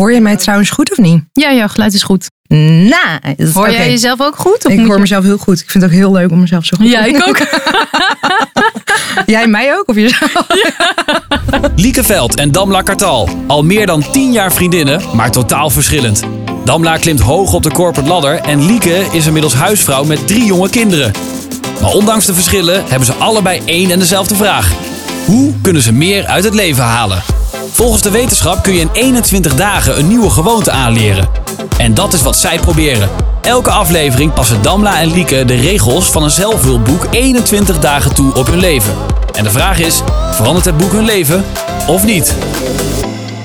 Hoor 0.00 0.12
je 0.12 0.20
mij 0.20 0.36
trouwens 0.36 0.70
goed 0.70 0.90
of 0.90 0.96
niet? 0.98 1.22
Ja, 1.32 1.52
jouw 1.52 1.68
geluid 1.68 1.94
is 1.94 2.02
goed. 2.02 2.26
Nice. 2.48 3.50
Hoor 3.52 3.70
jij 3.70 3.90
jezelf 3.90 4.20
ook 4.20 4.36
goed? 4.36 4.64
Of 4.66 4.72
Ik 4.72 4.78
hoor 4.78 4.94
je- 4.94 5.00
mezelf 5.00 5.24
heel 5.24 5.36
goed. 5.38 5.60
Ik 5.60 5.70
vind 5.70 5.84
het 5.84 5.92
ook 5.92 5.98
heel 5.98 6.12
leuk 6.12 6.30
om 6.30 6.40
mezelf 6.40 6.64
zo 6.64 6.76
goed 6.76 6.88
Ja, 6.90 7.02
te 7.02 7.08
ik 7.08 7.26
ook. 7.28 7.38
Jij 9.26 9.46
mij 9.46 9.72
ook? 9.74 9.88
Of 9.88 9.94
jezelf? 9.94 10.32
Lieke 11.76 12.04
Veld 12.04 12.34
en 12.34 12.52
Damla 12.52 12.82
Kartal. 12.82 13.28
Al 13.46 13.62
meer 13.64 13.86
dan 13.86 14.04
10 14.12 14.32
jaar 14.32 14.52
vriendinnen, 14.52 15.02
maar 15.14 15.30
totaal 15.30 15.70
verschillend. 15.70 16.22
Damla 16.64 16.96
klimt 16.96 17.20
hoog 17.20 17.52
op 17.52 17.62
de 17.62 17.70
corporate 17.72 18.08
ladder 18.08 18.34
en 18.34 18.66
Lieke 18.66 19.06
is 19.12 19.26
inmiddels 19.26 19.54
huisvrouw 19.54 20.04
met 20.04 20.26
drie 20.26 20.44
jonge 20.44 20.68
kinderen. 20.70 21.12
Maar 21.80 21.90
ondanks 21.90 22.26
de 22.26 22.34
verschillen 22.34 22.84
hebben 22.88 23.06
ze 23.06 23.12
allebei 23.14 23.62
één 23.64 23.90
en 23.90 23.98
dezelfde 23.98 24.34
vraag. 24.34 24.72
Hoe 25.26 25.54
kunnen 25.62 25.82
ze 25.82 25.92
meer 25.92 26.26
uit 26.26 26.44
het 26.44 26.54
leven 26.54 26.84
halen? 26.84 27.22
Volgens 27.72 28.02
de 28.02 28.10
wetenschap 28.10 28.62
kun 28.62 28.72
je 28.72 28.80
in 28.80 28.90
21 28.92 29.54
dagen 29.54 29.98
een 29.98 30.08
nieuwe 30.08 30.30
gewoonte 30.30 30.70
aanleren. 30.70 31.28
En 31.78 31.94
dat 31.94 32.12
is 32.12 32.22
wat 32.22 32.36
zij 32.36 32.58
proberen. 32.58 33.10
Elke 33.40 33.70
aflevering 33.70 34.32
passen 34.32 34.62
Damla 34.62 35.00
en 35.00 35.12
Lieke 35.12 35.44
de 35.44 35.54
regels 35.54 36.10
van 36.10 36.22
een 36.22 36.30
zelfhulpboek 36.30 37.06
21 37.10 37.78
dagen 37.78 38.14
toe 38.14 38.34
op 38.34 38.46
hun 38.46 38.60
leven. 38.60 38.94
En 39.32 39.44
de 39.44 39.50
vraag 39.50 39.78
is, 39.78 40.02
verandert 40.32 40.64
het 40.64 40.76
boek 40.76 40.92
hun 40.92 41.04
leven 41.04 41.44
of 41.86 42.04
niet? 42.04 42.34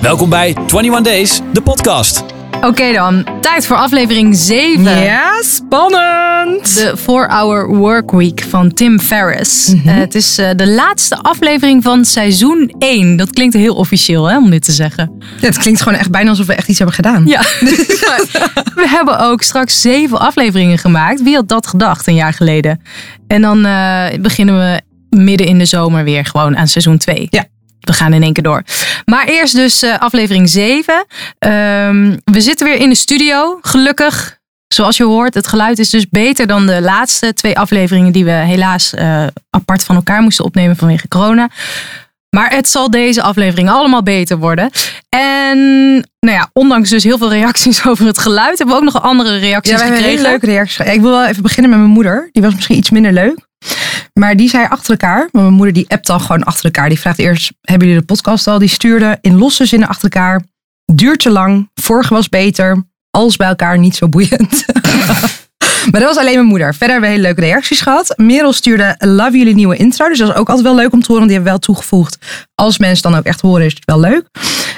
Welkom 0.01 0.29
bij 0.29 0.47
21 0.47 1.01
Days, 1.01 1.41
de 1.53 1.61
podcast. 1.61 2.34
Oké 2.61 2.93
dan, 2.93 3.25
tijd 3.41 3.65
voor 3.65 3.75
aflevering 3.75 4.35
7. 4.35 4.83
Ja, 5.03 5.41
spannend. 5.43 6.75
De 6.75 6.93
4-Hour 6.97 7.67
Workweek 7.75 8.45
van 8.49 8.73
Tim 8.73 8.99
Ferriss. 8.99 9.73
Mhm. 9.73 9.87
Eh, 9.87 9.95
het 9.95 10.15
is 10.15 10.37
eh, 10.37 10.49
de 10.55 10.67
laatste 10.67 11.17
aflevering 11.17 11.83
van 11.83 12.05
seizoen 12.05 12.75
1. 12.79 13.15
Dat 13.15 13.29
klinkt 13.29 13.53
heel 13.53 13.75
officieel 13.75 14.25
hè, 14.25 14.37
om 14.37 14.49
dit 14.49 14.63
te 14.63 14.71
zeggen. 14.71 15.11
Ja, 15.39 15.47
het 15.47 15.57
klinkt 15.57 15.81
gewoon 15.81 15.99
echt 15.99 16.11
bijna 16.11 16.29
alsof 16.29 16.45
we 16.45 16.53
echt 16.53 16.67
iets 16.67 16.77
hebben 16.77 16.95
gedaan. 16.95 17.25
Ja, 17.27 17.41
we 18.81 18.85
hebben 18.87 19.19
ook 19.19 19.41
straks 19.41 19.81
zeven 19.81 20.19
afleveringen 20.19 20.77
gemaakt. 20.77 21.23
Wie 21.23 21.35
had 21.35 21.47
dat 21.47 21.67
gedacht 21.67 22.07
een 22.07 22.15
jaar 22.15 22.33
geleden? 22.33 22.81
En 23.27 23.41
dan 23.41 23.65
eh, 23.65 24.05
beginnen 24.19 24.57
we 24.57 24.81
midden 25.17 25.47
in 25.47 25.57
de 25.57 25.65
zomer 25.65 26.03
weer 26.03 26.25
gewoon 26.25 26.57
aan 26.57 26.67
seizoen 26.67 26.97
2. 26.97 27.27
Ja. 27.29 27.45
We 27.87 27.93
gaan 27.93 28.13
in 28.13 28.23
één 28.23 28.33
keer 28.33 28.43
door. 28.43 28.63
Maar 29.05 29.25
eerst 29.27 29.55
dus 29.55 29.81
eh, 29.83 29.99
aflevering 29.99 30.49
7. 30.49 31.05
Ehm, 31.39 32.15
we 32.23 32.41
zitten 32.41 32.67
weer 32.67 32.75
in 32.77 32.89
de 32.89 32.95
studio, 32.95 33.59
gelukkig. 33.61 34.37
Zoals 34.67 34.97
je 34.97 35.03
hoort, 35.03 35.33
het 35.33 35.47
geluid 35.47 35.79
is 35.79 35.89
dus 35.89 36.09
beter 36.09 36.47
dan 36.47 36.65
de 36.65 36.81
laatste 36.81 37.33
twee 37.33 37.57
afleveringen 37.57 38.11
die 38.11 38.25
we 38.25 38.31
helaas 38.31 38.93
eh, 38.93 39.25
apart 39.49 39.83
van 39.83 39.95
elkaar 39.95 40.21
moesten 40.21 40.45
opnemen 40.45 40.75
vanwege 40.75 41.07
corona. 41.07 41.49
Maar 42.29 42.49
het 42.49 42.69
zal 42.69 42.89
deze 42.89 43.21
aflevering 43.21 43.69
allemaal 43.69 44.03
beter 44.03 44.37
worden. 44.37 44.69
En 45.09 45.57
nou 46.19 46.37
ja, 46.37 46.49
ondanks 46.53 46.89
dus 46.89 47.03
heel 47.03 47.17
veel 47.17 47.29
reacties 47.31 47.85
over 47.87 48.05
het 48.05 48.17
geluid, 48.17 48.57
hebben 48.57 48.75
we 48.75 48.81
ook 48.81 48.93
nog 48.93 49.03
andere 49.03 49.37
reacties 49.37 49.71
Ja, 49.71 49.77
we 49.77 49.83
hebben 49.83 50.01
gekregen. 50.01 50.23
hele 50.23 50.29
leuke 50.31 50.45
reacties. 50.45 50.93
Ik 50.93 51.01
wil 51.01 51.11
wel 51.11 51.25
even 51.25 51.41
beginnen 51.43 51.69
met 51.71 51.79
mijn 51.79 51.91
moeder. 51.91 52.29
Die 52.31 52.41
was 52.43 52.53
misschien 52.55 52.77
iets 52.77 52.89
minder 52.89 53.11
leuk. 53.13 53.37
Maar 54.13 54.35
die 54.35 54.49
zei 54.49 54.67
achter 54.69 54.91
elkaar, 54.91 55.29
mijn 55.31 55.53
moeder 55.53 55.73
die 55.73 55.89
appt 55.89 56.09
al 56.09 56.19
gewoon 56.19 56.43
achter 56.43 56.65
elkaar. 56.65 56.89
Die 56.89 56.99
vraagt 56.99 57.19
eerst, 57.19 57.51
hebben 57.61 57.87
jullie 57.87 58.01
de 58.01 58.07
podcast 58.07 58.47
al? 58.47 58.59
Die 58.59 58.69
stuurde 58.69 59.17
in 59.21 59.37
losse 59.37 59.65
zinnen 59.65 59.87
achter 59.87 60.03
elkaar. 60.03 60.41
Duurt 60.93 61.19
te 61.19 61.29
lang, 61.29 61.69
vorige 61.73 62.13
was 62.13 62.29
beter. 62.29 62.83
Alles 63.11 63.35
bij 63.35 63.47
elkaar 63.47 63.77
niet 63.79 63.95
zo 63.95 64.09
boeiend. 64.09 64.65
maar 65.91 65.99
dat 65.99 66.03
was 66.03 66.17
alleen 66.17 66.33
mijn 66.33 66.45
moeder. 66.45 66.75
Verder 66.75 66.89
hebben 66.89 67.09
we 67.09 67.15
hele 67.15 67.27
leuke 67.27 67.41
reacties 67.41 67.81
gehad. 67.81 68.13
Merel 68.17 68.53
stuurde, 68.53 68.95
love 68.97 69.37
jullie 69.37 69.55
nieuwe 69.55 69.77
intro. 69.77 70.09
Dus 70.09 70.17
dat 70.17 70.29
is 70.29 70.35
ook 70.35 70.49
altijd 70.49 70.67
wel 70.67 70.75
leuk 70.75 70.93
om 70.93 71.01
te 71.01 71.11
horen. 71.11 71.27
Want 71.27 71.27
die 71.27 71.35
hebben 71.35 71.53
we 71.53 71.59
wel 71.59 71.75
toegevoegd. 71.75 72.17
Als 72.55 72.77
mensen 72.77 73.11
dan 73.11 73.19
ook 73.19 73.25
echt 73.25 73.41
horen, 73.41 73.65
is 73.65 73.73
het 73.73 73.85
wel 73.85 73.99
leuk. 73.99 74.29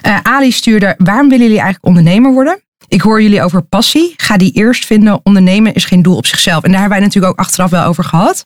Eh, 0.02 0.18
Ali 0.24 0.52
stuurde, 0.52 0.96
waarom 0.98 1.30
willen 1.30 1.46
jullie 1.46 1.62
eigenlijk 1.62 1.86
ondernemer 1.86 2.32
worden? 2.32 2.62
Ik 2.88 3.02
hoor 3.02 3.22
jullie 3.22 3.42
over 3.44 3.62
passie. 3.62 4.14
Ga 4.18 4.38
die 4.38 4.52
eerst 4.52 4.86
vinden. 4.86 5.20
Ondernemen 5.24 5.74
is 5.74 5.86
geen 5.86 6.02
doel 6.02 6.16
op 6.16 6.26
zichzelf. 6.26 6.64
En 6.64 6.72
daar 6.72 6.80
hebben 6.80 6.98
wij 6.98 7.08
natuurlijk 7.08 7.34
ook 7.34 7.40
achteraf 7.46 7.70
wel 7.70 7.84
over 7.84 8.04
gehad. 8.04 8.46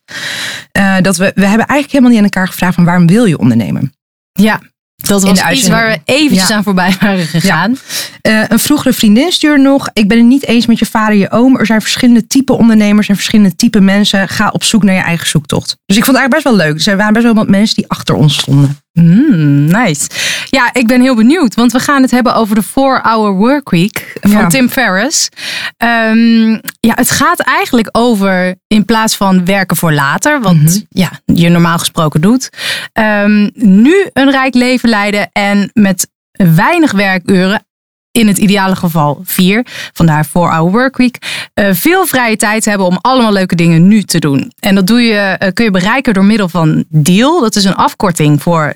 Eh, 0.71 0.95
dat 1.01 1.17
we, 1.17 1.31
we 1.35 1.45
hebben 1.45 1.67
eigenlijk 1.67 1.91
helemaal 1.91 2.09
niet 2.09 2.19
aan 2.19 2.23
elkaar 2.25 2.47
gevraagd 2.47 2.75
van 2.75 2.83
waarom 2.85 3.07
wil 3.07 3.25
je 3.25 3.37
ondernemen? 3.37 3.93
Ja, 4.33 4.59
dat 4.95 5.23
was 5.23 5.49
iets 5.51 5.67
waar 5.67 5.89
we 5.89 5.99
eventjes 6.05 6.47
Ja. 6.47 6.55
aan 6.55 6.63
voorbij 6.63 6.95
waren 6.99 7.25
gegaan. 7.25 7.77
Eh, 8.21 8.43
een 8.47 8.59
vroegere 8.59 8.93
vriendin 8.93 9.31
stuurde 9.31 9.61
nog. 9.63 9.89
Ik 9.93 10.07
ben 10.07 10.17
het 10.17 10.27
niet 10.27 10.45
eens 10.47 10.65
met 10.65 10.79
je 10.79 10.85
vader 10.85 11.13
en 11.13 11.19
je 11.19 11.31
oom. 11.31 11.57
Er 11.57 11.65
zijn 11.65 11.81
verschillende 11.81 12.27
type 12.27 12.53
ondernemers 12.53 13.07
en 13.09 13.15
verschillende 13.15 13.55
type 13.55 13.79
mensen. 13.81 14.27
Ga 14.29 14.49
op 14.49 14.63
zoek 14.63 14.83
naar 14.83 14.95
je 14.95 15.01
eigen 15.01 15.27
zoektocht. 15.27 15.77
Dus 15.85 15.97
ik 15.97 16.05
vond 16.05 16.17
het 16.17 16.25
eigenlijk 16.25 16.43
best 16.43 16.43
wel 16.43 16.67
leuk. 16.67 16.85
Er 16.85 16.97
waren 16.97 17.13
best 17.13 17.25
wel 17.25 17.33
wat 17.35 17.49
mensen 17.49 17.75
die 17.75 17.85
achter 17.87 18.15
ons 18.15 18.37
stonden. 18.37 18.77
Mm, 18.93 19.65
nice. 19.65 20.07
Ja, 20.49 20.69
ik 20.73 20.87
ben 20.87 21.01
heel 21.01 21.15
benieuwd, 21.15 21.55
want 21.55 21.71
we 21.71 21.79
gaan 21.79 22.01
het 22.01 22.11
hebben 22.11 22.35
over 22.35 22.55
de 22.55 22.63
4-Hour 22.63 23.31
Workweek 23.31 24.13
van 24.21 24.31
Ja. 24.31 24.47
Tim 24.47 24.69
Ferriss. 24.69 25.29
Ehm, 25.77 26.49
ja, 26.79 26.93
het 26.95 27.11
gaat 27.11 27.39
eigenlijk 27.39 27.89
over 27.91 28.55
in 28.67 28.85
plaats 28.85 29.15
van 29.15 29.45
werken 29.45 29.77
voor 29.77 29.93
later, 29.93 30.41
wat 30.41 30.53
Mhm. 30.55 30.79
ja, 30.89 31.11
je 31.25 31.49
normaal 31.49 31.77
gesproken 31.77 32.21
doet, 32.21 32.49
ehm, 32.93 33.49
nu 33.53 34.09
een 34.13 34.31
rijk 34.31 34.53
leven 34.53 34.89
leiden 34.89 35.29
en 35.31 35.69
met 35.73 36.07
weinig 36.31 36.91
werkuren. 36.91 37.65
In 38.11 38.27
het 38.27 38.37
ideale 38.37 38.75
geval 38.75 39.21
vier, 39.23 39.65
vandaar 39.93 40.25
4-hour 40.27 40.71
workweek. 40.71 41.17
eh, 41.53 41.69
veel 41.71 42.05
vrije 42.05 42.35
tijd 42.35 42.65
hebben 42.65 42.87
om 42.87 42.97
allemaal 43.01 43.33
leuke 43.33 43.55
dingen 43.55 43.87
nu 43.87 44.03
te 44.03 44.19
doen. 44.19 44.51
En 44.59 44.75
dat 44.75 44.87
doe 44.87 45.01
je, 45.01 45.15
eh, 45.15 45.53
kun 45.53 45.65
je 45.65 45.71
bereiken 45.71 46.13
door 46.13 46.25
middel 46.25 46.49
van 46.49 46.85
DEAL. 46.89 47.39
Dat 47.41 47.55
is 47.55 47.63
een 47.63 47.75
afkorting 47.75 48.41
voor 48.41 48.73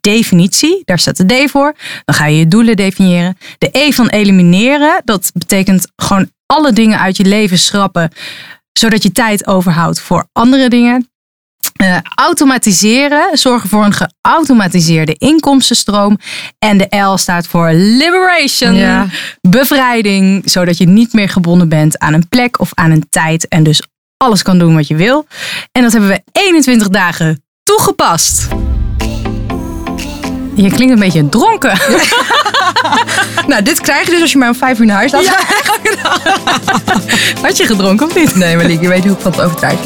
definitie. 0.00 0.82
Daar 0.84 0.98
staat 0.98 1.16
de 1.28 1.44
D 1.44 1.50
voor. 1.50 1.74
Dan 2.04 2.14
ga 2.14 2.26
je 2.26 2.38
je 2.38 2.48
doelen 2.48 2.76
definiëren. 2.76 3.36
De 3.58 3.68
E 3.72 3.92
van 3.92 4.08
elimineren. 4.08 5.02
Dat 5.04 5.30
betekent 5.34 5.86
gewoon 5.96 6.30
alle 6.46 6.72
dingen 6.72 6.98
uit 6.98 7.16
je 7.16 7.24
leven 7.24 7.58
schrappen. 7.58 8.12
Zodat 8.72 9.02
je 9.02 9.12
tijd 9.12 9.46
overhoudt 9.46 10.00
voor 10.00 10.28
andere 10.32 10.68
dingen. 10.68 11.08
Eh, 11.78 11.96
automatiseren, 12.14 13.38
zorgen 13.38 13.68
voor 13.68 13.84
een 13.84 14.08
geautomatiseerde 14.22 15.14
inkomstenstroom. 15.18 16.18
En 16.58 16.78
de 16.78 16.96
L 16.96 17.16
staat 17.16 17.46
voor 17.46 17.70
liberation, 17.72 18.74
Ja. 18.74 19.06
bevrijding, 19.40 20.42
zodat 20.50 20.76
je 20.78 20.86
niet 20.86 21.12
meer 21.12 21.28
gebonden 21.28 21.68
bent 21.68 21.98
aan 21.98 22.12
een 22.12 22.28
plek 22.28 22.60
of 22.60 22.70
aan 22.74 22.90
een 22.90 23.06
tijd 23.10 23.48
en 23.48 23.62
dus 23.62 23.82
alles 24.16 24.42
kan 24.42 24.58
doen 24.58 24.74
wat 24.74 24.86
je 24.86 24.96
wil. 24.96 25.26
En 25.72 25.82
dat 25.82 25.92
hebben 25.92 26.10
we 26.10 26.22
21 26.32 26.88
dagen 26.88 27.42
toegepast. 27.62 28.46
Je 30.54 30.70
klinkt 30.70 30.92
een 30.92 30.98
beetje 30.98 31.28
dronken. 31.28 31.78
Nou, 33.46 33.62
dit 33.62 33.80
krijg 33.80 34.04
je 34.04 34.10
dus 34.10 34.20
als 34.20 34.32
je 34.32 34.38
mij 34.38 34.48
om 34.48 34.54
vijf 34.54 34.78
uur 34.78 34.86
naar 34.86 34.96
huis 34.96 35.12
laat 35.12 35.24
gaan. 35.26 35.36
Had 37.44 37.56
je 37.56 37.66
gedronken 37.66 38.06
of 38.06 38.14
niet? 38.14 38.34
Nee, 38.34 38.56
Malik, 38.56 38.80
je 38.80 38.88
weet 38.88 39.04
hoe 39.04 39.12
ik 39.12 39.20
van 39.20 39.40
het 39.40 39.60
ben. 39.60 39.78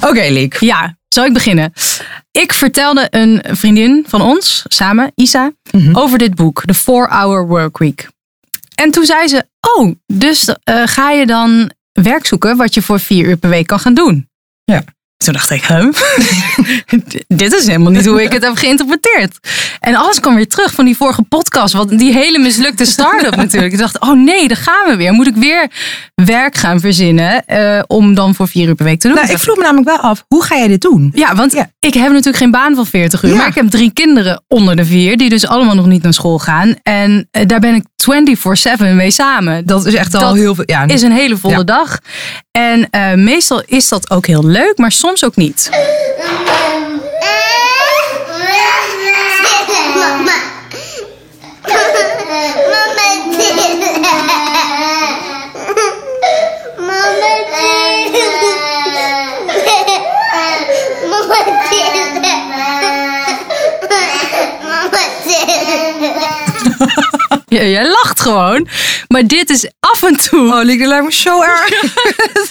Oké, 0.08 0.28
Liek. 0.28 0.56
Ja, 0.60 0.96
zal 1.08 1.24
ik 1.24 1.32
beginnen? 1.32 1.72
Ik 2.32 2.52
vertelde 2.52 3.06
een 3.10 3.42
vriendin 3.50 4.04
van 4.08 4.20
ons, 4.22 4.62
samen, 4.66 5.12
Isa, 5.14 5.50
Mhm. 5.70 5.96
over 5.96 6.18
dit 6.18 6.34
boek, 6.34 6.62
The 6.66 6.74
4-Hour 6.74 7.46
Workweek. 7.46 8.08
En 8.74 8.90
toen 8.90 9.04
zei 9.04 9.28
ze, 9.28 9.44
oh, 9.76 9.92
dus 10.06 10.54
eh, 10.64 10.82
ga 10.84 11.10
je 11.10 11.26
dan 11.26 11.70
werk 11.92 12.26
zoeken 12.26 12.56
wat 12.56 12.74
je 12.74 12.82
voor 12.82 13.00
vier 13.00 13.28
uur 13.28 13.36
per 13.36 13.50
week 13.50 13.66
kan 13.66 13.78
gaan 13.80 13.94
doen? 13.94 14.28
Ja. 14.64 14.82
Toen 15.24 15.32
dacht 15.32 15.50
ik, 15.50 15.64
huh? 15.64 15.86
dit 17.28 17.52
is 17.54 17.66
helemaal 17.66 17.92
niet 17.92 18.06
hoe 18.06 18.22
ik 18.22 18.32
het 18.32 18.42
heb 18.44 18.56
geïnterpreteerd. 18.56 19.38
En 19.80 19.94
alles 19.94 20.20
kwam 20.20 20.34
weer 20.34 20.48
terug 20.48 20.72
van 20.72 20.84
die 20.84 20.96
vorige 20.96 21.22
podcast. 21.22 21.74
Want 21.74 21.98
die 21.98 22.12
hele 22.12 22.38
mislukte 22.38 22.84
start-up 22.84 23.36
natuurlijk. 23.36 23.72
Ik 23.72 23.78
dacht, 23.78 24.00
oh 24.00 24.12
nee, 24.24 24.48
daar 24.48 24.56
gaan 24.56 24.86
we 24.90 24.96
weer. 24.96 25.12
Moet 25.12 25.26
ik 25.26 25.34
weer 25.36 25.70
werk 26.14 26.56
gaan 26.56 26.80
verzinnen 26.80 27.44
eh, 27.46 27.82
om 27.86 28.14
dan 28.14 28.34
voor 28.34 28.48
vier 28.48 28.68
uur 28.68 28.74
per 28.74 28.84
week 28.84 29.00
te 29.00 29.08
doen? 29.08 29.16
Nou, 29.16 29.30
ik 29.30 29.38
vroeg 29.38 29.56
me 29.56 29.62
namelijk 29.62 29.88
wel 29.88 29.98
af, 29.98 30.24
hoe 30.28 30.44
ga 30.44 30.56
jij 30.56 30.68
dit 30.68 30.80
doen? 30.80 31.10
Ja, 31.14 31.34
want 31.34 31.52
Ja. 31.52 31.70
ik 31.80 31.94
heb 31.94 32.08
natuurlijk 32.08 32.36
geen 32.36 32.50
baan 32.50 32.74
van 32.74 32.86
40 32.86 33.22
uur. 33.22 33.30
Ja. 33.30 33.36
Maar 33.36 33.46
ik 33.48 33.54
heb 33.54 33.70
drie 33.70 33.92
kinderen 33.92 34.42
onder 34.48 34.76
de 34.76 34.84
vier. 34.84 35.16
Die 35.16 35.28
dus 35.28 35.46
allemaal 35.46 35.74
nog 35.74 35.86
niet 35.86 36.02
naar 36.02 36.14
school 36.14 36.38
gaan. 36.38 36.74
En 36.82 37.28
eh, 37.30 37.46
daar 37.46 37.60
ben 37.60 37.74
ik 37.74 37.84
24-7 38.82 38.94
mee 38.94 39.10
samen. 39.10 39.66
Dat 39.66 39.86
is 39.86 39.94
echt 39.94 40.14
al 40.14 40.20
Dat 40.20 40.34
heel 40.34 40.54
veel. 40.54 40.64
Ja, 40.66 40.86
is 40.86 41.02
een 41.02 41.12
hele 41.12 41.36
volle 41.36 41.56
Ja. 41.56 41.62
dag. 41.62 41.98
En 42.50 42.90
eh, 42.90 43.12
meestal 43.14 43.62
is 43.66 43.88
dat 43.88 44.10
ook 44.10 44.26
heel 44.26 44.44
leuk. 44.46 44.72
Maar 44.76 44.92
soms 44.92 45.11
ook 45.20 45.36
niet. 45.36 45.70
Mama. 49.94 50.32
Mama 51.68 53.06
did 53.36 53.58
Mama 56.78 57.32
did 57.32 57.32
Mama 57.32 57.32
did 61.30 61.52
Mama 64.62 65.02
did 65.28 67.41
Ja, 67.52 67.62
jij 67.62 67.88
lacht 67.88 68.20
gewoon. 68.20 68.68
Maar 69.08 69.26
dit 69.26 69.50
is 69.50 69.70
af 69.80 70.02
en 70.02 70.16
toe. 70.16 70.52
Oh, 70.52 70.62
Liek, 70.62 70.78
dat 70.78 70.88
lijkt 70.88 71.04
me 71.04 71.12
zo 71.12 71.42
erg. 71.42 71.70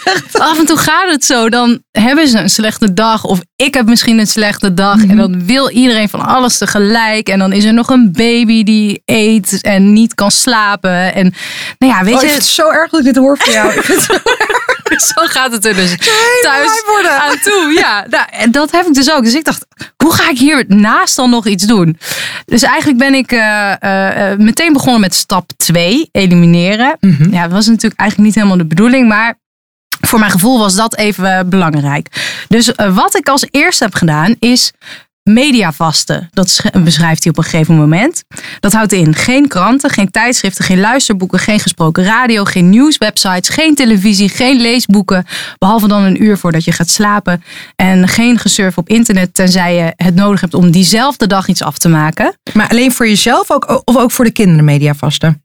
Af 0.50 0.60
en 0.60 0.66
toe 0.66 0.78
gaat 0.78 1.10
het 1.10 1.26
zo. 1.26 1.50
Dan 1.50 1.82
hebben 1.92 2.28
ze 2.28 2.38
een 2.40 2.50
slechte 2.50 2.94
dag. 2.94 3.24
Of 3.24 3.40
ik 3.56 3.74
heb 3.74 3.86
misschien 3.86 4.20
een 4.20 4.28
slechte 4.28 4.74
dag. 4.74 4.96
Mhm. 4.98 5.10
En 5.10 5.18
dan 5.18 5.46
wil 5.46 5.70
iedereen 5.70 6.10
van 6.10 6.26
alles 6.26 6.58
tegelijk. 6.58 7.30
En 7.30 7.40
dan 7.40 7.52
is 7.52 7.64
er 7.64 7.74
nog 7.74 7.90
een 7.90 8.12
baby 8.12 8.64
die 8.64 9.02
eet 9.06 9.62
en 9.62 9.94
niet 9.94 10.16
kan 10.16 10.32
slapen. 10.32 11.14
En 11.14 11.34
nou 11.78 11.94
ja, 11.94 12.04
weet 12.04 12.16
Oh, 12.16 12.22
je, 12.22 12.28
het 12.28 12.46
zo 12.46 12.70
erg 12.70 12.90
dat 12.90 13.00
ik 13.00 13.06
dit 13.06 13.16
hoor 13.16 13.38
van 13.38 13.54
jou. 13.54 13.74
Ik 13.74 13.84
vind 13.84 14.08
het 14.08 14.12
zo 14.12 14.18
gaat 15.36 15.52
het 15.52 15.66
er 15.66 15.76
dus 15.76 15.96
thuis 16.42 16.84
aan 17.08 17.38
toe. 17.44 17.74
Ja, 17.76 18.06
nou, 18.10 18.26
en 18.32 18.52
dat 18.52 18.72
heb 18.72 18.86
ik 18.86 18.94
dus 18.94 19.12
ook. 19.12 19.24
Dus 19.24 19.34
ik 19.34 19.44
dacht, 19.44 19.66
hoe 19.98 20.14
ga 20.14 20.30
ik 20.30 20.38
hier 20.38 20.66
naast 20.68 21.16
dan 21.16 21.30
nog 21.30 21.48
iets 21.48 21.66
doen? 21.66 21.98
Dus 22.46 22.62
eigenlijk 22.62 23.00
ben 23.00 23.14
ik 23.14 23.32
eh, 23.32 23.72
eh, 23.82 24.32
eh, 24.32 24.40
meteen 24.40 24.74
begonnen 24.74 25.02
met 25.02 25.16
stap 25.16 25.52
2, 25.58 26.10
elimineren. 26.12 26.98
Mhm. 27.00 27.34
Ja, 27.34 27.44
dat 27.44 27.52
was 27.52 27.68
natuurlijk 27.68 28.00
eigenlijk 28.00 28.30
niet 28.30 28.38
helemaal 28.38 28.64
de 28.64 28.76
bedoeling, 28.76 29.08
maar 29.08 29.40
voor 30.02 30.20
mijn 30.20 30.32
gevoel 30.32 30.60
was 30.60 30.76
dat 30.76 30.96
even 30.96 31.50
belangrijk. 31.50 32.08
Dus 32.48 32.72
wat 32.94 33.18
ik 33.18 33.30
als 33.30 33.46
eerste 33.52 33.84
heb 33.84 33.94
gedaan 33.94 34.36
is 34.40 34.72
mediavasten. 35.34 36.30
Dat 36.32 36.50
sch- 36.50 36.84
beschrijft 36.84 37.24
hij 37.24 37.32
op 37.32 37.38
een 37.38 37.44
gegeven 37.44 37.76
moment. 37.76 38.24
Dat 38.60 38.74
houdt 38.74 38.92
in 38.92 39.16
geen 39.16 39.48
kranten, 39.48 39.90
geen 39.90 40.12
tijdschriften, 40.12 40.66
geen 40.66 40.80
luisterboeken, 40.80 41.40
geen 41.40 41.60
gesproken 41.60 42.04
radio, 42.04 42.44
geen 42.44 42.70
nieuwswebsites, 42.70 43.50
geen 43.50 43.76
televisie, 43.76 44.30
geen 44.30 44.62
leesboeken. 44.62 45.26
Behalve 45.58 45.88
dan 45.88 46.04
een 46.04 46.24
uur 46.24 46.38
voordat 46.38 46.64
je 46.64 46.72
gaat 46.72 46.90
slapen. 46.90 47.44
En 47.76 48.08
geen 48.08 48.40
gesurf 48.40 48.78
op 48.78 48.90
internet, 48.90 49.34
tenzij 49.34 49.76
je 49.76 49.94
het 49.96 50.16
nodig 50.16 50.42
hebt 50.42 50.54
om 50.54 50.72
diezelfde 50.72 51.28
dag 51.28 51.48
iets 51.48 51.64
af 51.64 51.78
te 51.78 51.90
maken. 51.90 52.36
Maar 52.54 52.70
alleen 52.70 52.92
voor 52.92 53.08
jezelf 53.08 53.52
ook, 53.52 53.82
of 53.86 53.98
ook 53.98 54.12
voor 54.12 54.26
de 54.26 54.32
kinderen 54.32 54.66
mediavasten? 54.66 55.44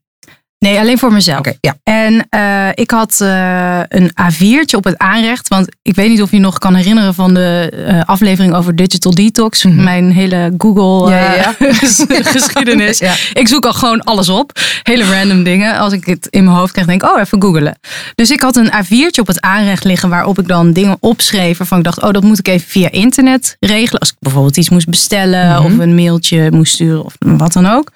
Nee, 0.59 0.79
alleen 0.79 0.97
voor 0.97 1.13
mezelf. 1.13 1.45
Ja. 1.61 1.75
En 1.83 2.27
eh, 2.29 2.67
ik 2.73 2.91
had 2.91 3.21
eh, 3.21 3.79
een 3.87 4.09
A4'tje 4.09 4.75
op 4.75 4.83
het 4.83 4.97
aanrecht. 4.97 5.47
Want 5.47 5.67
ik 5.81 5.95
weet 5.95 6.09
niet 6.09 6.21
of 6.21 6.31
je 6.31 6.39
nog 6.39 6.57
kan 6.57 6.75
herinneren 6.75 7.13
van 7.13 7.33
de 7.33 7.71
eh, 7.87 8.01
aflevering 8.05 8.53
over 8.53 8.75
Digital 8.75 9.13
Detox. 9.15 9.63
Mhm. 9.63 9.83
Mijn 9.83 10.11
hele 10.11 10.53
Google 10.57 11.11
Ja, 11.11 11.33
ja, 11.33 11.55
geschiedenis. 12.23 12.97
Ja. 13.07 13.13
Ik 13.33 13.47
zoek 13.47 13.65
al 13.65 13.73
gewoon 13.73 14.03
alles 14.03 14.29
op. 14.29 14.51
Hele 14.83 15.03
random 15.19 15.43
dingen. 15.43 15.77
Als 15.77 15.93
ik 15.93 16.05
het 16.05 16.27
in 16.29 16.43
mijn 16.43 16.55
hoofd 16.57 16.71
krijg, 16.71 16.87
denk 16.87 17.03
ik, 17.03 17.09
oh, 17.11 17.19
even 17.19 17.41
googelen. 17.41 17.79
Dus 18.15 18.31
ik 18.31 18.41
had 18.41 18.55
een 18.55 18.71
A4'tje 18.71 19.19
op 19.19 19.27
het 19.27 19.41
aanrecht 19.41 19.83
liggen 19.83 20.09
waarop 20.09 20.39
ik 20.39 20.47
dan 20.47 20.73
dingen 20.73 20.97
opschreef. 20.99 21.57
Waarvan 21.57 21.77
ik 21.77 21.83
dacht, 21.83 22.01
oh, 22.01 22.11
dat 22.11 22.23
moet 22.23 22.39
ik 22.39 22.47
even 22.47 22.69
via 22.69 22.91
internet 22.91 23.55
regelen. 23.59 23.99
Als 23.99 24.09
ik 24.09 24.15
bijvoorbeeld 24.19 24.57
iets 24.57 24.69
moest 24.69 24.89
bestellen 24.89 25.47
Mhm. 25.47 25.65
of 25.65 25.77
een 25.77 25.95
mailtje 25.95 26.51
moest 26.51 26.73
sturen 26.73 27.03
of 27.05 27.13
wat 27.19 27.53
dan 27.53 27.65
ook. 27.65 27.91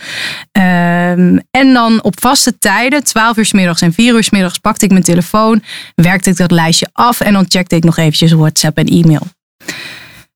Ehm, 0.52 1.38
en 1.52 1.74
dan 1.74 2.04
op 2.04 2.22
vaste 2.22 2.51
tijden, 2.60 3.04
12 3.04 3.38
uur 3.38 3.46
's 3.46 3.52
middags 3.54 3.82
en 3.82 3.94
4 3.94 4.14
uur 4.14 4.24
's 4.24 4.30
middags, 4.30 4.58
pakte 4.58 4.86
ik 4.86 4.92
mijn 4.92 5.04
telefoon, 5.04 5.64
werkte 5.96 6.30
ik 6.30 6.38
dat 6.38 6.52
lijstje 6.52 6.90
af 6.94 7.20
en 7.20 7.34
dan 7.34 7.46
checkte 7.48 7.76
ik 7.76 7.84
nog 7.84 7.98
eventjes 7.98 8.32
WhatsApp 8.32 8.78
en 8.78 8.86
e-mail. 8.88 9.28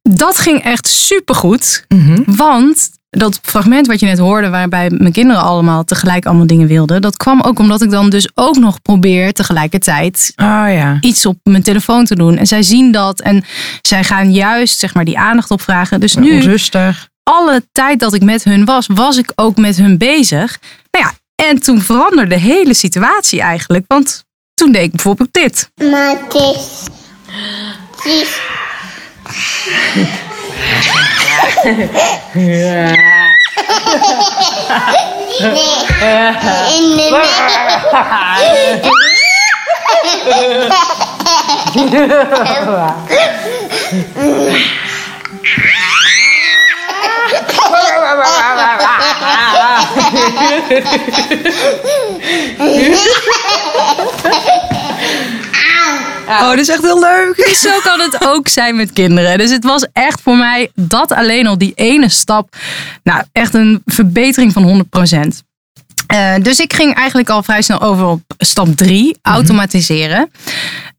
Dat 0.01 0.38
ging 0.38 0.63
echt 0.63 0.88
supergoed, 0.88 1.85
Mhm. 1.88 2.21
want 2.25 2.89
dat 3.09 3.39
fragment 3.41 3.88
wat 3.88 4.00
je 4.00 4.06
net 4.06 4.17
hoorde, 4.17 4.50
waarbij 4.50 4.89
mijn 4.97 5.12
kinderen 5.12 5.41
allemaal 5.41 5.83
tegelijk 5.83 6.25
allemaal 6.25 6.47
dingen 6.47 6.67
wilden, 6.67 7.01
dat 7.01 7.17
kwam 7.17 7.41
ook 7.41 7.59
omdat 7.59 7.81
ik 7.81 7.89
dan 7.89 8.09
dus 8.09 8.29
ook 8.33 8.57
nog 8.57 8.81
probeer 8.81 9.33
tegelijkertijd 9.33 10.33
Oh 10.35 10.45
ja. 10.67 10.97
iets 11.01 11.25
op 11.25 11.38
mijn 11.44 11.63
telefoon 11.63 12.06
te 12.06 12.15
doen. 12.15 12.38
En 12.38 12.47
zij 12.47 12.63
zien 12.63 12.91
dat 12.91 13.21
en 13.21 13.44
zij 13.81 14.03
gaan 14.03 14.33
juist 14.33 14.79
zeg 14.79 14.94
maar 14.94 15.06
die 15.06 15.17
aandacht 15.19 15.51
opvragen. 15.51 16.00
Dus 16.00 16.15
nu 16.15 16.39
Rustig. 16.39 17.09
alle 17.23 17.67
tijd 17.71 18.00
dat 18.00 18.13
ik 18.13 18.23
met 18.23 18.44
hun 18.44 18.65
was, 18.65 18.88
was 18.88 19.17
ik 19.17 19.31
ook 19.35 19.57
met 19.57 19.77
hun 19.77 19.97
bezig. 19.97 20.59
Nou 20.91 21.06
ja, 21.06 21.13
en 21.36 21.60
toen 21.60 21.82
veranderde 21.82 22.36
de 22.36 22.42
hele 22.42 22.74
situatie 22.74 23.42
eigenlijk. 23.42 23.86
Want 23.88 24.24
toen 24.54 24.72
deed 24.72 24.84
ik 24.84 24.92
bijvoorbeeld 24.92 25.34
dit. 25.34 25.70
Maar 25.92 26.10
het 26.10 26.34
is... 26.34 26.84
Het 27.96 28.06
is... 28.06 28.40
Nee. 32.34 32.94
Nee, 36.70 36.96
nee. 36.96 37.12
Oh, 56.27 56.50
dit 56.50 56.59
is 56.59 56.69
echt 56.69 56.81
heel 56.81 57.00
leuk. 57.00 57.47
Zo 57.56 57.79
kan 57.83 58.00
het 58.00 58.17
ook 58.27 58.47
zijn 58.47 58.75
met 58.75 58.94
kinderen. 58.94 59.38
Dus 59.38 59.51
het 59.51 59.63
was 59.63 59.88
echt 59.94 60.21
voor 60.21 60.38
mij 60.38 60.71
dat 60.75 61.12
alleen 61.12 61.47
al 61.47 61.57
die 61.57 61.73
ene 61.75 62.09
stap. 62.09 62.56
Nou, 63.03 63.23
echt 63.31 63.53
een 63.53 63.81
verbetering 63.85 64.53
van 64.53 64.63
100%. 64.63 65.44
Eh, 66.07 66.35
dus 66.41 66.59
ik 66.59 66.73
ging 66.73 66.95
eigenlijk 66.95 67.29
al 67.29 67.44
vrij 67.44 67.62
snel 67.62 67.81
over 67.81 68.06
op 68.06 68.21
stap 68.38 68.67
3, 68.75 69.17
automatiseren. 69.21 70.31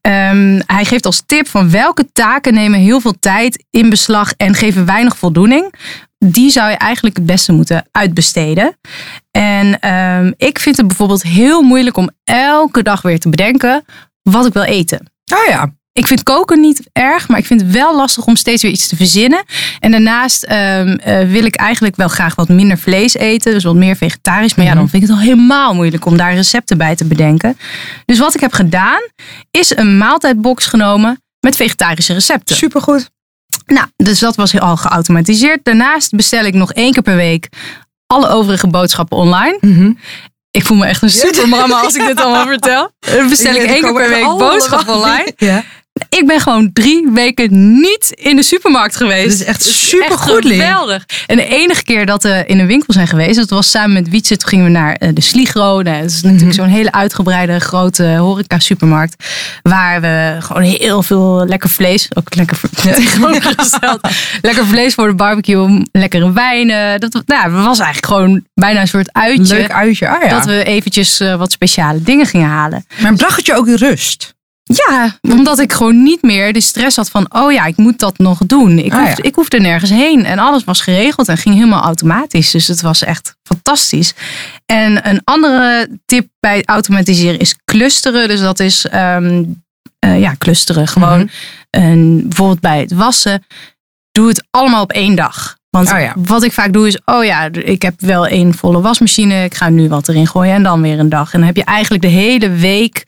Ehm, 0.01 0.61
hij 0.67 0.85
geeft 0.85 1.07
als 1.07 1.23
tip 1.27 1.49
van 1.49 1.71
welke 1.71 2.07
taken 2.13 2.55
nemen 2.55 2.81
heel 2.81 3.01
veel 3.01 3.15
tijd 3.21 3.65
in 3.71 3.91
beslag 3.91 4.33
en 4.37 4.55
geven 4.55 4.87
weinig 4.87 5.17
voldoening. 5.17 5.75
Die 6.19 6.51
zou 6.51 6.71
je 6.71 6.77
eigenlijk 6.77 7.17
het 7.17 7.27
beste 7.27 7.53
moeten 7.53 7.89
uitbesteden. 7.91 8.79
En 9.31 9.81
ehm, 9.81 10.33
ik 10.37 10.59
vind 10.59 10.77
het 10.77 10.87
bijvoorbeeld 10.87 11.23
heel 11.23 11.63
moeilijk 11.63 11.97
om 11.97 12.11
elke 12.25 12.83
dag 12.83 13.03
weer 13.03 13.19
te 13.21 13.29
bedenken 13.29 13.85
wat 14.23 14.47
ik 14.47 14.53
wil 14.53 14.63
eten. 14.63 15.11
Oh 15.35 15.49
ja. 15.49 15.75
Ik 15.93 16.07
vind 16.07 16.23
koken 16.23 16.61
niet 16.61 16.89
erg, 16.93 17.29
maar 17.29 17.39
ik 17.39 17.47
vind 17.47 17.61
het 17.61 17.71
wel 17.71 17.97
lastig 17.97 18.27
om 18.27 18.37
steeds 18.37 18.63
weer 18.63 18.73
iets 18.73 18.89
te 18.89 18.97
verzinnen. 18.97 19.45
En 19.81 19.91
daarnaast 19.91 20.43
ehm, 20.43 20.89
eh, 20.89 21.29
wil 21.29 21.45
ik 21.45 21.55
eigenlijk 21.55 21.97
wel 21.97 22.09
graag 22.09 22.35
wat 22.35 22.49
minder 22.49 22.79
vlees 22.79 23.15
eten, 23.15 23.53
dus 23.53 23.65
wat 23.65 23.75
meer 23.75 23.97
vegetarisch. 23.97 24.55
Maar 24.55 24.67
ja, 24.67 24.75
dan 24.75 24.89
vind 24.89 25.03
ik 25.03 25.09
het 25.09 25.19
al 25.19 25.25
helemaal 25.25 25.75
moeilijk 25.75 26.05
om 26.05 26.17
daar 26.17 26.35
recepten 26.35 26.79
bij 26.79 26.97
te 26.97 27.05
bedenken. 27.05 27.57
Dus 28.05 28.19
wat 28.19 28.35
ik 28.35 28.41
heb 28.41 28.53
gedaan, 28.53 29.01
is 29.51 29.77
een 29.77 29.99
maaltijdbox 29.99 30.67
genomen 30.67 31.23
met 31.41 31.57
vegetarische 31.57 32.13
recepten. 32.13 32.57
Supergoed. 32.57 33.11
Nou, 33.67 33.87
dus 33.97 34.19
dat 34.19 34.37
was 34.37 34.61
al 34.61 34.77
geautomatiseerd. 34.77 35.61
Daarnaast 35.63 36.15
bestel 36.15 36.45
ik 36.45 36.55
nog 36.55 36.73
één 36.73 36.93
keer 36.93 37.03
per 37.03 37.17
week 37.17 37.49
alle 38.07 38.29
overige 38.29 38.67
boodschappen 38.67 39.17
online. 39.17 39.59
Mhm. 39.61 39.93
Ik 40.51 40.65
voel 40.65 40.77
me 40.77 40.87
echt 40.87 41.03
een 41.03 41.11
supermama 41.11 41.81
als 41.81 41.95
ik 41.95 42.07
dit 42.07 42.21
allemaal 42.21 42.47
vertel. 42.57 42.91
Dan 42.99 43.29
bestel 43.29 43.55
ik 43.55 43.63
één 43.63 43.83
keer 43.83 43.93
per 43.93 44.09
week 44.09 44.25
boodschappen 44.25 44.95
online. 44.95 45.33
Ja. 45.37 45.65
Ik 46.09 46.27
ben 46.27 46.41
gewoon 46.41 46.71
drie 46.73 47.09
weken 47.13 47.81
niet 47.81 48.11
in 48.15 48.37
de 48.37 48.43
supermarkt 48.43 48.97
geweest. 48.97 49.39
Dit 49.39 49.41
is 49.41 49.45
echt 49.45 49.65
Het 49.65 49.73
supergoed, 49.73 50.45
Lien. 50.45 50.61
geweldig. 50.61 51.05
En 51.27 51.37
de 51.37 51.47
enige 51.47 51.83
keer 51.83 52.07
dat 52.07 52.23
we 52.23 52.45
in 52.47 52.59
een 52.59 52.67
winkel 52.67 52.93
zijn 52.93 53.07
geweest, 53.07 53.37
dat 53.37 53.51
was 53.51 53.71
samen 53.71 53.93
met 53.93 54.09
Wietse. 54.09 54.37
Toen 54.37 54.49
gingen 54.49 54.65
we 54.65 54.71
naar 54.71 54.95
eh, 54.95 55.09
de 55.15 55.21
Sligro. 55.21 55.83
Nou, 55.83 56.01
dat 56.03 56.11
is 56.11 56.23
natuurlijk 56.23 56.43
Mhm. 56.43 56.53
zo'n 56.65 56.69
hele 56.75 56.93
uitgebreide 56.93 57.59
grote 57.61 58.05
horeca 58.05 58.59
supermarkt. 58.59 59.25
Waar 59.63 60.01
we 60.01 60.37
gewoon 60.41 60.63
heel 60.63 61.03
veel 61.03 61.45
lekker 61.47 61.69
vlees, 61.71 62.09
ook 62.15 62.35
lekker 62.35 62.61
tegenovergesteld. 62.83 64.01
lekker 64.43 64.67
vlees 64.67 64.95
voor 64.95 65.07
de 65.09 65.15
barbecue, 65.15 65.83
lekkere 65.93 66.33
wijnen. 66.33 67.01
Dat 67.01 67.23
nou, 67.27 67.51
was 67.51 67.79
eigenlijk 67.79 68.07
gewoon 68.15 68.45
bijna 68.55 68.81
een 68.81 68.89
soort 68.89 69.13
uitje. 69.13 69.55
Leuk 69.55 69.71
uitje. 69.73 70.09
Ah 70.09 70.23
ja. 70.23 70.29
Dat 70.29 70.45
we 70.45 70.65
eventjes 70.65 71.21
eh, 71.21 71.37
wat 71.37 71.53
speciale 71.53 72.03
dingen 72.03 72.27
gingen 72.27 72.49
halen. 72.49 72.87
Maar 73.01 73.15
bracht 73.15 73.37
het 73.37 73.47
je 73.47 73.55
ook 73.55 73.67
in 73.67 73.75
rust? 73.75 74.35
Ja, 74.73 75.19
omdat 75.21 75.59
ik 75.59 75.73
gewoon 75.73 76.03
niet 76.03 76.23
meer 76.23 76.53
de 76.53 76.61
stress 76.61 76.97
had 76.97 77.11
van, 77.11 77.27
oh 77.29 77.53
ja, 77.53 77.65
ik 77.67 77.77
moet 77.77 77.99
dat 77.99 78.19
nog 78.19 78.39
doen. 78.47 78.79
Ik, 78.79 78.93
Ah, 78.93 78.99
hoef, 78.99 79.09
ja. 79.17 79.23
ik 79.23 79.35
hoefde 79.35 79.61
nergens 79.61 79.91
heen 79.91 80.25
en 80.25 80.39
alles 80.39 80.65
was 80.65 80.81
geregeld 80.81 81.29
en 81.29 81.37
ging 81.37 81.55
helemaal 81.55 81.83
automatisch. 81.83 82.51
Dus 82.51 82.67
het 82.67 82.81
was 82.81 83.03
echt 83.05 83.37
fantastisch. 83.43 84.15
En 84.67 85.09
een 85.09 85.21
andere 85.25 85.89
tip 86.07 86.29
bij 86.41 86.63
automatiseren 86.65 87.39
is 87.39 87.55
clusteren. 87.65 88.29
Dus 88.29 88.41
dat 88.41 88.61
is, 88.61 88.87
ehm, 88.87 89.45
eh, 89.99 90.21
ja, 90.21 90.35
clusteren. 90.39 90.89
Gewoon 90.89 91.19
Mhm. 91.19 91.27
en 91.71 92.21
bijvoorbeeld 92.29 92.61
bij 92.61 92.81
het 92.81 92.93
wassen, 92.93 93.45
doe 94.13 94.29
het 94.29 94.47
allemaal 94.51 94.83
op 94.83 94.93
één 94.93 95.15
dag. 95.15 95.57
Want 95.71 95.93
Oh 95.93 96.01
ja. 96.01 96.13
wat 96.17 96.43
ik 96.43 96.53
vaak 96.53 96.73
doe 96.73 96.87
is, 96.87 96.99
oh 97.05 97.25
ja, 97.25 97.49
ik 97.53 97.83
heb 97.83 97.95
wel 98.01 98.27
één 98.27 98.55
volle 98.55 98.81
wasmachine. 98.81 99.45
Ik 99.45 99.55
ga 99.55 99.69
nu 99.69 99.89
wat 99.89 100.09
erin 100.09 100.27
gooien 100.27 100.55
en 100.55 100.63
dan 100.63 100.83
weer 100.83 100.99
een 100.99 101.09
dag. 101.09 101.33
En 101.33 101.39
dan 101.39 101.47
heb 101.47 101.57
je 101.57 101.65
eigenlijk 101.65 102.03
de 102.03 102.09
hele 102.11 102.49
week 102.51 103.05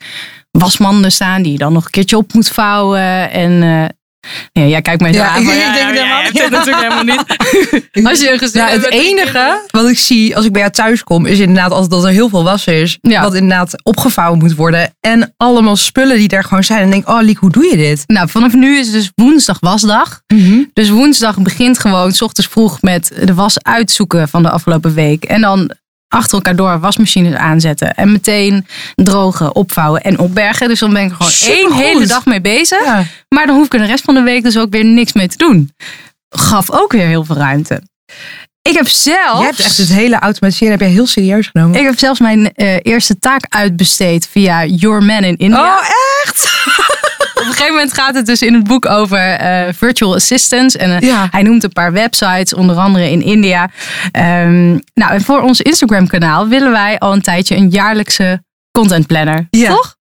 wasmanden 0.50 1.12
staan 1.12 1.42
die 1.42 1.52
je 1.52 1.58
dan 1.58 1.72
nog 1.72 1.84
een 1.84 1.90
keertje 1.90 2.16
op 2.16 2.32
moet 2.32 2.48
vouwen. 2.48 3.30
En 3.30 3.62
eh 3.62 3.96
ja, 4.52 4.62
jij 4.62 4.82
kijkt 4.82 5.00
mij 5.00 5.12
zo 5.12 5.18
Ja, 5.18 5.28
aan. 5.28 5.42
ik 5.42 5.48
ja, 5.48 5.72
denk 5.72 5.94
ja, 5.96 6.22
niet. 6.22 6.42
het 6.42 6.50
natuurlijk 6.58 6.92
helemaal 6.92 7.16
niet. 7.16 7.26
Als 8.08 8.20
je 8.20 8.50
Nou, 8.52 8.70
het 8.70 8.90
enige 8.90 9.66
wat 9.70 9.88
ik 9.88 9.98
zie 9.98 10.36
als 10.36 10.44
ik 10.44 10.52
bij 10.52 10.60
jou 10.60 10.72
thuis 10.72 11.04
kom, 11.04 11.26
is 11.26 11.38
inderdaad 11.38 11.70
altijd 11.70 11.90
dat 11.90 12.04
er 12.04 12.10
heel 12.10 12.28
veel 12.28 12.44
was 12.44 12.66
is. 12.66 12.98
Ja. 13.00 13.22
Wat 13.22 13.34
inderdaad 13.34 13.84
opgevouwen 13.84 14.38
moet 14.38 14.54
worden. 14.54 14.94
En 15.00 15.34
allemaal 15.36 15.76
spullen 15.76 16.16
die 16.16 16.28
daar 16.28 16.44
gewoon 16.44 16.64
zijn. 16.64 16.82
En 16.82 16.90
denk, 16.90 17.08
oh 17.08 17.20
Liek, 17.22 17.38
hoe 17.38 17.50
doe 17.50 17.64
je 17.64 17.76
dit? 17.76 18.04
Nou, 18.06 18.28
vanaf 18.28 18.52
nu 18.52 18.78
is 18.78 18.86
het 18.86 18.94
dus 18.94 19.10
woensdag 19.14 19.60
wasdag. 19.60 20.22
Dus 20.72 20.88
woensdag 20.88 21.38
begint 21.38 21.78
gewoon 21.78 22.12
s 22.12 22.22
ochtends 22.22 22.50
vroeg 22.50 22.82
met 22.82 23.12
de 23.24 23.34
was 23.34 23.62
uitzoeken 23.62 24.28
van 24.28 24.42
de 24.42 24.50
afgelopen 24.50 24.94
week. 24.94 25.24
En 25.24 25.40
dan 25.40 25.70
achter 26.08 26.34
elkaar 26.34 26.56
door 26.56 26.80
wasmachines 26.80 27.34
aanzetten. 27.34 27.94
En 27.94 28.12
meteen 28.12 28.66
drogen, 28.94 29.54
opvouwen 29.54 30.02
en 30.02 30.18
opbergen. 30.18 30.68
Dus 30.68 30.78
dan 30.78 30.92
ben 30.92 31.02
ik 31.02 31.10
er 31.10 31.16
gewoon 31.16 31.56
één 31.56 31.72
hele 31.72 32.06
dag 32.06 32.24
mee 32.24 32.40
bezig. 32.40 32.84
Ja. 32.84 33.04
Maar 33.28 33.46
dan 33.46 33.56
hoef 33.56 33.66
ik 33.66 33.72
er 33.72 33.78
de 33.78 33.86
rest 33.86 34.04
van 34.04 34.14
de 34.14 34.22
week 34.22 34.42
dus 34.42 34.58
ook 34.58 34.70
weer 34.70 34.84
niks 34.84 35.12
mee 35.12 35.28
te 35.28 35.36
doen. 35.36 35.74
Gaf 36.28 36.70
ook 36.70 36.92
weer 36.92 37.06
heel 37.06 37.24
veel 37.24 37.36
ruimte. 37.36 37.82
Ik 38.62 38.74
heb 38.74 38.88
zelfs... 38.88 39.38
Je 39.38 39.44
hebt 39.44 39.60
echt 39.60 39.76
het 39.76 39.88
hele 39.88 40.18
automatiseren 40.18 40.70
heb 40.70 40.80
jij 40.80 40.90
heel 40.90 41.06
serieus 41.06 41.46
genomen. 41.46 41.78
Ik 41.78 41.84
heb 41.84 41.98
zelfs 41.98 42.20
mijn 42.20 42.52
eh, 42.54 42.76
eerste 42.82 43.18
taak 43.18 43.44
uitbesteed 43.48 44.28
via 44.30 44.64
Your 44.64 45.02
Man 45.02 45.24
in 45.24 45.36
India. 45.36 45.74
oh, 45.74 45.82
echt? 46.24 46.46
Gegeven 47.68 47.86
moment 47.88 48.06
gaat 48.06 48.14
het 48.14 48.26
dus 48.26 48.42
in 48.42 48.54
het 48.54 48.64
boek 48.66 48.86
over 48.86 49.18
eh, 49.18 49.72
virtual 49.74 50.14
assistants. 50.14 50.76
En 50.76 50.90
eh, 50.96 51.00
Ja. 51.08 51.28
hij 51.30 51.42
noemt 51.42 51.64
een 51.64 51.72
paar 51.72 51.92
websites, 51.92 52.54
onder 52.54 52.76
andere 52.76 53.10
in 53.10 53.22
India. 53.22 53.70
Ehm, 54.12 54.68
nou, 54.94 55.12
en 55.12 55.20
voor 55.22 55.40
ons 55.40 55.60
Instagram 55.60 56.06
kanaal 56.06 56.48
willen 56.48 56.70
wij 56.70 56.98
al 56.98 57.12
een 57.12 57.22
tijdje 57.22 57.56
een 57.56 57.68
jaarlijkse 57.70 58.42
content 58.72 59.06
planner. 59.06 59.46
Ja. 59.50 59.68
Toch? 59.74 59.96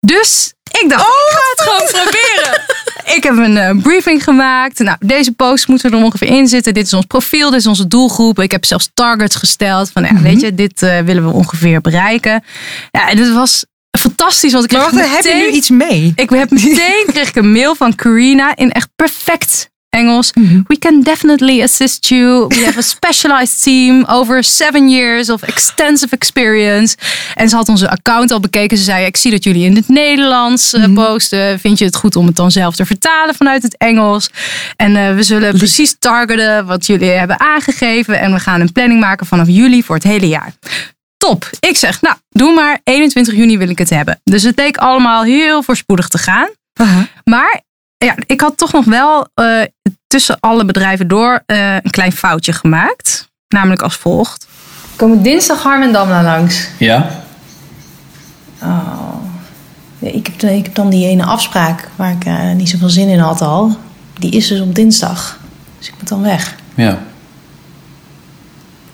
Dus 0.00 0.52
ik 0.80 0.88
dacht, 0.88 1.02
ik 1.02 1.32
ga 1.32 1.40
het 1.50 1.60
gewoon 1.60 2.04
proberen. 2.04 2.62
Ik 3.16 3.22
heb 3.22 3.36
een 3.36 3.56
eh, 3.56 3.82
briefing 3.82 4.24
gemaakt. 4.24 4.78
Nou, 4.78 4.96
deze 5.00 5.32
post 5.32 5.68
moeten 5.68 5.90
er 5.90 5.96
ongeveer 6.04 6.28
in 6.28 6.48
zitten. 6.48 6.74
Dit 6.74 6.86
is 6.86 6.92
ons 6.92 7.04
profiel, 7.06 7.50
dit 7.50 7.60
is 7.60 7.66
onze 7.66 7.86
doelgroep. 7.86 8.38
Ik 8.40 8.50
heb 8.50 8.64
zelfs 8.64 8.90
targets 8.94 9.36
gesteld. 9.36 9.90
Van, 9.90 10.02
ja, 10.04 10.12
Mhm. 10.12 10.22
weet 10.22 10.40
je, 10.40 10.54
dit 10.54 10.80
willen 10.80 11.24
we 11.26 11.32
ongeveer 11.32 11.80
bereiken. 11.80 12.44
Ja, 12.90 13.08
en 13.10 13.18
het 13.18 13.32
was 13.32 13.64
fantastisch. 13.98 14.52
Want 14.52 14.64
ik 14.64 14.72
Maar 14.72 14.80
wacht, 14.80 14.94
heb 14.94 15.06
je 15.06 15.14
meteen- 15.14 15.38
nu 15.38 15.48
iets 15.56 15.70
mee? 15.70 16.12
ik 16.14 16.30
heb 16.30 16.50
meteen 16.60 17.04
kreeg 17.06 17.28
ik 17.28 17.36
een 17.36 17.52
mail 17.52 17.74
van 17.74 17.94
Karina 17.94 18.56
in 18.56 18.70
echt 18.72 18.88
perfect 18.96 19.68
Engels. 19.90 20.30
We 20.66 20.78
can 20.78 21.02
definitely 21.02 21.62
assist 21.62 22.06
you. 22.08 22.46
We 22.48 22.64
have 22.64 22.78
a 22.78 22.82
specialized 22.96 23.62
team 23.62 24.04
over 24.08 24.44
seven 24.44 24.90
years 24.90 25.30
of 25.30 25.42
extensive 25.42 26.14
experience. 26.14 26.96
En 27.34 27.48
ze 27.48 27.56
had 27.56 27.68
onze 27.68 27.90
account 27.90 28.30
al 28.30 28.40
bekeken. 28.40 28.76
Ze 28.78 28.84
zei: 28.84 29.04
Ik 29.06 29.16
zie 29.16 29.30
dat 29.30 29.44
jullie 29.44 29.64
in 29.64 29.76
het 29.76 29.88
Nederlands 29.88 30.72
eh, 30.72 30.92
posten. 30.94 31.58
Vind 31.60 31.78
je 31.78 31.84
het 31.84 31.96
goed 31.96 32.16
om 32.16 32.26
het 32.26 32.36
dan 32.36 32.50
zelf 32.50 32.74
te 32.74 32.86
vertalen 32.86 33.34
vanuit 33.34 33.62
het 33.62 33.76
Engels? 33.76 34.30
En 34.76 34.96
eh, 34.96 35.14
we 35.14 35.22
zullen 35.22 35.56
precies 35.56 35.96
targeten 35.98 36.66
wat 36.66 36.86
jullie 36.86 37.10
hebben 37.10 37.40
aangegeven. 37.40 38.20
En 38.20 38.32
we 38.32 38.38
gaan 38.40 38.60
een 38.60 38.72
planning 38.72 39.00
maken 39.00 39.26
vanaf 39.26 39.46
juli 39.48 39.82
voor 39.82 39.94
het 39.94 40.04
hele 40.04 40.28
jaar. 40.28 40.52
Top. 41.20 41.50
Ik 41.60 41.76
zeg, 41.76 42.00
nou, 42.00 42.16
doe 42.28 42.54
maar. 42.54 42.80
21 42.84 43.34
juni 43.34 43.58
wil 43.58 43.68
ik 43.68 43.78
het 43.78 43.90
hebben. 43.90 44.20
Dus 44.24 44.42
het 44.42 44.56
leek 44.58 44.76
allemaal 44.76 45.22
heel 45.22 45.62
voorspoedig 45.62 46.08
te 46.08 46.18
gaan. 46.18 46.48
Maar 47.24 47.62
ja, 47.96 48.14
ik 48.26 48.40
had 48.40 48.56
toch 48.56 48.72
nog 48.72 48.84
wel 48.84 49.28
eh, 49.34 49.62
tussen 50.06 50.36
alle 50.40 50.64
bedrijven 50.64 51.08
door 51.08 51.42
eh, 51.46 51.74
een 51.74 51.90
klein 51.90 52.12
foutje 52.12 52.52
gemaakt. 52.52 53.30
Namelijk 53.48 53.82
als 53.82 53.96
volgt. 53.96 54.46
Komen 54.96 55.22
dinsdag 55.22 55.62
Harm 55.62 55.82
en 55.82 55.92
Damla 55.92 56.22
langs. 56.22 56.68
Ja? 56.78 57.10
Ja, 59.98 60.08
ik, 60.08 60.26
heb, 60.26 60.42
ik 60.42 60.64
heb 60.64 60.74
dan 60.74 60.90
die 60.90 61.06
ene 61.06 61.24
afspraak 61.24 61.88
waar 61.96 62.12
ik 62.12 62.24
eh, 62.24 62.52
niet 62.52 62.68
zoveel 62.68 62.88
zin 62.88 63.08
in 63.08 63.18
had 63.18 63.40
al. 63.40 63.76
Die 64.18 64.30
is 64.30 64.48
dus 64.48 64.60
op 64.60 64.74
dinsdag. 64.74 65.38
Dus 65.78 65.88
ik 65.88 65.94
moet 65.98 66.08
dan 66.08 66.22
weg. 66.22 66.54
Ja. 66.74 66.98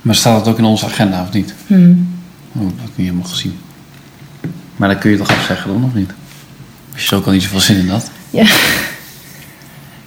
Maar 0.02 0.14
staat 0.14 0.44
dat 0.44 0.52
ook 0.52 0.58
in 0.58 0.64
onze 0.64 0.84
agenda 0.84 1.22
of 1.22 1.32
niet? 1.32 1.54
Hmm. 1.66 2.15
Oh, 2.58 2.62
dat 2.62 2.72
heb 2.80 2.88
ik 2.88 2.96
niet 2.96 3.06
helemaal 3.06 3.28
gezien. 3.28 3.58
Maar 4.76 4.88
dan 4.88 4.98
kun 4.98 5.10
je 5.10 5.16
toch 5.16 5.30
afzeggen 5.30 5.72
dan 5.72 5.84
of 5.84 5.94
niet? 5.94 6.10
Als 6.92 7.02
je 7.02 7.08
zo 7.08 7.22
al 7.24 7.32
niet 7.32 7.42
zoveel 7.42 7.60
zin 7.60 7.78
in 7.78 7.88
had. 7.88 8.10
Ja. 8.30 8.44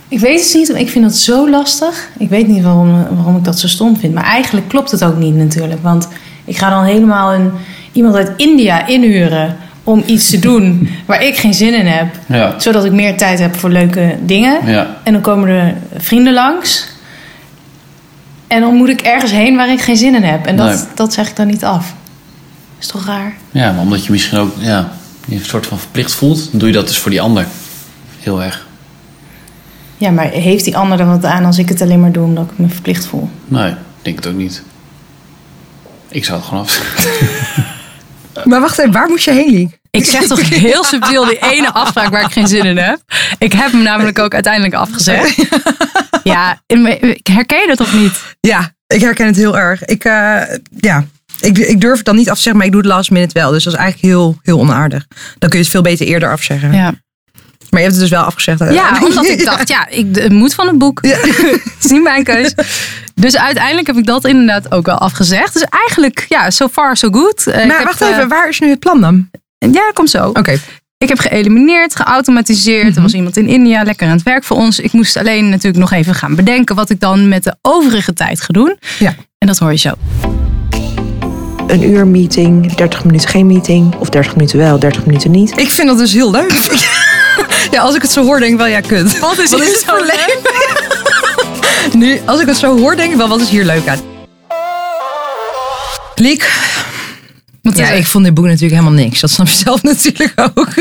Ik 0.07 0.19
weet 0.19 0.43
het 0.43 0.53
niet, 0.53 0.71
maar 0.71 0.81
ik 0.81 0.89
vind 0.89 1.03
dat 1.05 1.15
zo 1.15 1.49
lastig. 1.49 2.09
Ik 2.17 2.29
weet 2.29 2.47
niet 2.47 2.63
waarom, 2.63 3.07
waarom 3.15 3.37
ik 3.37 3.43
dat 3.43 3.59
zo 3.59 3.67
stom 3.67 3.97
vind. 3.97 4.13
Maar 4.13 4.23
eigenlijk 4.23 4.67
klopt 4.67 4.91
het 4.91 5.03
ook 5.03 5.17
niet 5.17 5.35
natuurlijk. 5.35 5.83
Want 5.83 6.07
ik 6.45 6.57
ga 6.57 6.69
dan 6.69 6.83
helemaal 6.83 7.33
een, 7.33 7.51
iemand 7.91 8.15
uit 8.15 8.31
India 8.37 8.87
inhuren 8.87 9.57
om 9.83 10.03
iets 10.05 10.29
te 10.29 10.39
doen 10.39 10.89
waar 11.07 11.23
ik 11.23 11.37
geen 11.37 11.53
zin 11.53 11.73
in 11.73 11.85
heb. 11.85 12.07
Ja. 12.25 12.59
Zodat 12.59 12.85
ik 12.85 12.91
meer 12.91 13.17
tijd 13.17 13.39
heb 13.39 13.55
voor 13.55 13.69
leuke 13.69 14.17
dingen. 14.25 14.67
Ja. 14.67 14.97
En 15.03 15.13
dan 15.13 15.21
komen 15.21 15.49
er 15.49 15.75
vrienden 15.97 16.33
langs. 16.33 16.87
En 18.47 18.61
dan 18.61 18.75
moet 18.75 18.89
ik 18.89 19.01
ergens 19.01 19.31
heen 19.31 19.55
waar 19.55 19.69
ik 19.71 19.81
geen 19.81 19.97
zin 19.97 20.15
in 20.15 20.23
heb. 20.23 20.45
En 20.45 20.55
dat, 20.55 20.67
Nee. 20.67 20.77
dat 20.95 21.13
zeg 21.13 21.29
ik 21.29 21.35
dan 21.35 21.47
niet 21.47 21.63
af. 21.63 21.93
Is 22.79 22.87
toch 22.87 23.05
raar? 23.05 23.33
Ja, 23.51 23.71
maar 23.71 23.81
omdat 23.81 24.05
je 24.05 24.11
misschien 24.11 24.37
ook 24.37 24.53
ja, 24.57 24.91
je 25.25 25.35
een 25.35 25.45
soort 25.45 25.67
van 25.67 25.79
verplicht 25.79 26.13
voelt, 26.13 26.49
dan 26.51 26.59
doe 26.59 26.67
je 26.67 26.73
dat 26.73 26.87
dus 26.87 26.97
voor 26.97 27.11
die 27.11 27.21
ander. 27.21 27.47
Heel 28.19 28.43
erg. 28.43 28.67
Ja, 29.97 30.09
maar 30.09 30.29
heeft 30.29 30.63
die 30.63 30.77
ander 30.77 30.99
er 30.99 31.05
wat 31.05 31.25
aan 31.25 31.45
als 31.45 31.57
ik 31.57 31.69
het 31.69 31.81
alleen 31.81 31.99
maar 31.99 32.11
doe 32.11 32.23
omdat 32.23 32.51
ik 32.51 32.57
me 32.57 32.69
verplicht 32.69 33.05
voel? 33.05 33.29
Nee, 33.45 33.69
ik 33.69 33.75
denk 34.01 34.15
het 34.15 34.27
ook 34.27 34.33
niet. 34.33 34.63
Ik 36.09 36.25
zou 36.25 36.37
het 36.37 36.47
gewoon 36.47 36.63
af. 36.63 36.81
Maar 38.43 38.61
wacht 38.61 38.77
even, 38.77 38.91
waar 38.91 39.09
moest 39.09 39.25
je 39.25 39.31
heen, 39.31 39.51
Liek? 39.51 39.79
Ik 39.91 40.05
zeg 40.05 40.23
toch 40.23 40.49
heel 40.69 40.83
subtiel 40.83 41.25
die 41.25 41.39
ene 41.39 41.73
afspraak 41.73 42.09
waar 42.09 42.21
ik 42.21 42.31
geen 42.31 42.47
zin 42.47 42.65
in 42.65 42.77
heb. 42.77 42.99
Ik 43.37 43.53
heb 43.53 43.71
hem 43.71 43.81
namelijk 43.81 44.19
ook 44.19 44.33
uiteindelijk 44.33 44.73
afgezegd. 44.73 45.35
Ja, 46.23 46.61
ik 46.67 47.27
herken 47.27 47.59
je 47.59 47.67
dat 47.67 47.77
toch 47.77 47.93
niet? 47.93 48.35
Ja, 48.39 48.71
ik 48.87 49.01
herken 49.01 49.25
het 49.25 49.35
heel 49.35 49.57
erg. 49.57 49.85
Ik, 49.85 50.03
eh, 50.03 50.41
ja, 50.77 51.05
ik, 51.41 51.57
ik 51.57 51.81
durf 51.81 51.95
het 51.97 52.05
dan 52.05 52.15
niet 52.15 52.29
af 52.29 52.35
te 52.35 52.41
zeggen, 52.41 52.57
maar 52.57 52.65
ik 52.65 52.71
doe 52.71 52.81
het 52.81 52.91
last 52.91 53.11
minute 53.11 53.39
wel. 53.39 53.51
Dus 53.51 53.63
dat 53.63 53.73
is 53.73 53.79
eigenlijk 53.79 54.13
heel, 54.13 54.37
heel 54.41 54.59
onaardig. 54.59 55.05
Dan 55.37 55.49
kun 55.49 55.59
je 55.59 55.63
het 55.63 55.73
veel 55.73 55.81
beter 55.81 56.05
eerder 56.07 56.31
afzeggen. 56.31 56.73
Ja. 56.73 56.93
Maar 57.69 57.79
je 57.79 57.85
hebt 57.85 57.99
het 57.99 58.09
dus 58.09 58.17
wel 58.19 58.23
afgezegd. 58.23 58.73
Ja, 58.73 58.99
omdat 59.07 59.25
ik 59.25 59.45
dacht, 59.45 59.67
ja, 59.67 59.87
ik, 59.89 60.15
het 60.15 60.31
moet 60.31 60.53
van 60.53 60.67
het 60.67 60.77
boek. 60.77 60.99
het 61.07 61.83
is 61.83 61.91
niet 61.91 62.03
mijn 62.03 62.23
keus. 62.23 62.53
Dus 63.15 63.37
uiteindelijk 63.37 63.87
heb 63.87 63.97
ik 63.97 64.05
dat 64.05 64.25
inderdaad 64.25 64.71
ook 64.71 64.85
wel 64.85 64.97
afgezegd. 64.97 65.53
Dus 65.53 65.65
eigenlijk, 65.69 66.25
ja, 66.29 66.49
so 66.49 66.67
far 66.67 66.97
so 66.97 67.09
good. 67.11 67.47
Eh, 67.47 67.61
ik 67.61 67.67
Maar 67.67 67.77
heb, 67.77 67.85
wacht 67.85 68.01
eh, 68.01 68.09
even, 68.09 68.27
waar 68.27 68.49
is 68.49 68.59
nu 68.59 68.69
het 68.69 68.79
plan 68.79 69.01
dan? 69.01 69.29
ja, 69.57 69.69
dat 69.71 69.93
komt 69.93 70.09
zo. 70.09 70.27
Oké, 70.27 70.57
Ik 70.97 71.09
heb 71.09 71.19
geëlimineerd, 71.19 71.95
geautomatiseerd. 71.95 72.95
Er 72.95 73.01
was 73.01 73.13
iemand 73.13 73.37
in 73.37 73.47
India 73.47 73.83
lekker 73.83 74.07
aan 74.07 74.13
het 74.13 74.23
werk 74.23 74.43
voor 74.43 74.57
ons. 74.57 74.79
Ik 74.79 74.91
moest 74.91 75.17
alleen 75.17 75.49
natuurlijk 75.49 75.77
nog 75.77 75.91
even 75.91 76.15
gaan 76.15 76.35
bedenken 76.35 76.75
wat 76.75 76.89
ik 76.89 76.99
dan 76.99 77.27
met 77.27 77.43
de 77.43 77.55
overige 77.61 78.13
tijd 78.13 78.41
ga 78.41 78.53
doen. 78.53 78.77
Ja. 78.99 79.15
En 79.37 79.47
dat 79.47 79.57
hoor 79.57 79.71
je 79.71 79.77
zo. 79.77 79.93
Een 81.69 81.83
uur 81.83 82.07
meeting, 82.07 82.73
30 82.73 83.03
minuten 83.03 83.29
geen 83.29 83.47
meeting. 83.47 83.95
Of 83.95 84.09
30 84.09 84.35
minuten 84.35 84.57
wel, 84.57 84.79
30 84.79 85.05
minuten 85.05 85.31
niet. 85.31 85.59
ik 85.59 85.69
vind 85.69 85.87
dat 85.87 85.97
dus 85.97 86.13
heel 86.13 86.31
leuk. 86.31 86.51
ja, 87.71 87.81
als 87.81 87.95
ik 87.95 88.01
het 88.01 88.11
zo 88.11 88.23
hoor, 88.23 88.39
denk 88.39 88.51
ik 88.51 88.57
wel, 88.57 88.67
ja, 88.67 88.79
kut. 88.79 89.19
Wat 89.19 89.37
is, 89.37 89.49
hier 89.49 89.59
het 89.59 89.83
voor 89.85 90.05
leuk? 90.05 90.39
nu, 92.01 92.21
als 92.25 92.41
ik 92.41 92.47
het 92.47 92.57
zo 92.57 92.77
hoor, 92.77 92.95
denk 92.95 93.11
ik 93.11 93.17
wel, 93.17 93.27
wat 93.27 93.41
is 93.41 93.49
hier 93.49 93.65
leuk 93.65 93.87
aan? 93.87 93.99
Liek, 96.15 96.51
Wat 97.61 97.77
ja, 97.77 97.89
ik 97.89 98.07
vond 98.07 98.23
dit 98.23 98.33
boek 98.33 98.45
natuurlijk 98.45 98.73
helemaal 98.73 99.03
niks. 99.03 99.19
Dat 99.19 99.29
snap 99.29 99.47
je 99.47 99.55
zelf 99.55 99.83
natuurlijk 99.93 100.33
ook. 100.35 100.73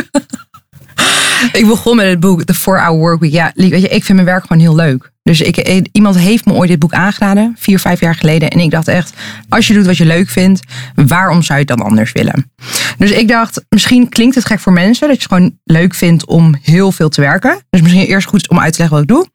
Ik 1.53 1.67
begon 1.67 1.97
met 1.97 2.07
het 2.07 2.21
boek 2.21 2.45
The 2.45 2.55
4-Hour 2.55 2.99
Workweek. 2.99 3.33
Ja, 3.33 3.53
ik 3.55 4.05
vind 4.05 4.09
mijn 4.09 4.25
werk 4.25 4.43
gewoon 4.47 4.63
heel 4.63 4.75
leuk. 4.75 5.13
Dus 5.23 5.41
ik, 5.41 5.57
eh, 5.57 5.81
iemand 5.93 6.19
heeft 6.19 6.45
me 6.45 6.53
ooit 6.53 6.69
dit 6.69 6.79
boek 6.79 6.93
aangeraden, 6.93 7.55
vier, 7.59 7.79
vijf 7.79 8.01
jaar 8.01 8.15
geleden. 8.15 8.51
En 8.51 8.59
ik 8.59 8.71
dacht 8.71 8.89
echt, 8.89 9.13
als 9.49 9.67
je 9.67 9.75
doet 9.75 9.87
wat 9.87 9.97
je 9.97 10.05
leuk 10.05 10.29
vindt, 10.29 10.61
waarom 10.95 11.43
zou 11.43 11.59
je 11.59 11.65
het 11.65 11.77
dan 11.77 11.87
anders 11.87 12.13
willen? 12.13 12.53
Dus 12.99 13.11
ik 13.11 13.29
dacht, 13.29 13.65
misschien 13.69 14.09
klinkt 14.09 14.35
het 14.35 14.45
gek 14.45 14.61
voor 14.61 14.73
mensen 14.73 15.09
dat 15.09 15.17
je 15.17 15.23
het 15.23 15.33
gewoon 15.33 15.59
leuk 15.65 15.95
vindt 15.95 16.27
om 16.27 16.57
heel 16.63 16.93
veel 16.93 17.09
te 17.09 17.21
werken. 17.21 17.61
Dus 17.71 17.81
misschien 17.81 18.07
eerst 18.07 18.29
goed 18.29 18.49
om 18.49 18.61
uit 18.61 18.73
te 18.73 18.79
leggen 18.79 18.97
wat 18.97 19.09
ik 19.09 19.15
doe. 19.15 19.29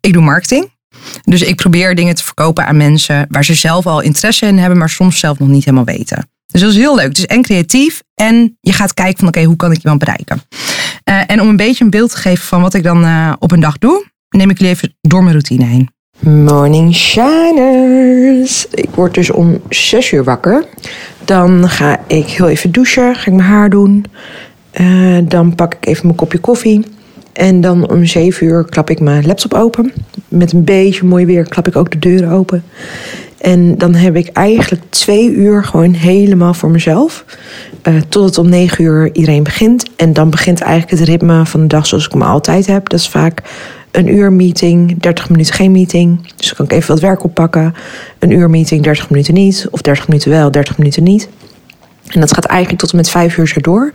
Ik 0.00 0.12
doe 0.12 0.22
marketing. 0.22 0.74
Dus 1.24 1.42
ik 1.42 1.56
probeer 1.56 1.94
dingen 1.94 2.14
te 2.14 2.24
verkopen 2.24 2.66
aan 2.66 2.76
mensen 2.76 3.26
waar 3.30 3.44
ze 3.44 3.54
zelf 3.54 3.86
al 3.86 4.00
interesse 4.00 4.46
in 4.46 4.58
hebben, 4.58 4.78
maar 4.78 4.90
soms 4.90 5.18
zelf 5.18 5.38
nog 5.38 5.48
niet 5.48 5.64
helemaal 5.64 5.84
weten. 5.84 6.28
Dus 6.46 6.60
dat 6.60 6.70
is 6.70 6.76
heel 6.76 6.96
leuk. 6.96 7.08
Het 7.08 7.18
is 7.18 7.26
en 7.26 7.42
creatief 7.42 8.02
en 8.14 8.56
je 8.60 8.72
gaat 8.72 8.94
kijken 8.94 9.18
van 9.18 9.28
oké, 9.28 9.42
hoe 9.42 9.56
kan 9.56 9.72
ik 9.72 9.82
iemand 9.82 9.98
bereiken? 9.98 10.42
Eh, 11.06 11.20
en 11.26 11.40
om 11.40 11.48
een 11.48 11.56
beetje 11.56 11.84
een 11.84 11.90
beeld 11.90 12.10
te 12.10 12.16
geven 12.16 12.44
van 12.44 12.60
wat 12.60 12.74
ik 12.74 12.82
dan 12.82 13.04
eh, 13.04 13.32
op 13.38 13.52
een 13.52 13.60
dag 13.60 13.78
doe, 13.78 14.04
neem 14.28 14.50
ik 14.50 14.58
jullie 14.58 14.72
even 14.72 14.94
door 15.00 15.20
mijn 15.20 15.32
routine 15.32 15.64
heen. 15.64 15.90
Morning 16.18 16.94
shiners. 16.94 18.66
Ik 18.70 18.88
word 18.94 19.14
dus 19.14 19.30
om 19.30 19.60
6 19.68 20.12
uur 20.12 20.24
wakker. 20.24 20.64
Dan 21.24 21.68
ga 21.68 22.00
ik 22.06 22.26
heel 22.26 22.48
even 22.48 22.72
douchen, 22.72 23.14
ga 23.14 23.26
ik 23.26 23.36
mijn 23.36 23.48
haar 23.48 23.70
doen. 23.70 24.04
Eh, 24.70 25.18
dan 25.24 25.54
pak 25.54 25.74
ik 25.74 25.86
even 25.86 26.06
mijn 26.06 26.18
kopje 26.18 26.38
koffie. 26.38 26.84
En 27.32 27.60
dan 27.60 27.88
om 27.90 28.04
7 28.04 28.46
uur 28.46 28.64
klap 28.64 28.90
ik 28.90 29.00
mijn 29.00 29.26
laptop 29.26 29.54
open. 29.54 29.92
Met 30.28 30.52
een 30.52 30.64
beetje 30.64 31.04
mooi 31.04 31.26
weer 31.26 31.48
klap 31.48 31.66
ik 31.66 31.76
ook 31.76 31.90
de 31.90 31.98
deuren 31.98 32.30
open. 32.30 32.64
En 33.40 33.78
dan 33.78 33.94
heb 33.94 34.16
ik 34.16 34.28
eigenlijk 34.28 34.82
twee 34.88 35.30
uur 35.30 35.64
gewoon 35.64 35.92
helemaal 35.92 36.54
voor 36.54 36.70
mezelf. 36.70 37.24
Eh, 37.82 37.94
tot 38.08 38.24
het 38.24 38.38
om 38.38 38.48
negen 38.48 38.84
uur 38.84 39.10
iedereen 39.12 39.42
begint. 39.42 39.84
En 39.96 40.12
dan 40.12 40.30
begint 40.30 40.60
eigenlijk 40.60 40.98
het 40.98 41.08
ritme 41.08 41.46
van 41.46 41.60
de 41.60 41.66
dag 41.66 41.86
zoals 41.86 42.06
ik 42.06 42.12
hem 42.12 42.22
altijd 42.22 42.66
heb. 42.66 42.88
Dat 42.88 43.00
is 43.00 43.08
vaak 43.08 43.42
een 43.90 44.14
uur 44.14 44.32
meeting, 44.32 45.00
30 45.00 45.30
minuten 45.30 45.54
geen 45.54 45.72
meeting. 45.72 46.32
Dus 46.36 46.46
dan 46.46 46.56
kan 46.56 46.64
ik 46.64 46.72
even 46.72 46.94
wat 46.94 47.00
werk 47.00 47.24
oppakken. 47.24 47.74
Een 48.18 48.30
uur 48.30 48.50
meeting, 48.50 48.82
30 48.82 49.10
minuten 49.10 49.34
niet. 49.34 49.66
Of 49.70 49.80
30 49.80 50.08
minuten 50.08 50.30
wel, 50.30 50.50
30 50.50 50.78
minuten 50.78 51.02
niet. 51.02 51.28
En 52.06 52.20
dat 52.20 52.34
gaat 52.34 52.44
eigenlijk 52.44 52.80
tot 52.80 52.90
en 52.90 52.96
met 52.96 53.10
vijf 53.10 53.36
uur 53.36 53.48
zo 53.48 53.60
door. 53.60 53.92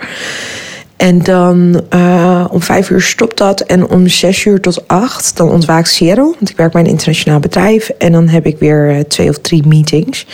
En 1.02 1.20
dan 1.24 1.82
eh, 1.90 2.46
om 2.52 2.62
vijf 2.62 2.90
uur 2.90 3.02
stopt 3.02 3.38
dat. 3.38 3.62
En 3.62 3.88
om 3.88 4.08
zes 4.08 4.46
uur 4.46 4.62
tot 4.62 4.88
acht, 4.88 5.38
dan 5.38 5.50
ontwaakt 5.50 5.88
Seattle. 5.88 6.24
Want 6.40 6.50
ik 6.50 6.58
werk 6.58 6.72
bij 6.72 6.82
een 6.82 6.88
internationaal 6.88 7.40
bedrijf. 7.40 7.90
En 7.90 8.12
dan 8.12 8.28
heb 8.28 8.46
ik 8.46 8.60
weer 8.60 8.90
eh, 8.90 9.00
twee 9.00 9.30
of 9.30 9.38
drie 9.38 9.68
meetings. 9.68 10.28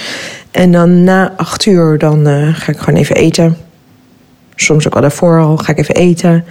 En 0.51 0.71
dan 0.71 1.03
na 1.03 1.33
acht 1.37 1.65
uur, 1.65 1.97
dan 1.97 2.27
eh, 2.27 2.53
ga 2.53 2.71
ik 2.71 2.77
gewoon 2.77 2.99
even 2.99 3.15
eten. 3.15 3.57
Soms 4.55 4.87
ook 4.87 4.95
al 4.95 5.01
daarvoor 5.01 5.39
al, 5.39 5.57
ga 5.57 5.71
ik 5.71 5.77
even 5.77 5.95
eten. 5.95 6.45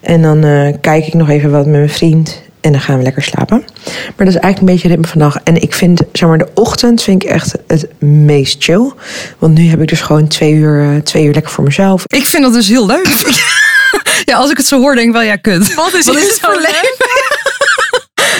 En 0.00 0.22
dan 0.22 0.40
kijk 0.80 1.06
ik 1.06 1.14
nog 1.14 1.28
even 1.28 1.50
wat 1.50 1.66
met 1.66 1.74
mijn 1.74 1.88
vriend. 1.88 2.42
En 2.64 2.72
dan 2.72 2.80
gaan 2.80 2.96
we 2.96 3.02
lekker 3.02 3.22
slapen. 3.22 3.64
Maar 3.84 4.26
dat 4.26 4.28
is 4.28 4.36
eigenlijk 4.36 4.58
een 4.58 4.66
beetje 4.66 4.88
het 4.88 4.90
ritme 4.90 5.06
van 5.06 5.18
de 5.18 5.24
dag. 5.24 5.42
En 5.44 5.62
ik 5.62 5.74
vind, 5.74 6.00
zeg 6.12 6.28
maar, 6.28 6.38
de 6.38 6.48
ochtend 6.54 7.02
vind 7.02 7.22
ik 7.22 7.30
echt 7.30 7.54
het 7.66 7.86
meest 7.98 8.64
chill. 8.64 8.92
Want 9.38 9.54
nu 9.54 9.68
heb 9.68 9.80
ik 9.80 9.88
dus 9.88 10.00
gewoon 10.00 10.28
twee 10.28 10.52
uur, 10.52 10.94
eh, 10.94 10.96
twee 11.02 11.24
uur 11.24 11.32
lekker 11.32 11.52
voor 11.52 11.64
mezelf. 11.64 12.04
Ik 12.06 12.26
vind 12.26 12.42
dat 12.42 12.52
dus 12.52 12.68
heel 12.68 12.86
leuk. 12.86 13.08
ja, 14.30 14.36
als 14.36 14.50
ik 14.50 14.56
het 14.56 14.66
zo 14.66 14.80
hoor, 14.80 14.94
denk 14.94 15.06
ik 15.06 15.12
wel, 15.12 15.22
ja, 15.22 15.36
kut. 15.36 15.74
Wat 15.74 15.94
is, 15.94 16.06
Wat 16.06 16.16
is 16.16 16.22
het 16.22 16.38
zo 16.42 16.50
voor 16.50 16.60
leuk? 16.60 16.96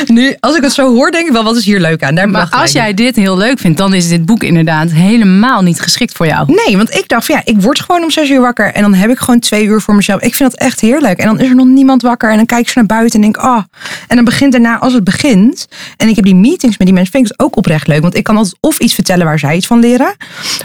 Nu, 0.07 0.37
als 0.41 0.57
ik 0.57 0.63
het 0.63 0.73
zo 0.73 0.95
hoor, 0.95 1.11
denk 1.11 1.27
ik 1.27 1.33
wel, 1.33 1.45
wat 1.45 1.57
is 1.57 1.65
hier 1.65 1.81
leuk 1.81 2.03
aan? 2.03 2.15
Daar 2.15 2.29
Maar 2.29 2.49
als 2.51 2.73
jij 2.73 2.95
dit 2.95 3.17
heel 3.17 3.37
leuk 3.37 3.59
vindt, 3.59 3.79
dan 3.79 3.95
is 3.95 4.09
dit 4.09 4.25
boek 4.25 4.43
inderdaad 4.43 4.91
helemaal 4.91 5.63
niet 5.63 5.81
geschikt 5.81 6.13
voor 6.13 6.27
jou. 6.27 6.53
Nee, 6.65 6.77
want 6.77 6.95
ik 6.95 7.09
dacht 7.09 7.27
van 7.27 7.35
ja, 7.35 7.43
ik 7.45 7.61
word 7.61 7.81
gewoon 7.81 8.03
om 8.03 8.11
zes 8.11 8.31
uur 8.31 8.41
wakker. 8.41 8.73
En 8.73 8.83
dan 8.83 8.95
heb 8.95 9.11
ik 9.11 9.19
gewoon 9.19 9.41
twee 9.41 9.65
uur 9.65 9.81
voor 9.81 9.95
mezelf. 9.95 10.21
Ik 10.21 10.35
vind 10.35 10.51
dat 10.51 10.61
echt 10.61 10.81
heerlijk. 10.81 11.19
En 11.19 11.27
dan 11.27 11.41
is 11.41 11.49
er 11.49 11.55
nog 11.55 11.67
niemand 11.67 12.03
wakker. 12.03 12.31
En 12.31 12.37
dan 12.37 12.47
kijk 12.47 12.61
ik 12.61 12.69
zo 12.69 12.81
naar 12.81 12.89
buiten 12.99 13.23
en 13.23 13.33
denk, 13.33 13.45
oh. 13.45 13.63
En 14.09 14.17
dan 14.17 14.25
begint 14.25 14.53
daarna, 14.53 14.79
als 14.79 14.93
het 14.93 15.05
begint. 15.05 15.67
En 15.97 16.09
ik 16.09 16.17
heb 16.17 16.25
die 16.25 16.35
meetings 16.35 16.79
met 16.79 16.87
die 16.87 16.97
mensen, 16.97 17.13
vind 17.13 17.25
ik 17.25 17.33
het 17.37 17.47
ook 17.47 17.57
oprecht 17.57 17.87
leuk. 17.87 18.01
Want 18.01 18.17
ik 18.17 18.25
kan 18.25 18.37
altijd 18.37 18.57
of 18.61 18.79
iets 18.79 18.95
vertellen 18.95 19.27
waar 19.27 19.39
zij 19.39 19.57
iets 19.57 19.67
van 19.67 19.79
leren. 19.79 20.17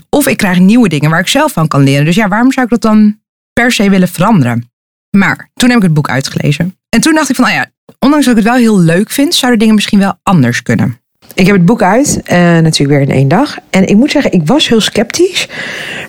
Of 0.10 0.28
ik 0.28 0.38
krijg 0.38 0.60
nieuwe 0.60 0.90
dingen 0.90 1.10
waar 1.10 1.20
ik 1.20 1.28
zelf 1.28 1.52
van 1.52 1.68
kan 1.68 1.84
leren. 1.84 2.06
Dus 2.06 2.16
ja, 2.16 2.28
waarom 2.28 2.52
zou 2.52 2.66
ik 2.66 2.72
dat 2.72 2.82
dan 2.82 3.20
per 3.54 3.72
se 3.72 3.90
willen 3.90 4.08
veranderen? 4.08 4.72
Maar 5.10 5.50
toen 5.54 5.70
heb 5.70 5.78
ik 5.78 5.84
het 5.84 5.94
boek 5.94 6.10
uitgelezen. 6.10 6.78
En 6.90 7.02
toen 7.02 7.14
dacht 7.14 7.30
ik 7.30 7.36
van, 7.36 7.46
nou 7.46 7.58
ja, 7.58 7.66
ondanks 8.00 8.26
dat 8.26 8.38
ik 8.38 8.44
het 8.44 8.52
wel 8.52 8.62
heel 8.62 8.80
leuk 8.80 9.10
vind, 9.10 9.36
zouden 9.36 9.60
dingen 9.60 9.76
misschien 9.76 10.00
wel 10.00 10.14
anders 10.24 10.62
kunnen. 10.64 10.98
Ik 11.34 11.46
heb 11.46 11.56
het 11.56 11.66
boek 11.66 11.82
uit, 11.82 12.22
eh, 12.26 12.38
natuurlijk 12.38 13.00
weer 13.00 13.02
in 13.02 13.16
één 13.16 13.28
dag. 13.28 13.58
En 13.70 13.88
ik 13.88 13.96
moet 13.96 14.12
zeggen, 14.12 14.32
ik 14.32 14.42
was 14.46 14.68
heel 14.68 14.82
sceptisch. 14.82 15.48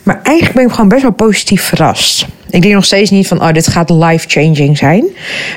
Maar 0.03 0.19
eigenlijk 0.23 0.55
ben 0.55 0.65
ik 0.65 0.71
gewoon 0.71 0.89
best 0.89 1.01
wel 1.01 1.11
positief 1.11 1.63
verrast. 1.63 2.25
Ik 2.51 2.61
denk 2.61 2.73
nog 2.73 2.85
steeds 2.85 3.09
niet 3.09 3.27
van, 3.27 3.41
oh, 3.41 3.51
dit 3.51 3.67
gaat 3.67 3.89
life-changing 3.89 4.77
zijn. 4.77 5.05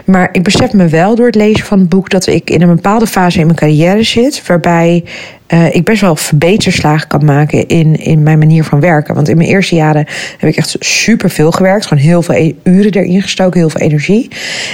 Maar 0.04 0.28
ik 0.32 0.42
besef 0.42 0.72
me 0.72 0.88
wel 0.88 1.14
door 1.14 1.26
het 1.26 1.34
lezen 1.34 1.66
van 1.66 1.78
het 1.78 1.88
boek 1.88 2.10
dat 2.10 2.26
ik 2.26 2.50
in 2.50 2.62
een 2.62 2.74
bepaalde 2.74 3.06
fase 3.06 3.38
in 3.38 3.46
mijn 3.46 3.58
carrière 3.58 4.02
zit. 4.02 4.46
Waarbij 4.46 5.04
eh, 5.46 5.74
ik 5.74 5.84
best 5.84 6.00
wel 6.00 6.16
verbeterslagen 6.16 7.08
kan 7.08 7.24
maken 7.24 7.66
in, 7.66 7.96
in 7.96 8.22
mijn 8.22 8.38
manier 8.38 8.64
van 8.64 8.80
werken. 8.80 9.14
Want 9.14 9.28
in 9.28 9.36
mijn 9.36 9.48
eerste 9.48 9.74
jaren 9.74 10.06
heb 10.38 10.50
ik 10.50 10.56
echt 10.56 10.76
super 10.78 11.30
veel 11.30 11.50
gewerkt. 11.50 11.86
Gewoon 11.86 12.02
heel 12.02 12.22
veel 12.22 12.34
e- 12.34 12.54
uren 12.62 12.92
erin 12.92 13.22
gestoken, 13.22 13.60
heel 13.60 13.70
veel 13.70 13.80
energie. 13.80 14.28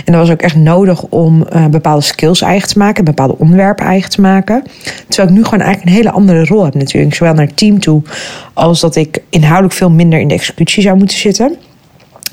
En 0.05 0.13
dat 0.13 0.21
was 0.21 0.31
ook 0.31 0.43
echt 0.43 0.57
nodig 0.57 1.03
om 1.03 1.47
eh, 1.47 1.67
bepaalde 1.67 2.03
skills 2.03 2.41
eigen 2.41 2.69
te 2.69 2.79
maken, 2.79 3.05
bepaalde 3.05 3.39
onderwerpen 3.39 3.87
eigen 3.87 4.11
te 4.11 4.21
maken. 4.21 4.63
Terwijl 5.09 5.29
ik 5.29 5.35
nu 5.35 5.45
gewoon 5.45 5.61
eigenlijk 5.61 5.91
een 5.91 5.97
hele 5.97 6.17
andere 6.17 6.45
rol 6.45 6.65
heb 6.65 6.75
natuurlijk. 6.75 7.15
Zowel 7.15 7.35
naar 7.35 7.47
het 7.47 7.57
team 7.57 7.81
toe, 7.81 8.03
als 8.55 8.81
dat 8.81 8.97
ik 8.97 9.19
inhoudelijk 9.31 9.75
veel 9.75 9.91
minder 9.91 10.21
in 10.21 10.29
de 10.29 10.35
executie 10.35 10.83
zou 10.83 10.97
moeten 10.97 11.19
zitten. 11.19 11.57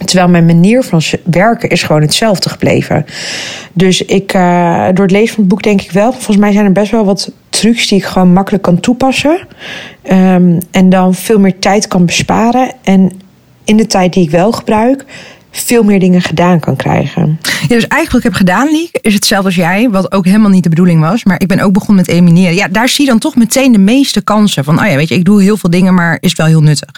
Terwijl 0.06 0.30
mijn 0.30 0.46
manier 0.46 0.84
van 0.84 1.02
werken 1.24 1.70
is 1.70 1.84
gewoon 1.84 2.02
hetzelfde 2.02 2.50
gebleven. 2.50 3.06
Dus 3.74 4.02
ik, 4.06 4.34
eh, 4.34 4.86
door 4.94 5.06
het 5.06 5.12
lezen 5.12 5.34
van 5.34 5.44
het 5.44 5.48
boek 5.48 5.64
denk 5.64 5.82
ik 5.82 5.92
wel... 5.92 6.12
volgens 6.12 6.38
mij 6.38 6.52
zijn 6.52 6.66
er 6.66 6.72
best 6.72 6.92
wel 6.92 7.06
wat 7.06 7.32
trucs 7.50 7.88
die 7.88 7.98
ik 7.98 8.06
gewoon 8.06 8.34
makkelijk 8.34 8.64
kan 8.64 8.80
toepassen. 8.80 9.40
Ehm, 10.02 10.60
en 10.72 10.90
dan 10.90 11.14
veel 11.14 11.40
meer 11.40 11.60
tijd 11.60 11.88
kan 11.88 12.06
besparen. 12.06 12.72
En 12.84 13.12
in 13.64 13.78
de 13.78 13.88
tijd 13.88 14.14
die 14.14 14.24
ik 14.24 14.32
wel 14.32 14.52
gebruik... 14.52 15.06
veel 15.60 15.84
meer 15.84 16.00
dingen 16.00 16.22
gedaan 16.22 16.60
kan 16.60 16.76
krijgen. 16.76 17.40
Ja, 17.44 17.68
dus 17.68 17.88
eigenlijk 17.88 18.12
wat 18.12 18.18
ik 18.18 18.24
heb 18.24 18.34
gedaan, 18.34 18.68
Liek, 18.72 18.98
is 19.02 19.14
hetzelfde 19.14 19.46
als 19.46 19.56
jij. 19.56 19.90
Wat 19.90 20.12
ook 20.12 20.26
helemaal 20.26 20.50
niet 20.50 20.64
de 20.64 20.70
bedoeling 20.70 21.02
was. 21.02 21.24
Maar 21.24 21.42
ik 21.42 21.48
ben 21.48 21.60
ook 21.60 21.74
begonnen 21.74 22.06
met 22.06 22.08
elimineren. 22.08 22.56
Ja, 22.56 22.68
daar 22.68 22.90
zie 22.90 23.06
je 23.06 23.12
dan 23.12 23.20
toch 23.20 23.36
meteen 23.36 23.72
de 23.72 23.78
meeste 23.78 24.22
kansen. 24.22 24.64
Van, 24.64 24.80
oh 24.80 24.88
ja, 24.88 24.96
weet 24.96 25.10
je, 25.10 25.16
ik 25.16 25.26
doe 25.26 25.42
heel 25.42 25.58
veel 25.58 25.70
dingen, 25.70 25.94
maar 25.94 26.18
is 26.20 26.34
wel 26.34 26.48
heel 26.48 26.62
nuttig. 26.62 26.92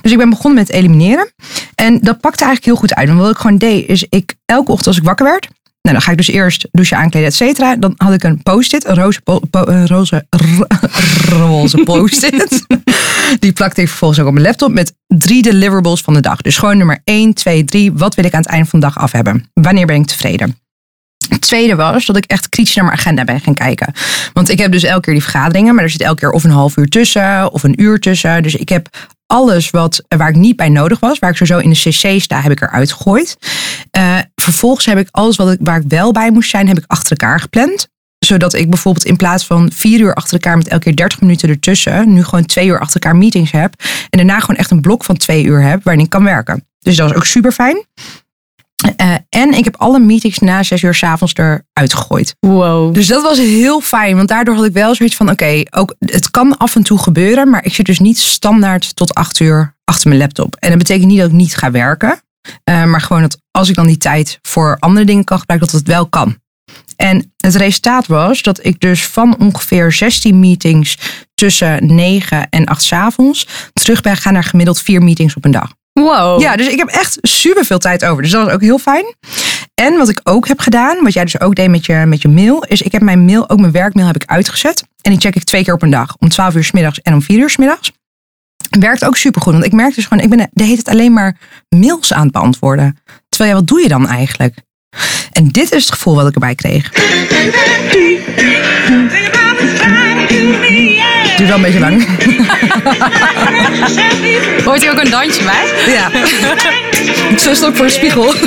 Dus 0.00 0.12
ik 0.12 0.18
ben 0.18 0.30
begonnen 0.30 0.60
met 0.60 0.70
elimineren. 0.70 1.32
En 1.74 1.98
dat 2.00 2.20
pakte 2.20 2.44
eigenlijk 2.44 2.64
heel 2.64 2.76
goed 2.76 2.94
uit. 2.94 3.08
Want 3.08 3.20
wat 3.20 3.30
ik 3.30 3.36
gewoon 3.36 3.58
deed, 3.58 3.88
is 3.88 4.06
ik 4.08 4.34
elke 4.46 4.70
ochtend 4.70 4.86
als 4.86 4.96
ik 4.96 5.04
wakker 5.04 5.26
werd... 5.26 5.48
Nou, 5.82 5.94
dan 5.94 6.02
ga 6.02 6.10
ik 6.10 6.16
dus 6.16 6.28
eerst 6.28 6.68
douchen, 6.70 6.96
aankleden, 6.96 7.28
et 7.28 7.34
cetera. 7.34 7.76
Dan 7.76 7.94
had 7.96 8.12
ik 8.12 8.22
een 8.22 8.42
post-it, 8.42 8.86
een 8.86 8.94
roze, 8.94 9.20
roze, 9.86 10.26
roze 11.38 11.82
post-it. 11.84 12.66
Die 13.38 13.52
plakte 13.52 13.80
ik 13.80 13.88
vervolgens 13.88 14.20
ook 14.20 14.26
op 14.26 14.32
mijn 14.32 14.44
laptop 14.44 14.72
met 14.72 14.94
drie 15.06 15.42
deliverables 15.42 16.00
van 16.00 16.14
de 16.14 16.20
dag. 16.20 16.40
Dus 16.40 16.56
gewoon 16.56 16.76
nummer 16.76 17.00
1, 17.04 17.34
2, 17.34 17.64
3. 17.64 17.92
Wat 17.92 18.14
wil 18.14 18.24
ik 18.24 18.34
aan 18.34 18.40
het 18.40 18.50
einde 18.50 18.68
van 18.68 18.80
de 18.80 18.86
dag 18.86 18.98
af 18.98 19.12
hebben? 19.12 19.50
Wanneer 19.52 19.86
ben 19.86 19.96
ik 19.96 20.06
tevreden? 20.06 20.58
Het 21.28 21.40
tweede 21.40 21.74
was 21.74 22.06
dat 22.06 22.16
ik 22.16 22.24
echt 22.24 22.48
kritisch 22.48 22.74
naar 22.74 22.84
mijn 22.84 22.96
agenda 22.96 23.24
ben 23.24 23.40
gaan 23.40 23.54
kijken. 23.54 23.92
Want 24.32 24.48
ik 24.48 24.58
heb 24.58 24.72
dus 24.72 24.82
elke 24.82 25.00
keer 25.00 25.12
die 25.12 25.22
vergaderingen, 25.22 25.74
maar 25.74 25.84
er 25.84 25.90
zit 25.90 26.00
elke 26.00 26.20
keer 26.20 26.30
of 26.30 26.44
een 26.44 26.50
half 26.50 26.76
uur 26.76 26.88
tussen 26.88 27.52
of 27.52 27.62
een 27.62 27.82
uur 27.82 28.00
tussen. 28.00 28.42
Dus 28.42 28.54
ik 28.54 28.68
heb 28.68 28.88
alles 29.26 29.70
wat, 29.70 30.04
waar 30.08 30.28
ik 30.28 30.36
niet 30.36 30.56
bij 30.56 30.68
nodig 30.68 31.00
was, 31.00 31.18
waar 31.18 31.30
ik 31.30 31.36
sowieso 31.36 31.58
in 31.58 31.70
de 31.70 31.90
cc 31.90 32.20
sta, 32.20 32.40
heb 32.40 32.52
ik 32.52 32.60
eruit 32.60 32.92
gegooid. 32.92 33.36
Eh, 33.90 34.18
vervolgens 34.40 34.86
heb 34.86 34.98
ik 34.98 35.08
alles 35.10 35.36
wat 35.36 35.52
ik, 35.52 35.58
waar 35.62 35.80
ik 35.80 35.88
wel 35.88 36.12
bij 36.12 36.30
moest 36.30 36.50
zijn, 36.50 36.68
heb 36.68 36.78
ik 36.78 36.84
achter 36.86 37.10
elkaar 37.10 37.40
gepland. 37.40 37.88
Zodat 38.18 38.54
ik 38.54 38.70
bijvoorbeeld 38.70 39.04
in 39.04 39.16
plaats 39.16 39.46
van 39.46 39.70
vier 39.74 40.00
uur 40.00 40.14
achter 40.14 40.32
elkaar 40.32 40.56
met 40.56 40.68
elke 40.68 40.84
keer 40.84 40.96
30 40.96 41.20
minuten 41.20 41.48
ertussen, 41.48 42.12
nu 42.12 42.24
gewoon 42.24 42.46
twee 42.46 42.66
uur 42.66 42.80
achter 42.80 43.00
elkaar 43.00 43.18
meetings 43.18 43.50
heb. 43.50 43.74
En 44.10 44.18
daarna 44.18 44.40
gewoon 44.40 44.56
echt 44.56 44.70
een 44.70 44.80
blok 44.80 45.04
van 45.04 45.16
twee 45.16 45.44
uur 45.44 45.62
heb 45.62 45.84
waarin 45.84 46.04
ik 46.04 46.10
kan 46.10 46.24
werken. 46.24 46.64
Dus 46.78 46.96
dat 46.96 47.08
was 47.08 47.16
ook 47.16 47.26
super 47.26 47.52
fijn. 47.52 47.84
Eh, 48.96 49.14
en 49.28 49.52
ik 49.52 49.64
heb 49.64 49.76
alle 49.76 49.98
meetings 49.98 50.38
na 50.38 50.62
zes 50.62 50.82
uur 50.82 50.94
s'avonds 50.94 51.34
eruit 51.34 51.94
gegooid. 51.94 52.36
Wow. 52.40 52.94
Dus 52.94 53.06
dat 53.06 53.22
was 53.22 53.38
heel 53.38 53.80
fijn. 53.80 54.16
Want 54.16 54.28
daardoor 54.28 54.54
had 54.54 54.64
ik 54.64 54.72
wel 54.72 54.94
zoiets 54.94 55.16
van: 55.16 55.30
oké, 55.30 55.62
ook 55.70 55.94
het 55.98 56.30
kan 56.30 56.56
af 56.56 56.76
en 56.76 56.82
toe 56.82 56.98
gebeuren. 56.98 57.50
Maar 57.50 57.64
ik 57.64 57.74
zit 57.74 57.86
dus 57.86 57.98
niet 57.98 58.18
standaard 58.18 58.96
tot 58.96 59.14
acht 59.14 59.40
uur 59.40 59.74
achter 59.84 60.08
mijn 60.08 60.20
laptop. 60.20 60.56
En 60.56 60.68
dat 60.68 60.78
betekent 60.78 61.06
niet 61.06 61.18
dat 61.18 61.28
ik 61.28 61.36
niet 61.36 61.56
ga 61.56 61.70
werken. 61.70 62.20
Eh, 62.64 62.84
maar 62.84 63.00
gewoon 63.00 63.22
dat 63.22 63.38
als 63.50 63.68
ik 63.68 63.74
dan 63.74 63.86
die 63.86 63.98
tijd 63.98 64.38
voor 64.42 64.76
andere 64.78 65.06
dingen 65.06 65.24
kan 65.24 65.38
gebruiken, 65.38 65.70
dat 65.70 65.80
het 65.80 65.88
wel 65.88 66.06
kan. 66.06 66.36
En 66.96 67.32
het 67.36 67.54
resultaat 67.54 68.06
was 68.06 68.42
dat 68.42 68.64
ik 68.64 68.80
dus 68.80 69.06
van 69.06 69.38
ongeveer 69.38 69.92
16 69.92 70.38
meetings 70.40 70.98
tussen 71.34 71.94
9 71.94 72.48
en 72.48 72.66
8 72.66 72.82
's 72.82 72.92
avonds 72.92 73.46
terug 73.72 74.00
ben 74.00 74.16
gaan 74.16 74.32
naar 74.32 74.44
gemiddeld 74.44 74.80
vier 74.80 75.02
meetings 75.02 75.36
op 75.36 75.44
een 75.44 75.50
dag. 75.50 75.72
Wow. 75.92 76.40
Ja, 76.40 76.56
dus 76.56 76.68
ik 76.68 76.78
heb 76.78 76.88
echt 76.88 77.18
super 77.22 77.64
veel 77.64 77.78
tijd 77.78 78.04
over. 78.04 78.22
Dus 78.22 78.32
dat 78.32 78.44
was 78.44 78.52
ook 78.52 78.60
heel 78.60 78.78
fijn. 78.78 79.14
En 79.74 79.96
wat 79.96 80.08
ik 80.08 80.20
ook 80.22 80.48
heb 80.48 80.60
gedaan, 80.60 81.02
wat 81.02 81.12
jij 81.12 81.24
dus 81.24 81.40
ook 81.40 81.54
deed 81.54 81.68
met 81.68 81.86
je, 81.86 82.04
met 82.06 82.22
je 82.22 82.28
mail, 82.28 82.64
is 82.64 82.82
ik 82.82 82.92
heb 82.92 83.02
mijn 83.02 83.24
mail, 83.24 83.50
ook 83.50 83.60
mijn 83.60 83.72
werkmail 83.72 84.06
heb 84.06 84.16
ik 84.16 84.30
uitgezet. 84.30 84.84
En 85.02 85.10
die 85.10 85.20
check 85.20 85.36
ik 85.36 85.44
twee 85.44 85.64
keer 85.64 85.74
op 85.74 85.82
een 85.82 85.90
dag. 85.90 86.16
Om 86.18 86.28
12 86.28 86.54
uur 86.54 86.64
s 86.64 86.70
middags 86.70 87.00
en 87.00 87.14
om 87.14 87.22
4 87.22 87.38
uur 87.38 87.50
s 87.50 87.56
middags. 87.56 87.92
Werkt 88.70 89.04
ook 89.04 89.16
super 89.16 89.42
goed. 89.42 89.52
Want 89.52 89.64
ik 89.64 89.72
merk 89.72 89.94
dus 89.94 90.06
gewoon, 90.06 90.22
ik 90.24 90.30
ben 90.30 90.50
de 90.52 90.62
hele 90.62 90.82
tijd 90.82 90.96
alleen 90.96 91.12
maar 91.12 91.36
mails 91.68 92.12
aan 92.12 92.22
het 92.22 92.32
beantwoorden. 92.32 92.98
Terwijl 93.28 93.50
ja, 93.50 93.56
wat 93.56 93.66
doe 93.68 93.82
je 93.82 93.88
dan 93.88 94.08
eigenlijk? 94.08 94.54
En 95.32 95.48
dit 95.48 95.72
is 95.72 95.82
het 95.82 95.92
gevoel 95.92 96.14
wat 96.14 96.28
ik 96.28 96.34
erbij 96.34 96.54
kreeg. 96.54 96.90
Duurt 101.36 101.48
wel 101.48 101.56
een 101.56 101.62
beetje 101.62 101.80
lang. 101.80 102.06
Hoort 104.64 104.80
hier 104.80 104.90
ook 104.90 105.02
een 105.04 105.10
dansje 105.10 105.42
bij? 105.42 105.92
Ja. 105.92 106.10
Zo 107.38 107.54
stond 107.54 107.70
ik 107.70 107.76
voor 107.76 107.86
de 107.86 107.92
spiegel. 107.92 108.32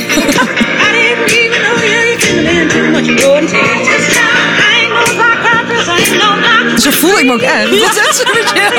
Zo 6.77 6.91
voel 6.91 7.19
ik 7.19 7.25
me 7.25 7.31
ook 7.31 7.41
echt. 7.41 7.63
Dat 7.69 7.73
is 7.73 7.97
echt 7.97 8.15
super 8.15 8.47
chill. 8.47 8.71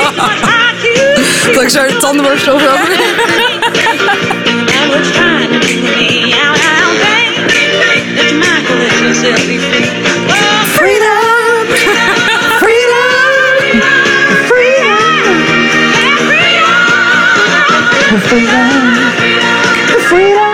Dat 1.53 1.63
ik 1.63 1.69
zo 1.69 1.87
de 1.87 1.97
tandenborstel 1.97 2.53
over. 2.53 2.99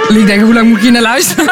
Liek 0.08 0.28
denken, 0.28 0.46
hoe 0.46 0.54
lang 0.54 0.68
moet 0.68 0.78
ik 0.78 0.84
hier 0.84 0.92
naar 0.92 1.02
luisteren? 1.02 1.50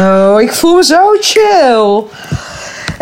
Oh, 0.00 0.40
ik 0.40 0.52
voel 0.52 0.74
me 0.74 0.84
zo 0.84 1.16
chill. 1.20 2.04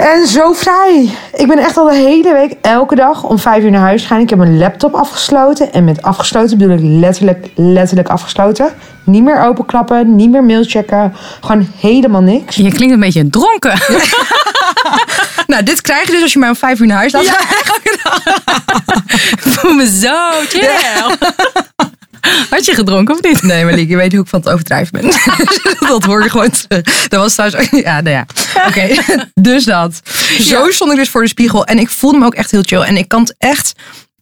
En 0.00 0.26
zo 0.26 0.52
vrij. 0.52 1.10
Ik 1.32 1.46
ben 1.46 1.58
echt 1.58 1.76
al 1.76 1.84
de 1.84 1.94
hele 1.94 2.32
week 2.32 2.54
elke 2.60 2.94
dag 2.94 3.24
om 3.24 3.38
vijf 3.38 3.64
uur 3.64 3.70
naar 3.70 3.80
huis 3.80 4.02
gegaan. 4.02 4.20
Ik 4.20 4.30
heb 4.30 4.38
mijn 4.38 4.58
laptop 4.58 4.94
afgesloten. 4.94 5.72
En 5.72 5.84
met 5.84 6.02
afgesloten 6.02 6.58
bedoel 6.58 6.76
ik 6.76 6.82
letterlijk, 6.82 7.50
letterlijk 7.54 8.08
afgesloten. 8.08 8.68
Niet 9.04 9.22
meer 9.22 9.42
openklappen, 9.42 10.16
niet 10.16 10.30
meer 10.30 10.44
mail 10.44 10.64
checken. 10.64 11.14
Gewoon 11.40 11.68
helemaal 11.78 12.20
niks. 12.20 12.56
Je 12.56 12.72
klinkt 12.72 12.94
een 12.94 13.00
beetje 13.00 13.30
dronken. 13.30 13.78
Nou, 15.46 15.62
dit 15.62 15.80
krijg 15.80 16.06
je 16.06 16.12
dus 16.12 16.22
als 16.22 16.32
je 16.32 16.38
mij 16.38 16.48
om 16.48 16.56
vijf 16.56 16.80
uur 16.80 16.86
naar 16.86 16.96
huis 16.96 17.12
laat 17.12 17.26
gaan. 17.26 17.78
Ik 19.30 19.40
voel 19.40 19.72
me 19.72 19.86
zo 19.86 20.16
chill. 20.48 21.16
Had 22.50 22.64
je 22.64 22.74
gedronken 22.74 23.14
of 23.14 23.22
niet? 23.22 23.42
Nee, 23.42 23.64
maar 23.64 23.74
Liek, 23.74 23.88
je 23.88 23.96
weet 23.96 24.12
hoe 24.12 24.22
ik 24.22 24.28
van 24.28 24.40
het 24.40 24.48
overdrijven 24.48 25.00
ben. 25.00 25.10
dat 25.88 26.04
hoor 26.04 26.22
je 26.22 26.30
gewoon 26.30 26.50
terug. 26.50 27.08
Dat 27.08 27.20
was 27.20 27.34
trouwens... 27.34 27.70
Ja, 27.70 28.00
nou 28.00 28.16
ja. 28.16 28.26
Oké, 28.66 28.88
dus 29.50 29.64
dat. 29.64 30.00
Zo 30.40 30.70
stond 30.70 30.90
ik 30.90 30.96
dus 30.96 31.08
voor 31.08 31.22
de 31.22 31.28
spiegel. 31.28 31.64
En 31.64 31.78
ik 31.78 31.90
voelde 31.90 32.18
me 32.18 32.24
ook 32.24 32.34
echt 32.34 32.50
heel 32.50 32.62
chill. 32.62 32.80
En 32.80 32.96
ik 32.96 33.08
kan 33.08 33.20
het 33.20 33.34
echt 33.38 33.72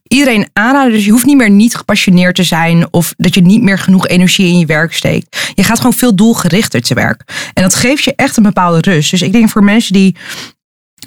iedereen 0.07 0.49
aanraden. 0.53 0.91
Dus 0.91 1.05
je 1.05 1.11
hoeft 1.11 1.25
niet 1.25 1.37
meer 1.37 1.49
niet 1.49 1.75
gepassioneerd 1.75 2.35
te 2.35 2.43
zijn. 2.43 2.87
Of 2.91 3.13
dat 3.17 3.35
je 3.35 3.41
niet 3.41 3.61
meer 3.61 3.79
genoeg 3.79 4.07
energie 4.07 4.47
in 4.47 4.59
je 4.59 4.65
werk 4.65 4.93
steekt. 4.93 5.51
Je 5.53 5.63
gaat 5.63 5.77
gewoon 5.77 5.93
veel 5.93 6.15
doelgerichter 6.15 6.81
te 6.81 6.93
werk. 6.93 7.23
En 7.53 7.63
dat 7.63 7.75
geeft 7.75 8.03
je 8.03 8.13
echt 8.15 8.37
een 8.37 8.43
bepaalde 8.43 8.91
rust. 8.91 9.11
Dus 9.11 9.21
ik 9.21 9.31
denk 9.31 9.49
voor 9.49 9.63
mensen 9.63 9.93
die 9.93 10.15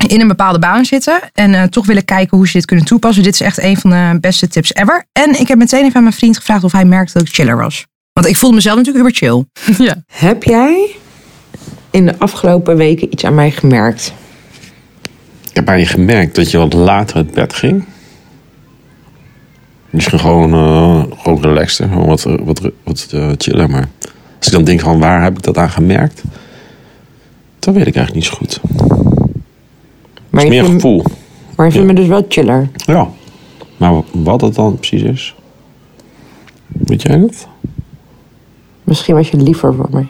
in 0.07 0.20
een 0.20 0.28
bepaalde 0.28 0.59
baan 0.59 0.85
zitten 0.85 1.20
en 1.33 1.55
eh, 1.55 1.62
toch 1.62 1.87
willen 1.87 2.05
kijken 2.05 2.37
hoe 2.37 2.46
ze 2.46 2.52
dit 2.52 2.64
kunnen 2.64 2.85
toepassen. 2.85 3.22
Dit 3.22 3.35
is 3.35 3.40
echt 3.40 3.62
een 3.62 3.76
van 3.76 3.90
de 3.90 4.18
beste 4.20 4.48
tips 4.48 4.74
ever. 4.74 5.05
En 5.12 5.40
ik 5.40 5.48
heb 5.48 5.59
meteen 5.59 5.85
even 5.85 5.96
aan 5.96 6.02
mijn 6.02 6.14
vriend 6.14 6.37
gevraagd 6.37 6.64
of 6.64 6.72
hij 6.72 6.85
merkte 6.85 7.12
dat 7.18 7.28
ik 7.28 7.35
chiller 7.35 7.57
was. 7.57 7.87
Want 8.12 8.26
ik 8.26 8.37
voelde 8.37 8.55
mezelf 8.55 8.76
natuurlijk 8.76 9.05
uber 9.05 9.18
chill. 9.18 9.44
Heb 10.07 10.42
jij 10.42 10.96
in 11.90 12.07
de 12.07 12.18
afgelopen 12.18 12.76
weken 12.76 13.12
iets 13.12 13.24
aan 13.24 13.35
mij 13.35 13.50
gemerkt? 13.50 14.12
Ik 15.48 15.57
heb 15.57 15.68
aan 15.68 15.78
je 15.78 15.87
gemerkt 15.87 16.35
dat 16.35 16.50
je 16.50 16.59
wat 16.59 16.72
later 16.72 17.16
uit 17.16 17.31
bed 17.31 17.55
ging. 17.55 17.85
Misschien 19.90 20.18
gewoon, 20.18 20.52
eh 20.52 21.18
gewoon 21.22 21.42
relaxter, 21.42 21.88
gewoon 21.88 22.07
wat, 22.07 22.22
wat, 22.22 22.61
wat 22.85 23.09
eh, 23.11 23.31
chiller. 23.37 23.70
Maar 23.70 23.88
als 24.38 24.46
ik 24.46 24.52
dan 24.52 24.64
denk 24.64 24.81
van 24.81 24.98
waar 24.98 25.22
heb 25.22 25.37
ik 25.37 25.42
dat 25.42 25.57
aan 25.57 25.70
gemerkt? 25.70 26.22
Dan 27.59 27.74
weet 27.74 27.87
ik 27.87 27.96
eigenlijk 27.96 28.14
niet 28.14 28.24
zo 28.24 28.35
goed. 28.37 28.61
Maar 30.33 30.42
Het 30.45 30.53
is 30.53 30.59
meer 30.59 30.64
vindt- 30.68 30.83
gevoel. 30.83 31.03
Maar 31.57 31.66
je 31.66 31.73
vindt 31.73 31.87
Ja. 31.88 31.92
me 31.95 32.01
dus 32.01 32.09
wel 32.09 32.25
chiller. 32.29 32.68
Ja. 32.75 33.09
Maar 33.77 34.03
wat 34.12 34.40
het 34.40 34.55
dan 34.55 34.77
precies 34.77 35.03
is? 35.03 35.35
Weet 36.66 37.03
jij 37.03 37.18
dat? 37.21 37.47
Misschien 38.85 39.14
was 39.14 39.29
je 39.29 39.37
liever 39.37 39.75
voor 39.75 39.88
mij. 39.90 40.07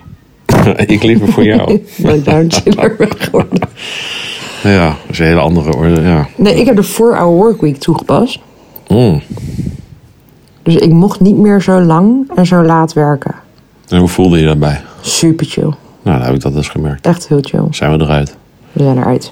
ik 0.86 1.02
liever 1.02 1.28
voor 1.32 1.44
jou. 1.44 1.80
Dat 1.98 2.14
ik 2.16 2.24
daar 2.24 2.44
chiller 2.48 2.94
ben 2.98 3.16
geworden. 3.20 3.68
ja, 4.62 4.86
dat 4.88 4.96
is 5.10 5.18
een 5.18 5.24
hele 5.26 5.40
andere 5.40 5.74
orde. 5.76 6.00
Ja. 6.00 6.28
Nee, 6.36 6.54
ik 6.60 6.66
heb 6.66 6.76
de 6.76 6.84
4-hour 6.92 7.26
workweek 7.36 7.76
toegepast. 7.76 8.38
Mm. 8.88 9.22
Dus 10.62 10.74
ik 10.76 10.90
mocht 10.92 11.20
niet 11.20 11.36
meer 11.36 11.62
zo 11.62 11.80
lang 11.80 12.30
en 12.34 12.46
zo 12.46 12.62
laat 12.62 12.92
werken. 12.92 13.34
En 13.88 13.98
hoe 13.98 14.08
voelde 14.08 14.38
je 14.38 14.44
daarbij? 14.44 14.80
Super 15.00 15.46
chill. 15.46 15.62
Nou, 16.02 16.16
dan 16.18 16.22
heb 16.26 16.34
ik 16.34 16.40
dat 16.40 16.54
dus 16.54 16.68
gemerkt. 16.68 17.06
Echt 17.06 17.28
heel 17.28 17.38
chill. 17.42 17.64
Zijn 17.70 17.98
we 17.98 18.04
eruit? 18.04 18.36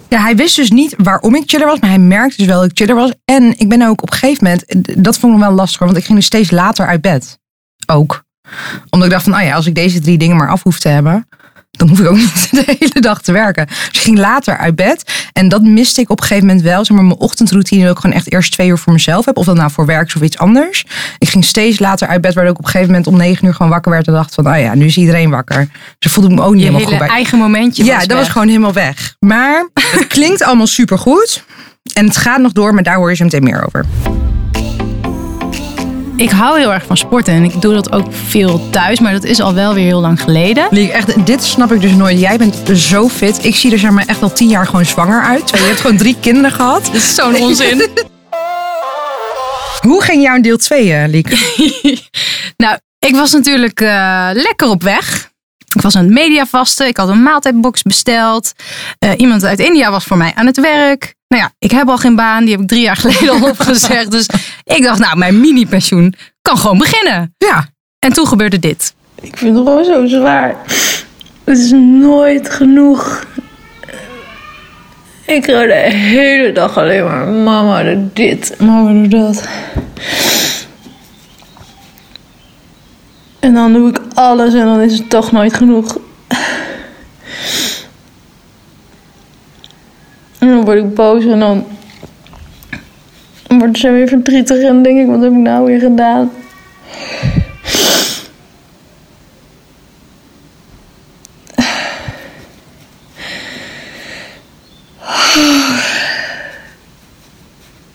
Ja, 0.09 0.21
hij 0.21 0.37
wist 0.37 0.57
dus 0.57 0.71
niet 0.71 0.95
waarom 0.99 1.35
ik 1.35 1.43
chiller 1.47 1.67
was, 1.67 1.81
maar 1.81 1.91
hij 1.91 1.99
merkte 1.99 2.37
dus 2.37 2.47
wel 2.47 2.61
dat 2.61 2.71
ik 2.71 2.77
chiller 2.77 2.95
was. 2.95 3.13
En 3.25 3.59
ik 3.59 3.69
ben 3.69 3.83
ook 3.83 4.03
op 4.03 4.11
een 4.11 4.19
gegeven 4.19 4.45
moment, 4.45 4.65
dat 5.05 5.19
vond 5.19 5.35
ik 5.35 5.41
wel 5.41 5.53
lastig, 5.53 5.81
want 5.81 5.97
ik 5.97 6.05
ging 6.05 6.19
dus 6.19 6.27
steeds 6.27 6.51
later 6.51 6.87
uit 6.87 7.01
bed. 7.01 7.39
Ook. 7.87 8.25
Omdat 8.91 9.09
ik 9.09 9.15
dacht 9.15 9.25
van, 9.25 9.35
oh 9.35 9.43
ja, 9.43 9.55
als 9.55 9.67
ik 9.67 9.75
deze 9.75 10.01
drie 10.01 10.19
dingen 10.19 10.37
maar 10.37 10.49
af 10.49 10.63
hoef 10.63 10.79
te 10.79 10.89
hebben, 10.89 11.29
dan 11.71 11.89
hoef 11.89 12.01
ik 12.01 12.07
ook 12.07 12.17
niet 12.17 12.49
de 12.67 12.77
hele 12.79 13.01
dag 13.01 13.23
te 13.23 13.33
werken. 13.33 13.67
Dus 13.67 13.89
ik 13.93 13.97
ging 14.01 14.19
later 14.19 14.57
uit 14.57 14.77
bed. 14.77 15.29
En 15.33 15.49
dat 15.49 15.63
miste 15.63 16.01
ik 16.01 16.11
op 16.11 16.21
een 16.21 16.27
gegeven 16.27 16.47
moment 16.47 16.65
wel. 16.65 16.85
Zeg 16.85 16.97
maar, 16.97 17.07
mijn 17.07 17.19
ochtendroutine 17.19 17.83
dat 17.85 17.93
ik 17.93 18.01
gewoon 18.01 18.17
echt 18.17 18.33
eerst 18.33 18.53
twee 18.53 18.69
uur 18.69 18.79
voor 18.79 18.93
mezelf 18.93 19.25
heb. 19.25 19.37
Of 19.37 19.47
dat 19.47 19.57
nou 19.57 19.71
voor 19.71 19.87
werk 19.87 20.07
is 20.07 20.15
of 20.17 20.23
iets 20.23 20.39
anders. 20.39 20.85
Ik 21.19 21.29
ging 21.29 21.45
steeds 21.45 21.79
later 21.79 22.09
uit 22.09 22.21
bed, 22.21 22.35
waardoor 22.35 22.53
ik 22.53 22.59
op 22.59 22.65
een 22.65 22.71
gegeven 22.71 22.93
moment 22.93 23.07
om 23.07 23.17
negen 23.17 23.47
uur 23.47 23.55
gewoon 23.55 23.71
wakker 23.73 23.93
werd. 23.93 24.07
En 24.07 24.13
dacht 24.13 24.35
van, 24.35 24.49
oh 24.49 24.59
ja, 24.59 24.75
nu 24.75 24.87
is 24.87 24.97
iedereen 24.97 25.31
wakker. 25.31 25.69
Dus 25.99 26.13
voelde 26.13 26.31
ik 26.31 26.37
me 26.37 26.43
ook 26.43 26.55
niet 26.55 26.63
Je 26.63 26.67
helemaal 26.67 26.87
hele 26.89 26.99
goed 26.99 27.07
bij. 27.07 27.17
eigen 27.17 27.39
momentje 27.39 27.85
Ja, 27.85 27.97
was 27.97 28.07
dat 28.07 28.19
was 28.19 28.29
gewoon 28.29 28.49
helemaal 28.49 28.73
weg. 28.73 29.17
Maar 29.19 29.69
het 29.75 30.07
klinkt 30.07 30.43
allemaal 30.43 30.67
supergoed. 30.67 31.45
En 31.95 32.07
het 32.07 32.17
gaat 32.17 32.41
nog 32.41 32.53
door, 32.53 32.75
maar 32.75 32.83
daar 32.83 32.97
hoor 32.97 33.11
je 33.11 33.17
zo 33.17 33.25
meteen 33.25 33.43
meer 33.45 33.67
over. 33.67 33.85
Ik 36.21 36.31
hou 36.31 36.59
heel 36.59 36.73
erg 36.73 36.85
van 36.87 36.97
sporten 36.97 37.35
en 37.35 37.45
ik 37.45 37.61
doe 37.61 37.75
dat 37.75 37.93
ook 37.93 38.07
veel 38.13 38.71
thuis, 38.71 39.01
maar 39.01 39.13
dat 39.13 39.25
is 39.25 39.41
al 39.41 39.55
wel 39.55 39.75
weer 39.75 39.85
heel 39.85 40.01
lang 40.01 40.23
geleden. 40.23 40.67
Liek, 40.71 40.91
echt, 40.91 41.27
dit 41.27 41.45
snap 41.45 41.73
ik 41.73 41.81
dus 41.81 41.93
nooit. 41.93 42.21
Jij 42.21 42.39
bent 42.39 42.79
zo 42.79 43.09
fit. 43.09 43.45
Ik 43.45 43.57
zie 43.57 43.73
er 43.73 43.79
zeg 43.79 43.91
maar 43.91 44.07
echt 44.07 44.23
al 44.23 44.33
tien 44.33 44.49
jaar 44.49 44.67
gewoon 44.67 44.85
zwanger 44.85 45.23
uit. 45.23 45.51
Je 45.51 45.57
hebt 45.57 45.81
gewoon 45.81 45.97
drie 45.97 46.17
kinderen 46.21 46.51
gehad. 46.51 46.85
Dat 46.93 46.95
is 46.95 47.15
zo'n 47.15 47.37
onzin. 47.37 47.89
Hoe 49.81 50.03
ging 50.03 50.23
jouw 50.23 50.41
deel 50.41 50.57
2, 50.57 50.93
eh, 50.93 51.09
Liek? 51.09 51.29
nou, 52.65 52.79
ik 52.99 53.15
was 53.15 53.33
natuurlijk 53.33 53.81
eh, 53.81 54.29
lekker 54.33 54.69
op 54.69 54.83
weg. 54.83 55.30
Ik 55.75 55.81
was 55.81 55.97
aan 55.97 56.05
het 56.05 56.13
mediavasten. 56.13 56.87
Ik 56.87 56.97
had 56.97 57.09
een 57.09 57.23
maaltijdbox 57.23 57.83
besteld. 57.83 58.53
Eh, 58.99 59.11
iemand 59.17 59.45
uit 59.45 59.59
India 59.59 59.91
was 59.91 60.05
voor 60.05 60.17
mij 60.17 60.33
aan 60.35 60.47
het 60.47 60.61
werk. 60.61 61.15
Nou 61.29 61.43
ja, 61.43 61.53
ik 61.59 61.71
heb 61.71 61.89
al 61.89 61.97
geen 61.97 62.17
baan. 62.17 62.43
Die 62.43 62.53
heb 62.53 62.61
ik 62.61 62.69
drie 62.69 62.83
jaar 62.83 62.97
geleden 63.07 63.31
al 63.31 63.49
opgezegd. 63.49 64.11
Dus 64.11 64.27
ik 64.65 64.83
dacht, 64.83 64.99
nou, 64.99 65.17
mijn 65.19 65.41
mini-pensioen 65.41 66.15
kan 66.43 66.59
gewoon 66.59 66.79
beginnen. 66.79 67.35
Ja. 67.39 67.69
En 67.99 68.13
toen 68.13 68.27
gebeurde 68.27 68.59
dit. 68.59 68.95
Ik 69.21 69.37
vind 69.37 69.57
het 69.57 69.67
gewoon 69.67 69.85
zo 69.85 70.07
zwaar. 70.07 70.57
Het 71.45 71.59
is 71.59 71.71
nooit 72.01 72.51
genoeg. 72.51 73.27
Ik 75.27 75.47
hoor 75.47 75.67
de 75.67 75.91
hele 75.93 76.53
dag 76.53 76.79
alleen 76.79 77.05
maar 77.05 77.27
mama 77.27 77.83
doet 77.83 78.17
dit, 78.17 78.55
mama 78.59 78.93
doet 78.93 79.11
dat. 79.11 79.49
En 83.41 83.55
dan 83.55 83.73
doe 83.73 83.89
ik 83.89 84.01
alles 84.15 84.55
en 84.55 84.65
dan 84.65 84.81
is 84.81 84.99
het 84.99 85.11
toch 85.11 85.33
nooit 85.33 85.55
genoeg. 85.55 85.99
En 90.39 90.49
dan 90.49 90.65
word 90.65 90.79
ik 90.79 90.95
boos 90.95 91.25
en 91.25 91.39
dan 91.39 91.67
wordt 93.49 93.79
ze 93.79 93.91
weer 93.91 94.09
verdrietig 94.09 94.63
en 94.63 94.83
denk 94.83 94.99
ik, 94.99 95.07
wat 95.07 95.23
heb 95.23 95.33
ik 95.33 95.39
nou 95.39 95.67
weer 95.67 95.81
gedaan? 95.81 96.31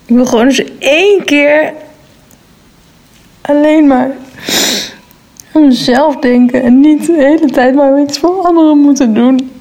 Ik 0.05 0.15
wil 0.15 0.25
gewoon 0.25 0.45
eens 0.45 0.63
één 0.79 1.25
keer 1.25 1.73
alleen 3.41 3.87
maar 3.87 4.09
aan 5.55 5.67
mezelf 5.67 6.15
denken 6.15 6.63
en 6.63 6.79
niet 6.79 7.05
de 7.05 7.13
hele 7.13 7.51
tijd 7.51 7.75
maar 7.75 8.01
iets 8.01 8.19
voor 8.19 8.41
anderen 8.41 8.77
moeten 8.77 9.13
doen. 9.13 9.51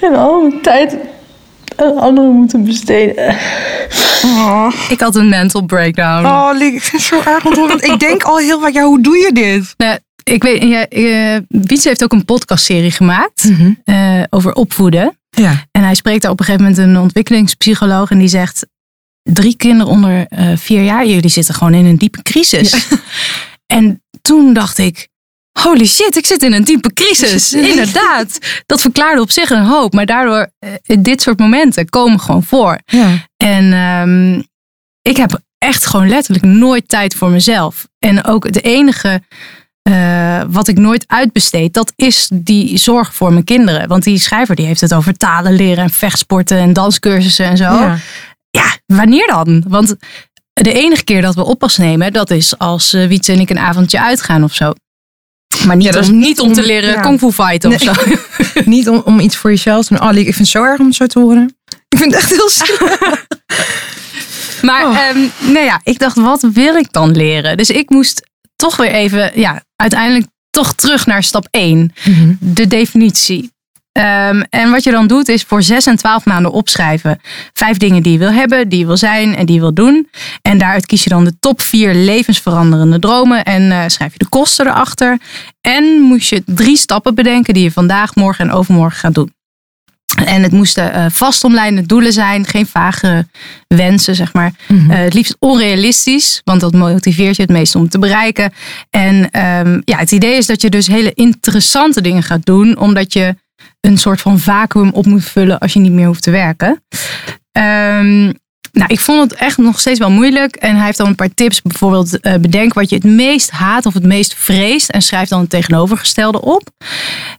En 0.00 0.14
al 0.14 0.40
mijn 0.40 0.60
tijd 0.62 0.96
aan 1.76 1.98
anderen 1.98 2.30
moeten 2.30 2.64
besteden. 2.64 3.36
Ik 4.88 5.00
had 5.00 5.16
een 5.16 5.28
mental 5.28 5.62
breakdown. 5.62 6.26
Oh, 6.26 6.60
ik 6.60 6.82
vind 6.82 6.92
het 6.92 7.00
zo 7.02 7.30
erg 7.30 7.46
ontroerend. 7.46 7.84
Ik 7.84 7.98
denk 7.98 8.22
al 8.22 8.38
heel 8.38 8.60
vaak, 8.60 8.72
ja, 8.72 8.82
hoe 8.82 9.00
doe 9.00 9.16
je 9.16 9.32
dit? 9.32 9.74
Nou, 9.76 9.98
ik 10.22 10.42
weet, 10.42 10.62
ja, 10.62 10.88
eh, 10.88 11.40
Wietse 11.48 11.88
heeft 11.88 12.04
ook 12.04 12.12
een 12.12 12.24
podcastserie 12.24 12.90
gemaakt 12.90 13.52
eh, 13.84 14.22
over 14.30 14.52
opvoeden. 14.52 15.18
Ja. 15.30 15.64
En 15.70 15.82
hij 15.82 15.94
spreekt 15.94 16.22
daar 16.22 16.30
op 16.30 16.38
een 16.38 16.44
gegeven 16.44 16.66
moment 16.66 16.86
een 16.86 16.98
ontwikkelingspsycholoog 16.98 18.10
en 18.10 18.18
die 18.18 18.28
zegt: 18.28 18.66
drie 19.22 19.56
kinderen 19.56 19.92
onder 19.92 20.26
eh, 20.28 20.56
vier 20.56 20.82
jaar, 20.82 21.06
jullie 21.06 21.30
zitten 21.30 21.54
gewoon 21.54 21.74
in 21.74 21.84
een 21.84 21.96
diepe 21.96 22.22
crisis. 22.22 22.74
En 23.72 24.02
toen 24.22 24.52
dacht 24.52 24.78
ik. 24.78 25.08
Holy 25.60 25.86
shit, 25.86 26.16
ik 26.16 26.26
zit 26.26 26.42
in 26.42 26.52
een 26.52 26.64
diepe 26.64 26.92
crisis. 26.92 27.52
Inderdaad. 27.70 28.38
Dat 28.66 28.80
verklaarde 28.80 29.20
op 29.20 29.30
zich 29.30 29.50
een 29.50 29.64
hoop. 29.64 29.92
Maar 29.92 30.06
daardoor, 30.06 30.50
eh, 30.58 30.96
dit 30.98 31.22
soort 31.22 31.38
momenten 31.38 31.88
komen 31.88 32.20
gewoon 32.20 32.42
voor. 32.42 32.78
Ja. 32.86 33.26
En 33.36 33.72
ehm, 33.72 34.42
ik 35.02 35.16
heb 35.16 35.40
echt 35.58 35.86
gewoon 35.86 36.08
letterlijk 36.08 36.44
nooit 36.44 36.88
tijd 36.88 37.14
voor 37.14 37.30
mezelf. 37.30 37.88
En 37.98 38.24
ook 38.24 38.44
het 38.44 38.64
enige 38.64 39.22
eh, 39.82 40.42
wat 40.48 40.68
ik 40.68 40.78
nooit 40.78 41.04
uitbesteed, 41.06 41.74
dat 41.74 41.92
is 41.96 42.30
die 42.32 42.78
zorg 42.78 43.14
voor 43.14 43.32
mijn 43.32 43.44
kinderen. 43.44 43.88
Want 43.88 44.02
die 44.02 44.18
schrijver 44.18 44.56
die 44.56 44.66
heeft 44.66 44.80
het 44.80 44.94
over 44.94 45.16
talen 45.16 45.52
leren 45.52 45.84
en 45.84 45.90
vechtsporten 45.90 46.58
en 46.58 46.72
danscursussen 46.72 47.46
en 47.46 47.56
zo. 47.56 47.64
Ja. 47.64 47.98
Ja, 48.50 48.76
wanneer 48.86 49.26
dan? 49.26 49.64
Want 49.68 49.96
de 50.52 50.72
enige 50.72 51.04
keer 51.04 51.22
dat 51.22 51.34
we 51.34 51.44
oppas 51.44 51.76
nemen, 51.76 52.12
dat 52.12 52.30
is 52.30 52.58
als 52.58 52.94
uh, 52.94 53.06
Wietse 53.06 53.32
en 53.32 53.40
ik 53.40 53.50
een 53.50 53.58
avondje 53.58 54.00
uitgaan 54.00 54.44
of 54.44 54.54
zo. 54.54 54.72
Maar 55.66 55.76
niet, 55.76 55.94
Ja, 55.94 56.00
om, 56.00 56.18
niet 56.18 56.40
om 56.40 56.52
te 56.52 56.62
leren 56.62 56.90
ja. 56.90 57.00
kung 57.00 57.18
fu 57.18 57.30
fighten 57.32 57.70
Nee. 57.70 57.78
of 57.90 57.96
zo. 57.96 58.02
Niet 58.64 58.88
om, 58.88 59.02
om 59.04 59.20
iets 59.20 59.36
voor 59.36 59.50
jezelf 59.50 59.86
te 59.86 59.94
doen. 59.94 60.08
Oh, 60.08 60.14
ik 60.16 60.22
vind 60.24 60.36
het 60.38 60.48
zo 60.48 60.62
erg 60.64 60.78
om 60.80 60.86
het 60.86 60.94
zo 60.94 61.06
te 61.06 61.18
horen. 61.18 61.56
Ik 61.88 61.98
vind 61.98 62.12
het 62.14 62.22
echt 62.22 62.30
heel 62.30 62.48
zielig. 62.50 62.98
Maar 64.62 64.86
Oh. 64.88 64.98
ehm, 64.98 65.18
nou 65.52 65.64
ja, 65.64 65.80
ik 65.84 65.98
dacht, 65.98 66.16
wat 66.16 66.46
wil 66.52 66.74
ik 66.76 66.92
dan 66.92 67.10
leren? 67.16 67.56
Dus 67.56 67.70
ik 67.70 67.90
moest 67.90 68.30
toch 68.56 68.76
weer 68.76 68.90
even, 68.90 69.30
ja, 69.40 69.62
uiteindelijk 69.76 70.26
toch 70.50 70.72
terug 70.74 71.06
naar 71.06 71.22
stap 71.22 71.46
1. 71.50 71.92
Mhm. 72.04 72.34
De 72.38 72.66
definitie. 72.66 73.51
Ehm, 73.92 74.42
en 74.50 74.70
wat 74.70 74.84
je 74.84 74.90
dan 74.90 75.06
doet 75.06 75.28
is 75.28 75.42
voor 75.42 75.62
6 75.62 75.86
en 75.86 75.96
12 75.96 76.24
maanden 76.24 76.52
opschrijven. 76.52 77.20
Vijf 77.52 77.76
dingen 77.76 78.02
die 78.02 78.12
je 78.12 78.18
wil 78.18 78.32
hebben, 78.32 78.68
die 78.68 78.78
je 78.78 78.86
wil 78.86 78.96
zijn 78.96 79.36
en 79.36 79.46
die 79.46 79.54
je 79.54 79.60
wil 79.60 79.74
doen. 79.74 80.08
En 80.42 80.58
daaruit 80.58 80.86
kies 80.86 81.04
je 81.04 81.10
dan 81.10 81.24
de 81.24 81.38
top 81.40 81.60
4 81.60 81.94
levensveranderende 81.94 82.98
dromen. 82.98 83.44
En 83.44 83.72
eh, 83.72 83.84
schrijf 83.86 84.12
je 84.12 84.18
de 84.18 84.28
kosten 84.28 84.66
erachter. 84.66 85.18
En 85.60 85.84
moest 85.84 86.28
je 86.28 86.42
drie 86.46 86.76
stappen 86.76 87.14
bedenken 87.14 87.54
die 87.54 87.62
je 87.62 87.72
vandaag, 87.72 88.14
morgen 88.14 88.48
en 88.48 88.54
overmorgen 88.54 88.98
gaat 88.98 89.14
doen. 89.14 89.32
En 90.24 90.42
het 90.42 90.52
moesten 90.52 90.92
eh, 90.92 91.06
vastomlijnde 91.10 91.86
doelen 91.86 92.12
zijn, 92.12 92.46
geen 92.46 92.66
vage 92.66 93.26
wensen, 93.66 94.14
zeg 94.14 94.32
maar. 94.32 94.52
Mhm. 94.68 94.90
Eh, 94.90 94.98
het 94.98 95.14
liefst 95.14 95.36
onrealistisch, 95.38 96.40
want 96.44 96.60
dat 96.60 96.72
motiveert 96.72 97.36
je 97.36 97.42
het 97.42 97.50
meest 97.50 97.74
om 97.74 97.88
te 97.88 97.98
bereiken. 97.98 98.52
En 98.90 99.30
ehm, 99.30 99.80
ja, 99.84 99.98
het 99.98 100.12
idee 100.12 100.36
is 100.36 100.46
dat 100.46 100.62
je 100.62 100.70
dus 100.70 100.86
hele 100.86 101.12
interessante 101.14 102.00
dingen 102.00 102.22
gaat 102.22 102.44
doen, 102.44 102.78
omdat 102.78 103.12
je 103.12 103.34
een 103.86 103.98
soort 103.98 104.20
van 104.20 104.38
vacuüm 104.38 104.90
op 104.90 105.06
moet 105.06 105.24
vullen 105.24 105.58
als 105.58 105.72
je 105.72 105.80
niet 105.80 105.92
meer 105.92 106.06
hoeft 106.06 106.22
te 106.22 106.30
werken. 106.30 106.82
Ehm, 107.52 108.22
nou, 108.72 108.86
ik 108.86 109.00
vond 109.00 109.30
het 109.30 109.40
echt 109.40 109.58
nog 109.58 109.80
steeds 109.80 109.98
wel 109.98 110.10
moeilijk. 110.10 110.56
En 110.56 110.76
hij 110.76 110.84
heeft 110.84 110.98
dan 110.98 111.06
een 111.06 111.14
paar 111.14 111.34
tips. 111.34 111.62
Bijvoorbeeld, 111.62 112.20
eh, 112.20 112.34
bedenk 112.34 112.72
wat 112.74 112.88
je 112.88 112.94
het 112.94 113.04
meest 113.04 113.50
haat 113.50 113.86
of 113.86 113.94
het 113.94 114.04
meest 114.04 114.34
vreest. 114.34 114.88
En 114.90 115.02
schrijf 115.02 115.28
dan 115.28 115.40
het 115.40 115.50
tegenovergestelde 115.50 116.40
op. 116.40 116.70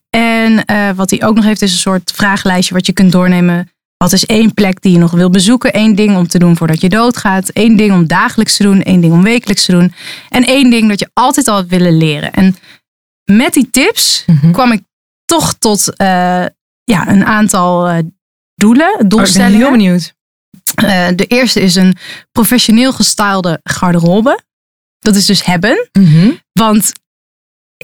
En 0.10 0.65
eh, 0.65 0.89
wat 0.95 1.10
hij 1.10 1.23
ook 1.23 1.36
nog 1.36 1.43
heeft, 1.45 1.62
is 1.62 1.71
een 1.71 1.77
soort 1.77 2.12
vragenlijstje 2.15 2.73
wat 2.73 2.86
je 2.86 2.93
kunt 2.93 3.12
doornemen. 3.12 3.67
Wat 3.97 4.13
is 4.13 4.25
één 4.25 4.53
plek 4.53 4.82
die 4.82 4.91
je 4.91 4.97
nog 4.97 5.12
wil 5.12 5.29
bezoeken? 5.29 5.77
Eén 5.77 5.95
ding 5.95 6.17
om 6.17 6.27
te 6.27 6.39
doen 6.39 6.58
voordat 6.58 6.82
je 6.82 6.89
doodgaat. 6.89 7.49
Één 7.49 7.75
ding 7.75 7.91
om 7.91 8.08
dagelijks 8.08 8.58
te 8.58 8.63
doen. 8.63 8.82
Één 8.84 9.01
ding 9.01 9.13
om 9.13 9.23
wekelijks 9.23 9.65
te 9.65 9.71
doen. 9.71 9.93
En 10.29 10.43
één 10.45 10.69
ding 10.69 10.89
dat 10.89 10.99
je 10.99 11.10
altijd 11.13 11.47
al 11.47 11.58
hebt 11.58 11.69
willen 11.69 11.97
leren. 11.97 12.34
En 12.34 12.56
met 13.32 13.53
die 13.53 13.69
tips 13.69 14.23
Mhm. 14.27 14.51
kwam 14.51 14.71
ik 14.71 14.82
toch 15.25 15.53
tot 15.53 15.95
eh, 15.95 16.45
ja, 16.83 17.07
een 17.07 17.25
aantal 17.25 17.88
eh, 17.88 17.97
doelen, 18.55 18.86
Oh, 18.88 18.91
ik 18.93 18.97
ben 18.99 19.09
doelstellingen. 19.09 19.57
heel 19.57 19.71
benieuwd. 19.71 20.13
Eh, 20.75 21.07
de 21.15 21.25
eerste 21.25 21.62
is 21.62 21.75
een 21.75 21.97
professioneel 22.31 22.93
gestylede 22.93 23.59
garderobe. 23.63 24.39
Dat 24.99 25.15
is 25.15 25.25
dus 25.25 25.45
hebben. 25.45 25.89
Mhm. 25.91 26.31
Want 26.51 26.91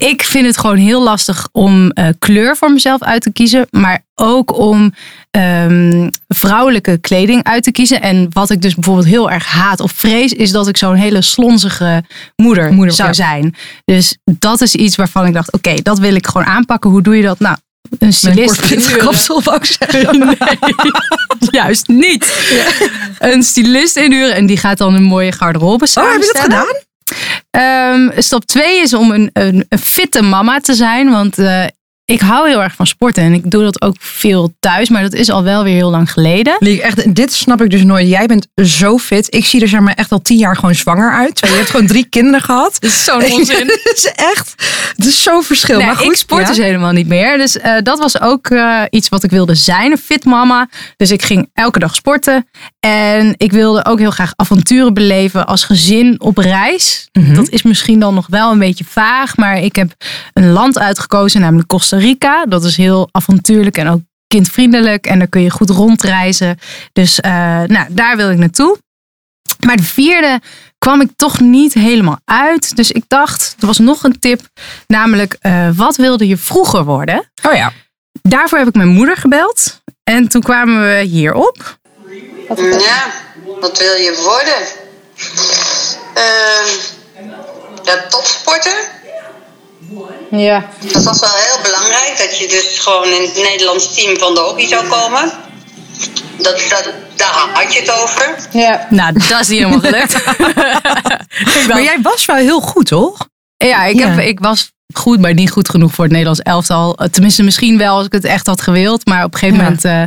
ik 0.00 0.22
vind 0.24 0.46
het 0.46 0.58
gewoon 0.58 0.76
heel 0.76 1.02
lastig 1.02 1.48
om 1.52 1.90
eh, 1.90 2.08
kleur 2.18 2.56
voor 2.56 2.72
mezelf 2.72 3.02
uit 3.02 3.22
te 3.22 3.32
kiezen. 3.32 3.66
Maar 3.70 4.04
ook 4.14 4.58
om 4.58 4.94
ehm, 5.30 6.08
vrouwelijke 6.28 6.98
kleding 6.98 7.44
uit 7.44 7.62
te 7.62 7.70
kiezen. 7.72 8.02
En 8.02 8.26
wat 8.30 8.50
ik 8.50 8.62
dus 8.62 8.74
bijvoorbeeld 8.74 9.06
heel 9.06 9.30
erg 9.30 9.46
haat 9.46 9.80
of 9.80 9.92
vrees. 9.92 10.32
Is 10.32 10.50
dat 10.50 10.68
ik 10.68 10.76
zo'n 10.76 10.94
hele 10.94 11.22
slonzige 11.22 12.04
moeder, 12.36 12.72
Moeder, 12.72 12.94
zou 12.94 13.08
ja. 13.08 13.14
zijn. 13.14 13.54
Dus 13.84 14.18
dat 14.24 14.60
is 14.60 14.74
iets 14.74 14.96
waarvan 14.96 15.26
ik 15.26 15.34
dacht. 15.34 15.52
Oké, 15.52 15.74
dat 15.82 15.98
wil 15.98 16.14
ik 16.14 16.26
gewoon 16.26 16.46
aanpakken. 16.46 16.90
Hoe 16.90 17.02
doe 17.02 17.16
je 17.16 17.22
dat? 17.22 17.38
Nou, 17.38 17.56
een 17.90 17.96
een 17.98 18.12
stylist 18.12 18.70
inhuren. 18.70 18.98
kapsel 18.98 19.42
wou 19.42 19.56
ik 19.56 19.64
zeggen. 19.64 20.18
Nee, 21.40 21.50
juist 21.50 21.88
niet. 21.88 22.50
Een 23.18 23.42
stylist 23.42 23.96
inhuren 23.96 24.34
en 24.34 24.46
die 24.46 24.56
gaat 24.56 24.78
dan 24.78 24.94
een 24.94 25.02
mooie 25.02 25.32
garderobe 25.32 25.86
Oh, 25.94 25.94
heb 25.94 26.04
je 26.12 26.18
dat 26.18 26.36
samenstellen. 26.36 26.50
gedaan? 26.66 26.88
Ehm, 27.50 28.08
stap 28.16 28.44
2 28.44 28.80
is 28.80 28.94
om 28.94 29.10
een, 29.10 29.30
een, 29.32 29.66
een 29.68 29.78
fitte 29.78 30.22
mama 30.22 30.60
te 30.60 30.74
zijn. 30.74 31.10
Want 31.10 31.38
eh, 31.38 31.64
ik 32.10 32.20
hou 32.20 32.48
heel 32.48 32.62
erg 32.62 32.74
van 32.74 32.86
sporten. 32.86 33.22
En 33.22 33.32
ik 33.32 33.50
doe 33.50 33.62
dat 33.62 33.82
ook 33.82 33.96
veel 33.98 34.54
thuis. 34.60 34.88
Maar 34.88 35.02
dat 35.02 35.12
is 35.12 35.30
al 35.30 35.42
wel 35.42 35.64
weer 35.64 35.74
heel 35.74 35.90
lang 35.90 36.12
geleden. 36.12 36.56
Liek, 36.58 36.80
echt, 36.80 37.14
dit 37.14 37.32
snap 37.32 37.62
ik 37.62 37.70
dus 37.70 37.82
nooit. 37.82 38.08
Jij 38.08 38.26
bent 38.26 38.46
zo 38.64 38.98
fit. 38.98 39.34
Ik 39.34 39.44
zie 39.44 39.60
er 39.60 39.68
zeg 39.68 39.80
maar 39.80 39.94
echt 39.94 40.12
al 40.12 40.22
tien 40.22 40.38
jaar 40.38 40.54
gewoon 40.56 40.74
zwanger 40.74 41.12
uit. 41.12 41.38
Je 41.40 41.46
hebt 41.46 41.70
gewoon 41.70 41.86
drie 41.86 42.06
kinderen 42.10 42.40
gehad. 42.40 42.76
Dat 42.80 42.90
is 42.90 43.04
zo'n 43.04 43.32
onzin. 43.32 43.66
Het 43.82 43.92
is 43.96 44.12
echt, 44.14 44.54
het 44.96 45.06
is 45.06 45.22
zo'n 45.22 45.42
verschil. 45.42 45.76
Nee, 45.76 45.86
maar 45.86 45.96
goed, 45.96 46.06
ik 46.06 46.16
sport 46.16 46.42
ja. 46.42 46.48
dus 46.48 46.56
helemaal 46.56 46.92
niet 46.92 47.08
meer. 47.08 47.38
Dus 47.38 47.58
eh, 47.58 47.74
dat 47.82 47.98
was 47.98 48.20
ook 48.20 48.46
eh, 48.46 48.82
iets 48.90 49.08
wat 49.08 49.22
ik 49.22 49.30
wilde 49.30 49.54
zijn, 49.54 49.90
een 49.90 49.98
fit 49.98 50.24
mama. 50.24 50.68
Dus 50.96 51.10
ik 51.10 51.22
ging 51.22 51.50
elke 51.54 51.78
dag 51.78 51.94
sporten. 51.94 52.48
En 52.80 53.34
ik 53.36 53.52
wilde 53.52 53.84
ook 53.84 53.98
heel 53.98 54.10
graag 54.10 54.32
avonturen 54.36 54.94
beleven 54.94 55.46
als 55.46 55.64
gezin 55.64 56.20
op 56.20 56.38
reis. 56.38 57.08
Mhm. 57.12 57.34
Dat 57.34 57.48
is 57.48 57.62
misschien 57.62 58.00
dan 58.00 58.14
nog 58.14 58.26
wel 58.26 58.50
een 58.52 58.58
beetje 58.58 58.84
vaag. 58.84 59.36
Maar 59.36 59.58
ik 59.58 59.76
heb 59.76 59.92
een 60.32 60.52
land 60.52 60.78
uitgekozen, 60.78 61.40
namelijk 61.40 61.68
Costa 61.68 61.98
Rica. 62.00 62.46
Dat 62.46 62.64
is 62.64 62.76
heel 62.76 63.08
avontuurlijk 63.12 63.76
en 63.76 63.88
ook 63.88 64.00
kindvriendelijk. 64.26 65.06
En 65.06 65.18
daar 65.18 65.28
kun 65.28 65.42
je 65.42 65.50
goed 65.50 65.70
rondreizen. 65.70 66.58
Dus 66.92 67.20
eh, 67.20 67.32
nou, 67.66 67.86
daar 67.90 68.16
wil 68.16 68.30
ik 68.30 68.38
naartoe. 68.38 68.78
Maar 69.66 69.76
de 69.76 69.82
vierde 69.82 70.40
kwam 70.78 71.00
ik 71.00 71.08
toch 71.16 71.40
niet 71.40 71.74
helemaal 71.74 72.18
uit. 72.24 72.76
Dus 72.76 72.90
ik 72.90 73.04
dacht, 73.08 73.56
er 73.60 73.66
was 73.66 73.78
nog 73.78 74.04
een 74.04 74.18
tip. 74.18 74.40
Namelijk, 74.86 75.36
eh, 75.40 75.68
wat 75.74 75.96
wilde 75.96 76.26
je 76.26 76.36
vroeger 76.36 76.84
worden? 76.84 77.30
Oh 77.48 77.54
ja. 77.54 77.72
Daarvoor 78.22 78.58
heb 78.58 78.68
ik 78.68 78.74
mijn 78.74 78.88
moeder 78.88 79.16
gebeld. 79.16 79.82
En 80.04 80.28
toen 80.28 80.42
kwamen 80.42 80.80
we 80.82 81.02
hierop. 81.02 81.78
Ja, 82.56 83.06
wat 83.60 83.78
wil 83.78 83.94
je 83.94 84.22
worden? 84.24 84.66
Ehm 86.14 86.98
ja, 87.82 88.06
topsporter. 88.08 88.88
Ja. 90.30 90.68
Dat 90.92 91.04
was 91.04 91.20
wel 91.20 91.34
heel 91.34 91.62
belangrijk, 91.62 92.14
dat 92.18 92.38
je 92.38 92.48
dus 92.48 92.78
gewoon 92.78 93.08
in 93.08 93.22
het 93.22 93.34
Nederlands 93.34 93.94
team 93.94 94.18
van 94.18 94.34
de 94.34 94.40
hockey 94.40 94.66
zou 94.66 94.86
komen. 94.86 95.32
Dat, 96.36 96.62
dat, 96.68 96.90
daar 97.16 97.48
had 97.52 97.72
je 97.72 97.80
het 97.80 97.90
over. 98.02 98.36
Ja. 98.50 98.86
Nou, 98.90 99.12
dat 99.28 99.40
is 99.40 99.48
niet 99.48 99.58
helemaal 99.58 99.80
gelukt. 99.80 100.14
Maar 101.68 101.82
jij 101.82 101.98
was 102.02 102.24
wel 102.24 102.36
heel 102.36 102.60
goed, 102.60 102.86
toch? 102.86 103.28
Ja, 103.56 103.84
ik, 103.84 103.98
Ja. 103.98 104.08
Heb, 104.08 104.18
ik 104.18 104.40
was 104.40 104.72
goed, 104.92 105.20
maar 105.20 105.34
niet 105.34 105.50
goed 105.50 105.68
genoeg 105.68 105.92
voor 105.94 106.04
het 106.04 106.12
Nederlands 106.12 106.40
elftal. 106.42 106.96
Eh, 106.96 107.08
Tenminste, 107.08 107.42
misschien 107.42 107.78
wel 107.78 107.96
als 107.96 108.06
ik 108.06 108.12
het 108.12 108.24
echt 108.24 108.46
had 108.46 108.60
gewild. 108.60 109.06
Maar 109.06 109.24
op 109.24 109.32
een 109.32 109.38
gegeven 109.38 109.58
Ja. 109.58 109.64
moment, 109.64 109.84
eh, 109.84 110.02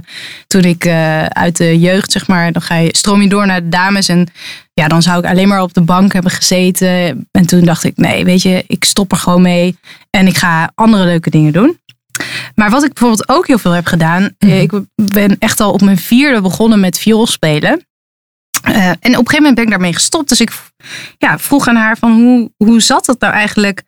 toen 0.47 0.61
ik 0.63 0.85
eh, 0.85 1.25
uit 1.25 1.57
de 1.57 1.79
jeugd, 1.79 2.11
zeg 2.11 2.27
maar, 2.27 2.51
dan 2.51 2.61
ga 2.61 2.75
je, 2.75 2.89
stroom 2.91 3.21
je 3.21 3.29
door 3.29 3.45
naar 3.45 3.63
de 3.63 3.69
dames. 3.69 4.07
En 4.07 4.27
ja, 4.73 4.87
dan 4.87 5.01
zou 5.01 5.19
ik 5.19 5.25
alleen 5.25 5.47
maar 5.47 5.61
op 5.61 5.73
de 5.73 5.81
bank 5.81 6.13
hebben 6.13 6.31
gezeten. 6.31 7.27
En 7.31 7.45
toen 7.45 7.63
dacht 7.65 7.83
ik, 7.83 7.97
nee, 7.97 8.25
weet 8.25 8.41
je, 8.41 8.63
ik 8.67 8.83
stop 8.83 9.11
er 9.11 9.17
gewoon 9.17 9.41
mee. 9.41 9.77
En 10.09 10.27
ik 10.27 10.37
ga 10.37 10.71
andere 10.75 11.03
leuke 11.05 11.29
dingen 11.29 11.53
doen. 11.53 11.77
Maar 12.55 12.69
wat 12.69 12.83
ik 12.83 12.93
bijvoorbeeld 12.93 13.29
ook 13.29 13.47
heel 13.47 13.57
veel 13.57 13.71
heb 13.71 13.85
gedaan. 13.85 14.29
eh, 14.37 14.61
Ik 14.61 14.71
ben 14.95 15.35
echt 15.39 15.59
al 15.59 15.71
op 15.71 15.81
mijn 15.81 15.97
vierde 15.97 16.41
begonnen 16.41 16.79
met 16.79 16.99
viool 16.99 17.27
spelen. 17.27 17.85
En 18.63 18.95
op 18.95 19.03
een 19.03 19.13
gegeven 19.13 19.35
moment 19.35 19.55
ben 19.55 19.63
ik 19.63 19.69
daarmee 19.69 19.93
gestopt. 19.93 20.29
Dus 20.29 20.41
ik 20.41 20.51
ja, 21.17 21.39
vroeg 21.39 21.67
aan 21.67 21.75
haar 21.75 21.97
van 21.97 22.11
hoe, 22.11 22.51
hoe 22.57 22.81
zat 22.81 23.05
dat 23.05 23.19
nou 23.19 23.33
eigenlijk 23.33 23.83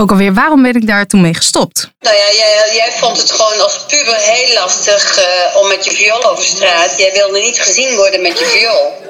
ook 0.00 0.10
alweer? 0.10 0.34
Waarom 0.34 0.62
ben 0.62 0.74
ik 0.74 0.86
daar 0.86 1.06
toen 1.06 1.20
mee 1.20 1.34
gestopt? 1.34 1.90
Nou 2.00 2.16
ja, 2.16 2.32
jij, 2.32 2.74
jij 2.74 2.92
vond 2.92 3.16
het 3.18 3.30
gewoon 3.30 3.60
als 3.60 3.84
puber 3.88 4.16
heel 4.16 4.54
lastig 4.54 5.18
eh, 5.18 5.56
om 5.56 5.68
met 5.68 5.84
je 5.84 5.90
viool 5.90 6.24
over 6.24 6.44
straat. 6.44 6.98
Jij 6.98 7.12
wilde 7.12 7.38
niet 7.38 7.60
gezien 7.60 7.96
worden 7.96 8.22
met 8.22 8.38
je 8.38 8.44
viool. 8.44 9.08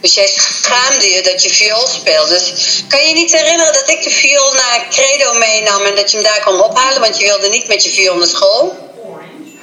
Dus 0.00 0.14
jij 0.14 0.26
schaamde 0.26 1.06
je 1.06 1.22
dat 1.22 1.42
je 1.42 1.50
viool 1.50 1.86
speelde. 1.86 2.28
Dus 2.28 2.84
kan 2.88 3.00
je 3.00 3.08
je 3.08 3.14
niet 3.14 3.32
herinneren 3.32 3.72
dat 3.72 3.88
ik 3.88 4.02
de 4.02 4.10
viool 4.10 4.52
naar 4.52 4.86
Credo 4.90 5.32
meenam 5.32 5.82
en 5.82 5.94
dat 5.94 6.10
je 6.10 6.16
hem 6.16 6.26
daar 6.26 6.42
kon 6.44 6.62
ophalen? 6.62 7.00
Want 7.00 7.18
je 7.18 7.24
wilde 7.24 7.48
niet 7.48 7.68
met 7.68 7.84
je 7.84 7.90
viool 7.90 8.16
naar 8.16 8.26
school. 8.26 8.88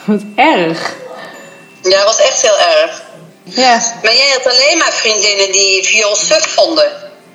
Wat 0.06 0.22
erg. 0.36 0.94
Ja, 1.84 1.90
dat 1.90 2.04
was 2.04 2.20
echt 2.20 2.42
heel 2.42 2.58
erg. 2.58 3.02
Ja. 3.44 4.00
Maar 4.04 4.16
jij 4.16 4.30
had 4.30 4.54
alleen 4.54 4.78
maar 4.78 4.94
vriendinnen 4.94 5.52
die 5.52 5.84
viool 5.84 6.16
suf 6.16 6.48
vonden. 6.48 6.92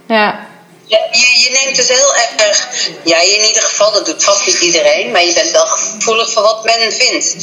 Ja. 0.08 0.50
Je, 0.98 1.40
je 1.42 1.50
neemt 1.50 1.76
dus 1.76 1.88
heel 1.88 2.14
erg. 2.16 2.68
Ja, 3.04 3.20
in 3.20 3.46
ieder 3.46 3.62
geval, 3.62 3.92
dat 3.92 4.06
doet 4.06 4.24
vast 4.24 4.46
niet 4.46 4.60
iedereen. 4.60 5.10
Maar 5.10 5.24
je 5.24 5.32
bent 5.32 5.50
wel 5.50 5.66
gevoelig 5.66 6.32
voor 6.32 6.42
wat 6.42 6.64
men 6.64 6.92
vindt. 6.92 7.36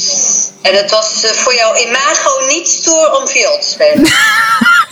En 0.62 0.74
het 0.74 0.90
was 0.90 1.22
eh, 1.22 1.30
voor 1.30 1.54
jouw 1.54 1.76
imago 1.76 2.44
niet 2.46 2.68
stoer 2.68 3.12
om 3.12 3.28
viool 3.28 3.58
te 3.58 3.68
spelen. 3.68 4.12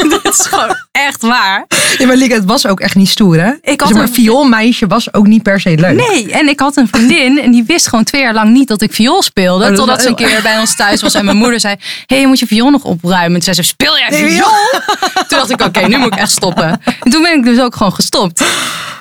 Dat 0.23 0.39
is 0.39 0.47
gewoon 0.47 0.88
echt 1.07 1.23
waar. 1.23 1.67
Ja, 1.99 2.07
maar 2.07 2.17
Lieke, 2.17 2.35
het 2.35 2.45
was 2.45 2.67
ook 2.67 2.81
echt 2.81 2.95
niet 2.95 3.09
stoer, 3.09 3.41
hè? 3.41 3.53
Ik 3.61 3.81
had 3.81 3.89
zeg 3.89 3.97
maar, 3.99 4.07
een- 4.07 4.15
vioolmeisje 4.15 4.87
was 4.87 5.13
ook 5.15 5.27
niet 5.27 5.43
per 5.43 5.61
se 5.61 5.75
leuk. 5.79 6.09
Nee, 6.09 6.33
en 6.33 6.49
ik 6.49 6.61
had 6.61 6.77
een 6.77 6.89
vriendin 6.89 7.41
en 7.41 7.51
die 7.51 7.65
wist 7.67 7.89
gewoon 7.89 8.05
twee 8.05 8.21
jaar 8.23 8.35
lang 8.35 8.51
niet 8.53 8.69
dat 8.69 8.83
ik 8.83 8.93
viool 8.93 9.23
speelde. 9.23 9.69
Oh, 9.69 9.75
totdat 9.75 10.03
ze 10.03 10.09
een 10.09 10.15
keer 10.15 10.43
bij 10.43 10.59
ons 10.59 10.77
thuis 10.77 11.03
was 11.03 11.15
en 11.15 11.25
mijn 11.25 11.37
moeder 11.37 11.61
zei: 11.61 11.75
Hé, 11.79 11.85
hey, 12.07 12.21
je 12.21 12.27
moet 12.27 12.39
je 12.39 12.47
viool 12.47 12.71
nog 12.71 12.85
opruimen. 12.85 13.27
En 13.27 13.33
toen 13.45 13.55
zei 13.55 13.57
ze: 13.57 13.63
Speel 13.63 13.99
jij 13.99 14.09
Nee, 14.11 14.31
viool? 14.31 14.81
Toen 15.15 15.39
dacht 15.39 15.51
ik: 15.51 15.61
Oké, 15.63 15.87
nu 15.87 15.97
moet 15.99 16.13
ik 16.13 16.19
echt 16.19 16.31
stoppen. 16.31 16.81
En 17.03 17.11
toen 17.11 17.23
ben 17.23 17.33
ik 17.39 17.45
dus 17.45 17.61
ook 17.61 17.77
gewoon 17.77 17.93
gestopt. 17.95 18.45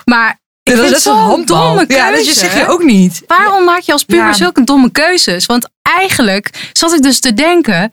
Maar 0.04 0.38
ik 0.62 0.76
dat 0.76 0.90
is 0.90 1.04
handbal. 1.04 1.66
domme 1.66 1.86
keuze. 1.86 2.02
Ja, 2.04 2.10
dat 2.10 2.26
je 2.26 2.32
zeg 2.32 2.54
je 2.58 2.68
ook 2.68 2.82
niet. 2.82 3.22
Waarom 3.26 3.64
maak 3.64 3.80
je 3.80 3.92
als 3.92 4.04
puber 4.04 4.24
Ja. 4.26 4.32
zulke 4.32 4.64
domme 4.64 4.90
keuzes? 4.92 5.46
Want 5.46 5.68
eigenlijk 5.82 6.68
zat 6.72 6.92
ik 6.94 7.02
dus 7.02 7.20
te 7.20 7.34
denken, 7.34 7.92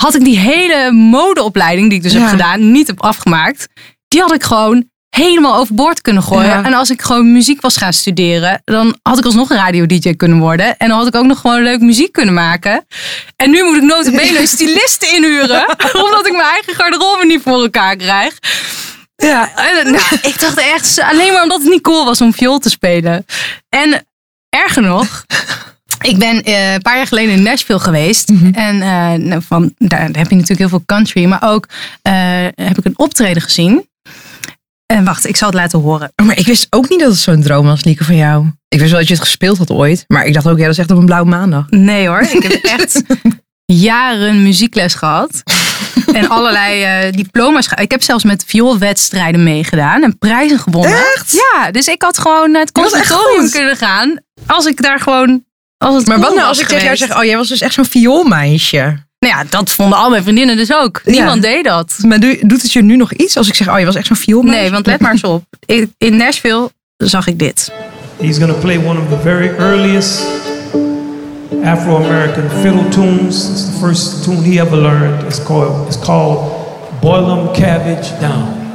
had 0.00 0.14
ik 0.14 0.24
die 0.24 0.38
hele 0.38 0.92
modeopleiding 0.92 1.88
die 1.88 1.96
ik 1.98 2.02
dus 2.04 2.12
Ja. 2.12 2.18
heb 2.20 2.28
gedaan, 2.28 2.72
niet 2.72 2.86
heb 2.86 3.02
afgemaakt, 3.02 3.66
die 4.08 4.20
had 4.20 4.34
ik 4.34 4.42
gewoon 4.42 4.88
helemaal 5.16 5.56
overboord 5.56 6.00
kunnen 6.00 6.22
gooien. 6.22 6.46
Ja. 6.48 6.64
En 6.64 6.72
als 6.74 6.90
ik 6.90 7.02
gewoon 7.02 7.32
muziek 7.32 7.60
was 7.60 7.76
gaan 7.76 7.92
studeren, 7.92 8.62
dan 8.64 8.96
had 9.02 9.18
ik 9.18 9.24
alsnog 9.24 9.48
radio-dj 9.50 10.14
kunnen 10.16 10.38
worden. 10.38 10.76
En 10.76 10.88
dan 10.88 10.98
had 10.98 11.06
ik 11.06 11.14
ook 11.14 11.24
nog 11.26 11.40
gewoon 11.40 11.62
leuk 11.62 11.80
muziek 11.80 12.12
kunnen 12.12 12.34
maken. 12.34 12.86
En 13.36 13.50
nu 13.50 13.64
moet 13.64 13.76
ik 13.76 13.82
notabene 13.82 14.38
een 14.40 14.46
stylist 14.56 15.02
inhuren, 15.02 15.66
omdat 16.04 16.26
ik 16.26 16.32
mijn 16.32 16.48
eigen 16.48 16.74
garderobe 16.74 17.26
niet 17.26 17.42
voor 17.42 17.62
elkaar 17.62 17.96
krijg. 17.96 18.38
Ja. 19.16 19.50
En, 19.56 19.90
nou, 19.90 20.04
ik 20.22 20.40
dacht 20.40 20.58
echt, 20.58 21.00
alleen 21.00 21.32
maar 21.32 21.42
omdat 21.42 21.60
het 21.60 21.70
niet 21.70 21.82
cool 21.82 22.04
was 22.04 22.20
om 22.20 22.32
viool 22.34 22.58
te 22.58 22.70
spelen. 22.70 23.26
En 23.68 24.06
erger 24.48 24.82
nog, 24.82 25.24
ik 26.00 26.18
ben 26.18 26.42
eh, 26.42 26.72
een 26.72 26.82
paar 26.82 26.96
jaar 26.96 27.06
geleden 27.06 27.34
in 27.34 27.42
Nashville 27.42 27.78
geweest. 27.80 28.28
En 28.52 28.82
eh, 28.82 29.12
nou, 29.12 29.42
van, 29.46 29.74
daar 29.78 30.00
heb 30.00 30.14
je 30.14 30.34
natuurlijk 30.34 30.58
heel 30.58 30.68
veel 30.68 30.82
country. 30.86 31.24
Maar 31.24 31.42
ook 31.42 31.66
eh, 32.02 32.12
heb 32.54 32.78
ik 32.78 32.84
een 32.84 32.98
optreden 32.98 33.42
gezien. 33.42 33.86
En 34.86 35.04
wacht, 35.04 35.26
ik 35.28 35.36
zal 35.36 35.48
het 35.48 35.56
laten 35.56 35.78
horen. 35.78 36.12
Oh, 36.16 36.26
maar 36.26 36.38
ik 36.38 36.46
wist 36.46 36.66
ook 36.70 36.88
niet 36.88 37.00
dat 37.00 37.10
het 37.10 37.18
zo'n 37.18 37.42
droom 37.42 37.66
was, 37.66 37.84
Lieke, 37.84 38.04
van 38.04 38.16
jou. 38.16 38.46
Ik 38.68 38.78
wist 38.78 38.90
wel 38.90 38.98
dat 39.00 39.08
je 39.08 39.14
het 39.14 39.22
gespeeld 39.24 39.58
had 39.58 39.70
ooit. 39.70 40.04
Maar 40.06 40.24
ik 40.26 40.34
dacht 40.34 40.46
ook, 40.48 40.56
ja, 40.58 40.62
dat 40.62 40.72
is 40.72 40.78
echt 40.78 40.90
op 40.90 40.98
een 40.98 41.04
blauwe 41.06 41.28
maandag. 41.28 41.64
Nee 41.70 42.08
hoor, 42.08 42.20
ik 42.20 42.42
heb 42.42 42.52
echt 42.64 43.02
jaren 43.64 44.42
muziekles 44.42 44.94
gehad. 44.94 45.42
En 46.12 46.28
allerlei 46.28 47.10
diploma's. 47.10 47.66
ge- 47.66 47.82
Ik 47.82 47.90
heb 47.90 48.02
zelfs 48.02 48.24
met 48.24 48.44
vioolwedstrijden 48.46 49.42
meegedaan 49.42 50.02
en 50.02 50.18
prijzen 50.18 50.58
gewonnen. 50.58 50.98
Echt? 51.14 51.32
Ja, 51.32 51.70
dus 51.70 51.86
ik 51.86 52.02
had 52.02 52.18
gewoon 52.18 52.50
naar 52.50 52.60
het 52.60 52.72
conservatorium 52.72 53.50
kunnen 53.50 53.76
gaan. 53.76 54.20
Als 54.46 54.66
ik 54.66 54.82
daar 54.82 55.00
gewoon... 55.00 55.44
Als 55.78 55.94
het 55.94 56.06
Maar 56.06 56.16
wat 56.18 56.26
cool 56.26 56.36
nou 56.38 56.48
als 56.48 56.60
ik 56.60 56.66
tegen 56.66 56.84
jou 56.84 56.96
zeg, 56.96 57.16
oh, 57.16 57.24
jij 57.24 57.36
was 57.36 57.48
dus 57.48 57.60
echt 57.60 57.74
zo'n 57.74 57.84
vioolmeisje. 57.84 59.06
Nou 59.18 59.34
ja, 59.34 59.44
dat 59.50 59.70
vonden 59.70 59.98
al 59.98 60.10
mijn 60.10 60.22
vriendinnen 60.22 60.56
dus 60.56 60.72
ook. 60.74 61.00
Ja. 61.04 61.10
Niemand 61.12 61.42
deed 61.42 61.64
dat. 61.64 61.94
Maar 62.06 62.20
doe- 62.20 62.38
doet 62.42 62.62
het 62.62 62.72
je 62.72 62.82
nu 62.82 62.96
nog 62.96 63.12
iets 63.12 63.36
als 63.36 63.48
ik 63.48 63.54
zeg, 63.54 63.68
oh, 63.68 63.78
je 63.78 63.84
was 63.84 63.94
echt 63.94 64.06
zo'n 64.06 64.16
vioolmeisje? 64.16 64.60
Nee, 64.60 64.70
want 64.70 64.86
let 64.86 65.00
maar 65.00 65.10
eens 65.12 65.24
op. 65.24 65.44
In 65.66 65.94
in 65.98 66.16
Nashville 66.16 66.70
zag 66.96 67.26
ik 67.26 67.38
dit. 67.38 67.72
He's 68.20 68.36
going 68.38 68.52
to 68.52 68.58
play 68.58 68.76
one 68.76 69.00
of 69.00 69.08
the 69.08 69.18
very 69.22 69.48
earliest 69.58 70.22
Afro-American 71.64 72.50
fiddle 72.62 72.88
tunes. 72.88 73.48
It's 73.50 73.64
the 73.64 73.78
first 73.80 74.22
tune 74.24 74.42
he 74.42 74.60
ever 74.60 74.76
learned. 74.78 75.22
It's 75.26 75.42
called, 75.42 75.86
it's 75.86 75.98
called 75.98 76.38
Boil 77.00 77.30
'em 77.30 77.52
Cabbage 77.52 78.08
Down. 78.20 78.67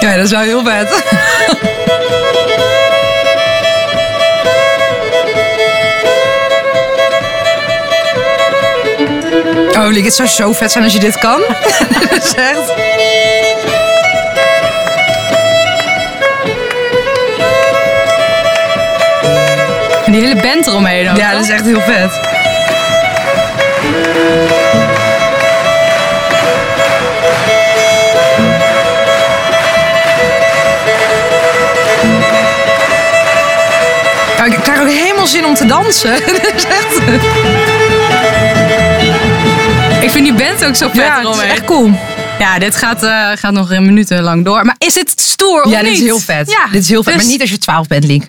Ja, 0.00 0.14
dat 0.16 0.24
is 0.24 0.30
wel 0.30 0.40
heel 0.40 0.64
vet. 0.64 1.04
Oh, 9.78 10.04
het 10.04 10.14
zou 10.14 10.28
zo 10.28 10.52
vet 10.52 10.72
zijn 10.72 10.84
als 10.84 10.92
je 10.92 10.98
dit 11.00 11.18
kan. 11.18 11.40
Dat 12.10 12.24
is 12.24 12.34
echt... 12.34 12.72
En 20.04 20.12
die 20.12 20.22
hele 20.22 20.40
band 20.40 20.66
eromheen 20.66 21.10
ook. 21.10 21.16
Ja, 21.16 21.32
dat 21.32 21.42
is 21.42 21.48
echt 21.48 21.64
heel 21.64 21.80
vet. 21.80 22.10
Ik 34.52 34.62
krijg 34.62 34.80
ook 34.80 34.88
helemaal 34.88 35.26
zin 35.26 35.44
om 35.46 35.54
te 35.54 35.66
dansen. 35.66 36.12
Echt... 36.78 36.96
Ik 40.02 40.10
vind 40.10 40.24
die 40.24 40.34
band 40.34 40.64
ook 40.64 40.74
zo 40.74 40.86
vet 40.88 40.96
Ja, 40.96 41.20
het 41.28 41.36
is 41.36 41.42
echt 41.42 41.64
cool. 41.64 41.90
Ja, 42.38 42.58
dit 42.58 42.76
gaat, 42.76 43.02
eh, 43.02 43.30
gaat 43.34 43.52
nog 43.52 43.70
een 43.70 43.84
minuten 43.84 44.22
lang 44.22 44.44
door. 44.44 44.64
Maar 44.64 44.74
is 44.78 44.94
het 44.94 45.12
stoer 45.20 45.62
of 45.62 45.70
Ja, 45.70 45.80
dit 45.80 45.88
niet? 45.90 45.98
is 45.98 46.04
heel 46.04 46.18
vet. 46.18 46.50
Ja, 46.50 46.66
dit 46.72 46.82
is 46.82 46.88
heel 46.88 47.02
vet. 47.02 47.12
dus- 47.14 47.22
Maar 47.22 47.32
niet 47.32 47.40
als 47.40 47.50
je 47.50 47.58
12 47.58 47.86
bent, 47.86 48.04
Liek. 48.04 48.28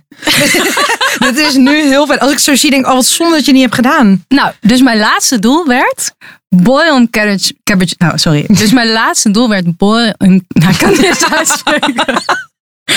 dit 1.25 1.37
is 1.37 1.53
nu 1.55 1.81
heel 1.87 2.05
vet. 2.07 2.19
Als 2.19 2.31
ik 2.31 2.39
zo 2.39 2.55
zie, 2.55 2.69
denk 2.69 2.83
ik, 2.83 2.89
oh, 2.89 2.95
wat 2.95 3.05
zonde 3.05 3.35
dat 3.35 3.45
je 3.45 3.51
niet 3.51 3.61
hebt 3.61 3.75
gedaan. 3.75 4.25
Nou, 4.27 4.51
dus 4.61 4.81
mijn 4.81 4.97
laatste 4.97 5.39
doel 5.39 5.65
werd... 5.67 6.11
Boil 6.55 6.93
on 6.93 7.09
cabbage... 7.09 7.53
cabbage 7.63 7.93
nou, 7.97 8.17
sorry. 8.17 8.45
Dus 8.47 8.71
mijn 8.71 8.91
laatste 8.91 9.31
doel 9.31 9.49
werd 9.49 9.77
boil... 9.77 10.13
on- 10.17 10.45
Nou, 10.59 10.71
ik 10.71 10.77
kan 10.77 10.89
niet 10.89 11.03
eens 11.03 11.31
uitspreken. 11.31 12.23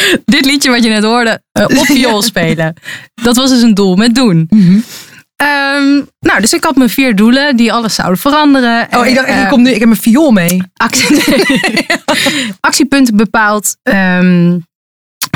Dit 0.24 0.44
liedje 0.44 0.70
wat 0.70 0.84
je 0.84 0.88
net 0.90 1.02
hoorde, 1.02 1.42
eh, 1.52 1.64
op 1.64 1.86
viool 1.96 2.22
spelen. 2.22 2.74
Dat 3.22 3.36
was 3.36 3.50
dus 3.50 3.62
een 3.62 3.74
doel 3.74 3.96
met 3.96 4.14
doen. 4.14 4.46
Mhm. 4.50 4.78
Ehm, 5.36 6.00
nou, 6.20 6.40
dus 6.40 6.52
ik 6.52 6.64
had 6.64 6.76
mijn 6.76 6.90
vier 6.90 7.16
doelen 7.16 7.56
die 7.56 7.72
alles 7.72 7.94
zouden 7.94 8.18
veranderen. 8.18 8.88
Oh, 8.90 9.06
ik 9.06 9.14
dacht, 9.14 9.26
echt, 9.26 9.36
Eh, 9.36 9.42
je 9.42 9.48
komt 9.48 9.62
nu, 9.62 9.70
ik 9.70 9.78
heb 9.78 9.88
mijn 9.88 10.00
viool 10.00 10.30
mee. 10.30 10.62
actie, 10.76 11.22
actiepunten 12.60 13.16
bepaald. 13.16 13.76
Ehm, 13.82 14.58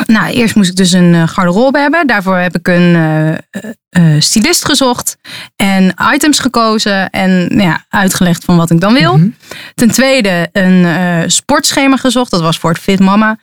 nou, 0.07 0.33
eerst 0.33 0.55
moest 0.55 0.71
ik 0.71 0.77
dus 0.77 0.93
een 0.93 1.15
eh, 1.15 1.29
garderobe 1.29 1.79
hebben. 1.79 2.07
Daarvoor 2.07 2.37
heb 2.37 2.57
ik 2.57 2.69
een 2.69 2.95
eh, 2.95 3.33
eh, 3.89 4.21
stylist 4.21 4.65
gezocht 4.65 5.17
en 5.57 5.95
items 6.13 6.39
gekozen 6.39 7.11
en 7.11 7.57
nou 7.57 7.69
ja, 7.69 7.85
uitgelegd 7.89 8.45
van 8.45 8.57
wat 8.57 8.71
ik 8.71 8.81
dan 8.81 8.93
wil. 8.93 9.21
Ten 9.75 9.91
tweede 9.91 10.49
een 10.53 11.31
sportschema 11.31 11.97
gezocht. 11.97 12.31
Dat 12.31 12.41
was 12.41 12.59
voor 12.59 12.71
het 12.71 12.79
Fit 12.79 13.01
Mama. 13.01 13.39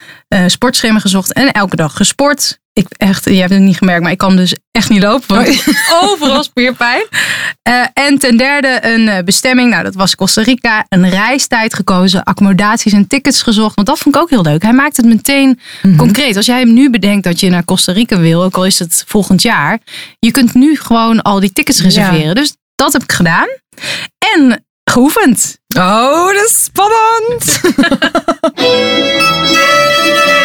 Sportschema 0.48 1.00
gezocht 1.00 1.34
en 1.34 1.52
elke 1.52 1.76
dag 1.76 1.96
gesport. 1.96 2.62
Ik 2.74 2.86
echt, 2.98 3.26
je 3.26 3.40
hebt 3.40 3.52
het 3.52 3.62
niet 3.62 3.78
gemerkt, 3.78 4.02
maar 4.04 4.12
ik 4.12 4.18
kan 4.18 4.36
dus 4.36 4.56
echt 4.72 4.90
niet 4.90 5.02
lopen. 5.02 5.36
Want 5.36 5.64
heb 5.66 6.00
overal 6.02 6.44
spierpijn. 6.44 7.06
Eh, 7.62 7.86
en 7.94 8.18
ten 8.18 8.38
derde 8.38 8.80
een 8.82 9.08
eh, 9.08 9.24
bestemming. 9.24 9.70
Nou, 9.70 9.84
dat 9.84 9.96
was 9.96 10.16
Costa 10.16 10.42
Rica. 10.42 10.86
Een 10.90 11.10
reistijd 11.10 11.74
gekozen. 11.74 12.24
Accommodaties 12.24 12.94
en 12.94 13.08
tickets 13.08 13.42
gezocht. 13.42 13.76
Want 13.76 13.88
dat 13.88 14.00
vond 14.00 14.16
ik 14.16 14.22
ook 14.22 14.30
heel 14.30 14.42
leuk. 14.42 14.62
Hij 14.62 14.74
maakt 14.74 14.98
het 14.98 15.06
meteen 15.06 15.60
concreet. 15.98 16.36
Als 16.36 16.46
jij 16.46 16.60
hem 16.60 16.74
nu 16.74 16.90
bedenkt 16.90 17.24
dat 17.24 17.40
je 17.40 17.50
naar 17.50 17.66
Costa 17.66 17.92
Rica 17.92 18.18
wil. 18.18 18.44
Ook 18.44 18.56
al 18.56 18.66
is 18.66 18.80
het 18.80 19.04
volgend 19.08 19.42
jaar. 19.42 19.80
Je 20.20 20.32
kunt 20.32 20.54
nu 20.54 20.78
gewoon 20.78 21.22
al 21.22 21.40
die 21.40 21.54
tickets 21.54 21.82
reserveren. 21.82 22.36
Dus 22.36 22.56
dat 22.76 22.94
heb 22.94 23.04
ik 23.04 23.12
gedaan. 23.12 23.48
En 24.36 24.66
geoefend. 24.84 25.58
Oh, 25.78 26.34
dat 26.34 26.44
is 26.46 26.64
spannend. 26.64 27.62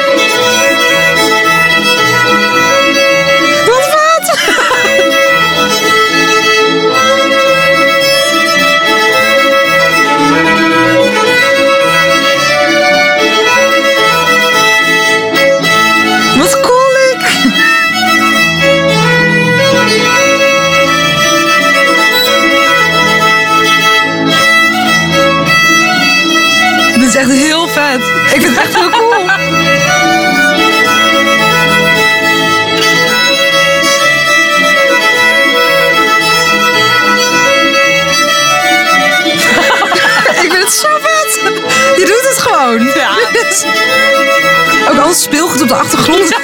Ook 44.90 44.98
al 44.98 45.08
het 45.08 45.16
speelgoed 45.16 45.62
op 45.62 45.68
de 45.68 45.74
achtergrond. 45.74 46.36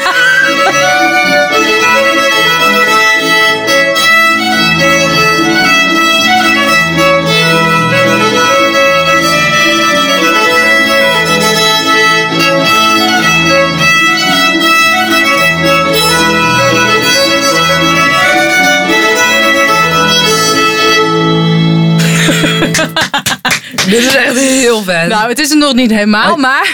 Dit 24.01 24.05
is 24.05 24.15
echt 24.15 24.39
heel 24.39 24.83
vet. 24.83 25.09
Nou, 25.09 25.29
het 25.29 25.39
is 25.39 25.51
er 25.51 25.57
nog 25.57 25.75
niet 25.75 25.91
helemaal, 25.91 26.37
maar 26.37 26.69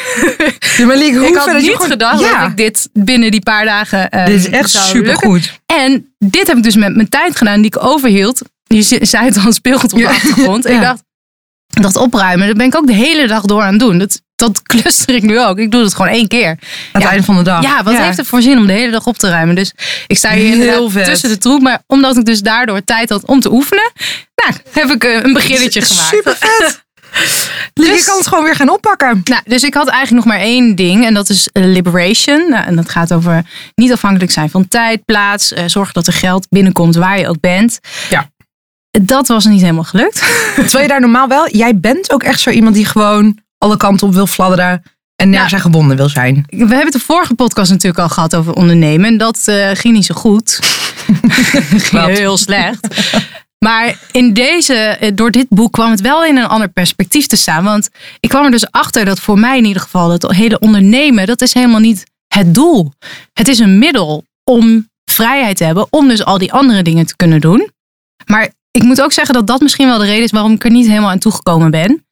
Ja, 0.76 0.86
maar 0.86 0.96
Liek, 0.96 1.14
hoe 1.16 1.26
ik 1.28 1.34
had 1.36 1.46
dat 1.46 1.60
niet 1.60 1.70
gewoon- 1.70 1.90
gedacht 1.90 2.20
Ja. 2.20 2.40
dat 2.40 2.50
ik 2.50 2.56
dit 2.56 2.88
binnen 2.92 3.30
die 3.30 3.42
paar 3.42 3.64
dagen 3.64 4.10
eh, 4.10 4.26
Dit 4.26 4.38
is 4.38 4.48
echt 4.48 4.70
supergoed. 4.70 5.60
En 5.66 6.14
dit 6.18 6.46
heb 6.46 6.56
ik 6.56 6.62
dus 6.62 6.76
met 6.76 6.94
mijn 6.94 7.08
tijd 7.08 7.36
gedaan 7.36 7.56
die 7.62 7.74
ik 7.76 7.84
overhield. 7.84 8.42
Je 8.66 8.82
zei 9.02 9.24
het 9.24 9.38
al, 9.44 9.52
speelgoed 9.52 9.92
op 9.92 9.98
de 9.98 10.08
achtergrond. 10.08 10.66
Ik 10.74 10.80
dacht, 10.80 11.02
dat 11.66 11.96
opruimen, 11.96 12.46
dat 12.46 12.56
ben 12.56 12.66
ik 12.66 12.76
ook 12.76 12.86
de 12.86 12.92
hele 12.94 13.26
dag 13.26 13.42
door 13.42 13.62
aan 13.62 13.70
het 13.70 13.80
doen. 13.80 13.98
Dat, 13.98 14.20
dat 14.36 14.62
cluster 14.72 15.14
ik 15.14 15.22
nu 15.22 15.40
ook. 15.40 15.58
Ik 15.58 15.70
doe 15.70 15.82
het 15.82 15.94
gewoon 15.94 16.10
één 16.12 16.28
keer. 16.28 16.48
Aan 16.48 16.56
het 16.92 17.02
Ja. 17.02 17.08
einde 17.08 17.24
van 17.24 17.36
de 17.36 17.42
dag. 17.42 17.62
Ja, 17.62 17.82
wat 17.82 17.96
heeft 17.96 18.16
het 18.16 18.26
voor 18.26 18.42
zin 18.42 18.58
om 18.58 18.66
de 18.66 18.72
hele 18.72 18.90
dag 18.92 19.06
op 19.06 19.16
te 19.18 19.28
ruimen? 19.28 19.54
Dus 19.54 19.72
ik 20.06 20.16
sta 20.16 20.32
hier 20.32 20.56
Heel 20.56 20.90
vet. 20.90 21.04
tussen 21.04 21.28
de 21.28 21.38
troep. 21.38 21.60
Maar 21.60 21.82
omdat 21.86 22.16
ik 22.16 22.24
dus 22.24 22.40
daardoor 22.40 22.84
tijd 22.84 23.08
had 23.10 23.24
om 23.26 23.40
te 23.40 23.52
oefenen, 23.52 23.92
nou, 24.34 24.54
heb 24.72 24.90
ik 24.90 25.04
eh, 25.04 25.22
een 25.22 25.32
beginnetje 25.32 25.80
gemaakt. 25.82 26.08
Super 26.08 26.36
vet. 26.38 26.84
Liek, 27.74 27.86
je 27.88 27.92
Dus- 27.94 28.04
kan 28.04 28.16
het 28.16 28.26
gewoon 28.26 28.44
weer 28.44 28.54
gaan 28.56 28.68
oppakken. 28.70 29.20
Nou, 29.24 29.42
dus 29.44 29.62
ik 29.62 29.74
had 29.74 29.88
eigenlijk 29.88 30.26
nog 30.26 30.34
maar 30.34 30.44
één 30.44 30.74
ding 30.74 31.06
en 31.06 31.14
dat 31.14 31.28
is 31.28 31.48
eh, 31.52 31.64
liberation. 31.64 32.50
Nou, 32.50 32.64
en 32.66 32.76
dat 32.76 32.88
gaat 32.90 33.12
over 33.12 33.44
niet 33.74 33.92
afhankelijk 33.92 34.32
zijn 34.32 34.50
van 34.50 34.68
tijd, 34.68 35.04
plaats, 35.04 35.52
eh, 35.52 35.64
zorgen 35.66 35.94
dat 35.94 36.06
er 36.06 36.12
geld 36.12 36.46
binnenkomt 36.48 36.94
waar 36.94 37.18
je 37.18 37.28
ook 37.28 37.40
bent. 37.40 37.78
Ja. 38.10 38.30
Dat 38.90 39.28
was 39.28 39.44
niet 39.44 39.60
helemaal 39.60 39.84
gelukt. 39.84 40.18
Terwijl 40.54 40.82
je 40.82 40.88
daar 40.88 41.00
normaal 41.00 41.28
wel... 41.28 41.48
Jij 41.50 41.78
bent 41.78 42.12
ook 42.12 42.22
echt 42.22 42.40
zo 42.40 42.50
iemand 42.50 42.74
die 42.74 42.84
gewoon 42.84 43.38
alle 43.58 43.76
kanten 43.76 44.06
op 44.06 44.14
wil 44.14 44.26
fladderen. 44.26 44.82
En 45.16 45.30
nergens 45.30 45.54
aan 45.54 45.60
gebonden 45.60 45.96
wil 45.96 46.08
zijn. 46.08 46.44
We 46.48 46.56
hebben 46.56 46.78
het 46.78 46.92
de 46.92 47.00
vorige 47.00 47.34
podcast 47.34 47.70
natuurlijk 47.70 48.02
al 48.02 48.08
gehad 48.08 48.34
over 48.36 48.52
ondernemen. 48.52 49.06
En 49.06 49.16
dat 49.16 49.40
eh, 49.44 49.70
ging 49.72 49.94
niet 49.94 50.04
zo 50.04 50.14
goed. 50.14 50.58
ging 51.88 52.06
heel 52.06 52.36
slecht. 52.36 52.88
Maar 53.64 53.98
in 54.12 54.32
deze, 54.32 54.74
eh, 54.74 55.10
door 55.14 55.30
dit 55.30 55.46
boek 55.48 55.72
kwam 55.72 55.90
het 55.90 56.00
wel 56.00 56.24
in 56.24 56.36
een 56.36 56.46
ander 56.46 56.68
perspectief 56.68 57.26
te 57.26 57.36
staan. 57.36 57.64
Want 57.64 57.88
ik 58.20 58.28
kwam 58.28 58.44
er 58.44 58.50
dus 58.50 58.70
achter 58.70 59.04
dat 59.04 59.20
voor 59.20 59.38
mij 59.38 59.58
in 59.58 59.64
ieder 59.64 59.82
geval 59.82 60.08
dat 60.08 60.32
hele 60.32 60.58
ondernemen, 60.58 61.26
dat 61.26 61.40
is 61.40 61.54
helemaal 61.54 61.80
niet 61.80 62.04
het 62.28 62.54
doel. 62.54 62.92
Het 63.32 63.48
is 63.48 63.58
een 63.58 63.78
middel 63.78 64.24
om 64.44 64.88
vrijheid 65.10 65.56
te 65.56 65.64
hebben, 65.64 65.86
om 65.90 66.08
dus 66.08 66.24
al 66.24 66.38
die 66.38 66.52
andere 66.52 66.82
dingen 66.82 67.06
te 67.06 67.16
kunnen 67.16 67.40
doen. 67.40 67.70
Maar 68.26 68.52
ik 68.70 68.82
moet 68.82 69.02
ook 69.02 69.12
zeggen 69.12 69.34
dat 69.34 69.46
dat 69.46 69.60
misschien 69.60 69.86
wel 69.86 69.98
de 69.98 70.04
reden 70.04 70.24
is 70.24 70.30
waarom 70.30 70.52
ik 70.52 70.64
er 70.64 70.70
niet 70.70 70.86
helemaal 70.86 71.10
aan 71.10 71.18
toegekomen 71.18 71.70
ben. 71.70 72.04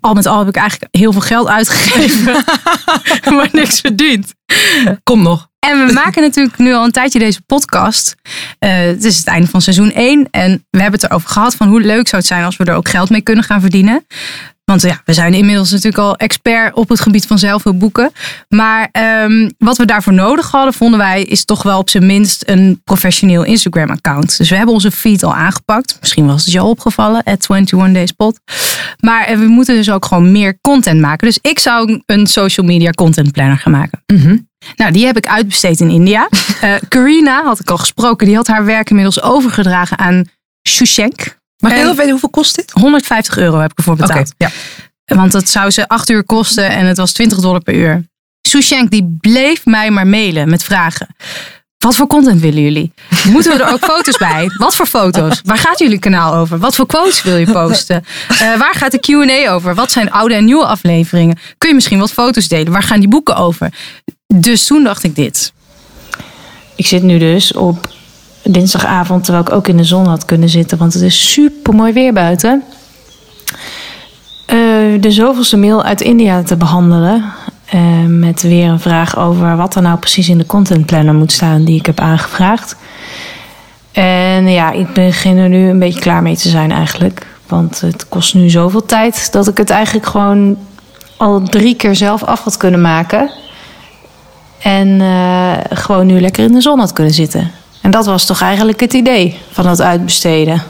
Al 0.00 0.14
met 0.14 0.26
al 0.26 0.38
heb 0.38 0.48
ik 0.48 0.56
eigenlijk 0.56 0.96
heel 0.96 1.12
veel 1.12 1.20
geld 1.20 1.48
uitgegeven, 1.48 2.44
maar 3.36 3.48
niks 3.52 3.80
verdiend. 3.80 4.34
Kom 5.02 5.22
nog. 5.22 5.50
En 5.68 5.86
we 5.86 5.92
maken 5.92 6.22
natuurlijk 6.22 6.58
nu 6.58 6.72
al 6.72 6.84
een 6.84 6.90
tijdje 6.90 7.18
deze 7.18 7.42
podcast. 7.42 8.14
Eh, 8.58 8.70
het 8.76 9.04
is 9.04 9.16
het 9.16 9.26
einde 9.26 9.46
van 9.46 9.60
seizoen 9.60 9.92
1. 9.92 10.28
En 10.30 10.64
we 10.70 10.80
hebben 10.80 11.00
het 11.00 11.10
erover 11.10 11.28
gehad 11.28 11.54
van 11.54 11.68
hoe 11.68 11.80
leuk 11.80 12.08
zou 12.08 12.22
het 12.22 12.26
zijn 12.26 12.44
als 12.44 12.56
we 12.56 12.64
er 12.64 12.74
ook 12.74 12.88
geld 12.88 13.10
mee 13.10 13.20
kunnen 13.20 13.44
gaan 13.44 13.60
verdienen. 13.60 14.06
Want 14.64 14.82
ja, 14.82 15.00
we 15.04 15.12
zijn 15.12 15.34
inmiddels 15.34 15.70
natuurlijk 15.70 16.02
al 16.02 16.16
expert 16.16 16.74
op 16.74 16.88
het 16.88 17.00
gebied 17.00 17.26
van 17.26 17.38
zelfhulpboeken. 17.38 18.12
Maar 18.48 18.88
ehm, 18.92 19.50
wat 19.58 19.76
we 19.76 19.84
daarvoor 19.84 20.12
nodig 20.12 20.50
hadden, 20.50 20.74
vonden 20.74 20.98
wij, 20.98 21.22
is 21.22 21.44
toch 21.44 21.62
wel 21.62 21.78
op 21.78 21.90
zijn 21.90 22.06
minst 22.06 22.42
een 22.46 22.80
professioneel 22.84 23.44
Instagram-account. 23.44 24.38
Dus 24.38 24.48
we 24.50 24.56
hebben 24.56 24.74
onze 24.74 24.90
feed 24.90 25.22
al 25.22 25.34
aangepakt. 25.34 25.96
Misschien 26.00 26.26
was 26.26 26.44
het 26.44 26.52
je 26.52 26.60
al 26.60 26.68
opgevallen, 26.68 27.22
at 27.22 27.46
21 27.50 27.92
Days 27.92 28.12
Pod. 28.12 28.40
Maar 29.00 29.24
eh, 29.24 29.38
we 29.38 29.46
moeten 29.46 29.74
dus 29.74 29.90
ook 29.90 30.04
gewoon 30.04 30.32
meer 30.32 30.58
content 30.60 31.00
maken. 31.00 31.26
Dus 31.26 31.38
ik 31.42 31.58
zou 31.58 32.02
een 32.06 32.26
social 32.26 32.66
media 32.66 32.90
content 32.90 33.32
planner 33.32 33.58
gaan 33.58 33.72
maken. 33.72 34.02
Nou, 34.76 34.92
die 34.92 35.06
heb 35.06 35.16
ik 35.16 35.26
uitbesteed 35.26 35.80
in 35.80 35.90
India. 35.90 36.28
Eh 36.60 36.74
Karina, 36.88 37.42
had 37.44 37.60
ik 37.60 37.70
al 37.70 37.78
gesproken, 37.78 38.26
die 38.26 38.36
had 38.36 38.46
haar 38.46 38.64
werk 38.64 38.88
inmiddels 38.88 39.22
overgedragen 39.22 39.98
aan. 39.98 40.24
Mag 41.58 41.70
ik 41.70 41.76
En 41.76 41.82
heel 41.84 41.94
weten, 41.94 42.10
hoeveel 42.10 42.28
kost 42.30 42.54
dit? 42.54 42.70
150 42.70 43.36
euro 43.38 43.58
heb 43.58 43.70
ik 43.70 43.78
ervoor 43.78 43.96
betaald. 43.96 44.32
ja. 44.36 44.50
Want 45.04 45.32
dat 45.32 45.48
zou 45.48 45.70
ze 45.70 45.88
acht 45.88 46.10
uur 46.10 46.24
kosten 46.24 46.70
en 46.70 46.86
het 46.86 46.96
was 46.96 47.12
20 47.12 47.38
dollar 47.38 47.60
per 47.62 47.74
uur. 47.74 48.04
Shushenk 48.48 48.90
die 48.90 49.16
bleef 49.20 49.64
mij 49.64 49.90
maar 49.90 50.06
mailen 50.06 50.50
met 50.50 50.64
vragen. 50.64 51.06
Wat 51.78 51.94
voor 51.96 52.06
content 52.06 52.40
willen 52.40 52.62
jullie? 52.62 52.92
Moeten 53.28 53.56
we 53.56 53.62
er 53.64 53.72
ook 53.72 53.84
foto's 53.94 54.16
bij? 54.16 54.50
Wat 54.56 54.74
voor 54.74 54.86
foto's? 54.86 55.40
Waar 55.44 55.58
gaat 55.58 55.78
jullie 55.78 55.98
kanaal 55.98 56.34
over? 56.34 56.58
Wat 56.58 56.74
voor 56.74 56.86
quotes 56.86 57.22
wil 57.22 57.36
je 57.36 57.52
posten? 57.52 58.04
Eh, 58.28 58.38
waar 58.58 58.74
gaat 58.74 58.90
de 58.92 58.98
Q&A 58.98 59.50
over? 59.52 59.74
Wat 59.74 59.90
zijn 59.92 60.10
oude 60.10 60.34
en 60.34 60.44
nieuwe 60.44 60.66
afleveringen? 60.66 61.38
Kun 61.58 61.68
je 61.68 61.74
misschien 61.74 61.98
wat 61.98 62.12
foto's 62.12 62.48
delen? 62.48 62.72
Waar 62.72 62.82
gaan 62.82 63.00
die 63.00 63.08
boeken 63.08 63.36
over? 63.36 63.72
Dus 64.34 64.66
toen 64.66 64.84
dacht 64.84 65.02
ik 65.04 65.16
dit. 65.16 65.52
Ik 66.76 66.86
zit 66.86 67.02
nu 67.02 67.18
dus 67.18 67.52
op 67.52 67.88
dinsdagavond, 68.42 69.24
terwijl 69.24 69.44
ik 69.44 69.52
ook 69.52 69.68
in 69.68 69.76
de 69.76 69.84
zon 69.84 70.06
had 70.06 70.24
kunnen 70.24 70.48
zitten, 70.48 70.78
want 70.78 70.94
het 70.94 71.02
is 71.02 71.32
super 71.32 71.74
mooi 71.74 71.92
weer 71.92 72.12
buiten. 72.12 72.62
Eh, 74.46 74.56
de 75.00 75.10
zoveelste 75.10 75.56
mail 75.56 75.82
uit 75.82 76.00
India 76.00 76.42
te 76.42 76.56
behandelen. 76.56 77.24
eh, 77.66 77.80
met 78.06 78.42
weer 78.42 78.68
een 78.68 78.80
vraag 78.80 79.16
over 79.18 79.56
wat 79.56 79.74
er 79.74 79.82
nou 79.82 79.98
precies 79.98 80.28
in 80.28 80.38
de 80.38 80.46
content 80.46 80.86
planner 80.86 81.14
moet 81.14 81.32
staan 81.32 81.64
die 81.64 81.78
ik 81.78 81.86
heb 81.86 82.00
aangevraagd. 82.00 82.76
En 83.92 84.48
ja, 84.48 84.70
ik 84.70 84.92
begin 84.92 85.36
er 85.36 85.48
nu 85.48 85.68
een 85.68 85.78
beetje 85.78 86.00
klaar 86.00 86.22
mee 86.22 86.36
te 86.36 86.48
zijn 86.48 86.72
eigenlijk. 86.72 87.26
Want 87.46 87.80
het 87.80 88.08
kost 88.08 88.34
nu 88.34 88.50
zoveel 88.50 88.84
tijd 88.84 89.32
dat 89.32 89.48
ik 89.48 89.56
het 89.56 89.70
eigenlijk 89.70 90.06
gewoon 90.06 90.56
al 91.16 91.42
drie 91.42 91.74
keer 91.74 91.94
zelf 91.94 92.22
af 92.24 92.40
had 92.40 92.56
kunnen 92.56 92.80
maken. 92.80 93.30
En 94.62 95.00
eh, 95.00 95.52
gewoon 95.70 96.06
nu 96.06 96.20
lekker 96.20 96.44
in 96.44 96.52
de 96.52 96.60
zon 96.60 96.78
had 96.78 96.92
kunnen 96.92 97.14
zitten. 97.14 97.50
En 97.80 97.90
dat 97.90 98.06
was 98.06 98.26
toch 98.26 98.40
eigenlijk 98.40 98.80
het 98.80 98.92
idee 98.92 99.36
van 99.50 99.64
dat 99.64 99.80
uitbesteden. 99.80 100.62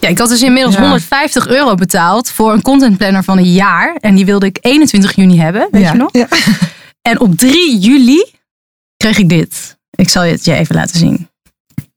Ja, 0.00 0.08
ik 0.08 0.18
had 0.18 0.28
dus 0.28 0.42
inmiddels 0.42 0.74
Ja. 0.74 0.80
150 0.80 1.46
euro 1.48 1.74
betaald 1.74 2.30
voor 2.30 2.52
een 2.52 2.62
contentplanner 2.62 3.24
van 3.24 3.38
een 3.38 3.52
jaar. 3.52 3.96
En 4.00 4.14
die 4.14 4.24
wilde 4.24 4.46
ik 4.46 4.58
21 4.60 5.14
juni 5.16 5.38
hebben, 5.40 5.68
weet 5.70 5.82
Ja. 5.82 5.92
je 5.92 5.98
nog? 5.98 6.10
En 7.02 7.20
op 7.20 7.36
3 7.36 7.78
juli 7.78 8.24
kreeg 8.96 9.18
ik 9.18 9.28
dit. 9.28 9.76
Ik 9.90 10.08
zal 10.08 10.22
het 10.22 10.44
je 10.44 10.54
even 10.54 10.74
laten 10.74 10.98
zien. 10.98 11.28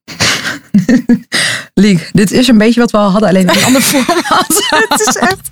Liek, 1.74 2.10
dit 2.14 2.32
is 2.32 2.48
een 2.48 2.58
beetje 2.58 2.80
wat 2.80 2.92
we 2.92 2.98
al 2.98 3.10
hadden, 3.12 3.30
alleen 3.30 3.48
in 3.48 3.50
een 3.58 3.64
ander 3.64 3.82
formaat. 3.92 4.68
het 4.90 5.00
is 5.08 5.16
echt... 5.16 5.50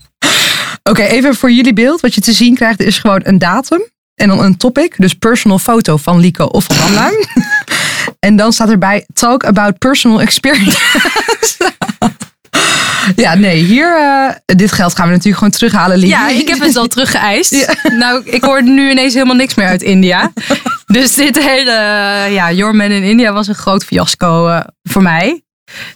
Oké, 0.84 1.02
even 1.02 1.36
voor 1.36 1.52
jullie 1.52 1.74
beeld. 1.74 2.02
Wat 2.02 2.16
je 2.16 2.22
te 2.22 2.32
zien 2.34 2.56
krijgt 2.56 2.80
is 2.82 2.98
gewoon 2.98 3.20
een 3.24 3.38
datum 3.38 3.82
en 4.20 4.28
dan 4.28 4.44
een 4.44 4.58
topic. 4.58 4.94
Dus 4.98 5.14
personal 5.14 5.60
foto 5.60 5.98
van 5.98 6.20
Lieke 6.20 6.52
of 6.52 6.66
van 6.72 7.12
en 8.20 8.36
dan 8.36 8.54
staat 8.54 8.70
erbij 8.70 9.06
talk 9.14 9.44
about 9.44 9.78
personal 9.78 10.22
experience. 10.22 10.78
ja, 13.16 13.36
nee, 13.36 13.64
hier, 13.64 13.98
eh, 13.98 14.36
dit 14.46 14.72
geld 14.72 14.96
gaan 14.96 15.06
we 15.06 15.12
natuurlijk 15.12 15.38
gewoon 15.38 15.54
terughalen, 15.54 15.98
Lieke. 15.98 16.16
Ja, 16.16 16.30
ik 16.30 16.48
heb 16.48 16.60
het 16.60 16.76
al 16.76 16.88
teruggeëist. 16.88 17.78
Nou, 17.98 18.22
ik 18.26 18.44
hoor 18.44 18.64
nu 18.64 18.90
ineens 18.90 19.14
helemaal 19.14 19.36
niks 19.36 19.56
meer 19.56 19.68
uit 19.68 19.82
India. 19.82 20.32
Dus 20.86 21.14
dit 21.16 21.40
hele, 21.44 21.72
ja, 22.30 22.52
Your 22.52 22.76
Man 22.76 22.92
in 22.92 23.04
India 23.04 23.34
was 23.34 23.48
een 23.48 23.56
groot 23.56 23.84
fiasco 23.84 24.48
eh, 24.48 24.60
voor 24.84 25.02
mij. 25.02 25.42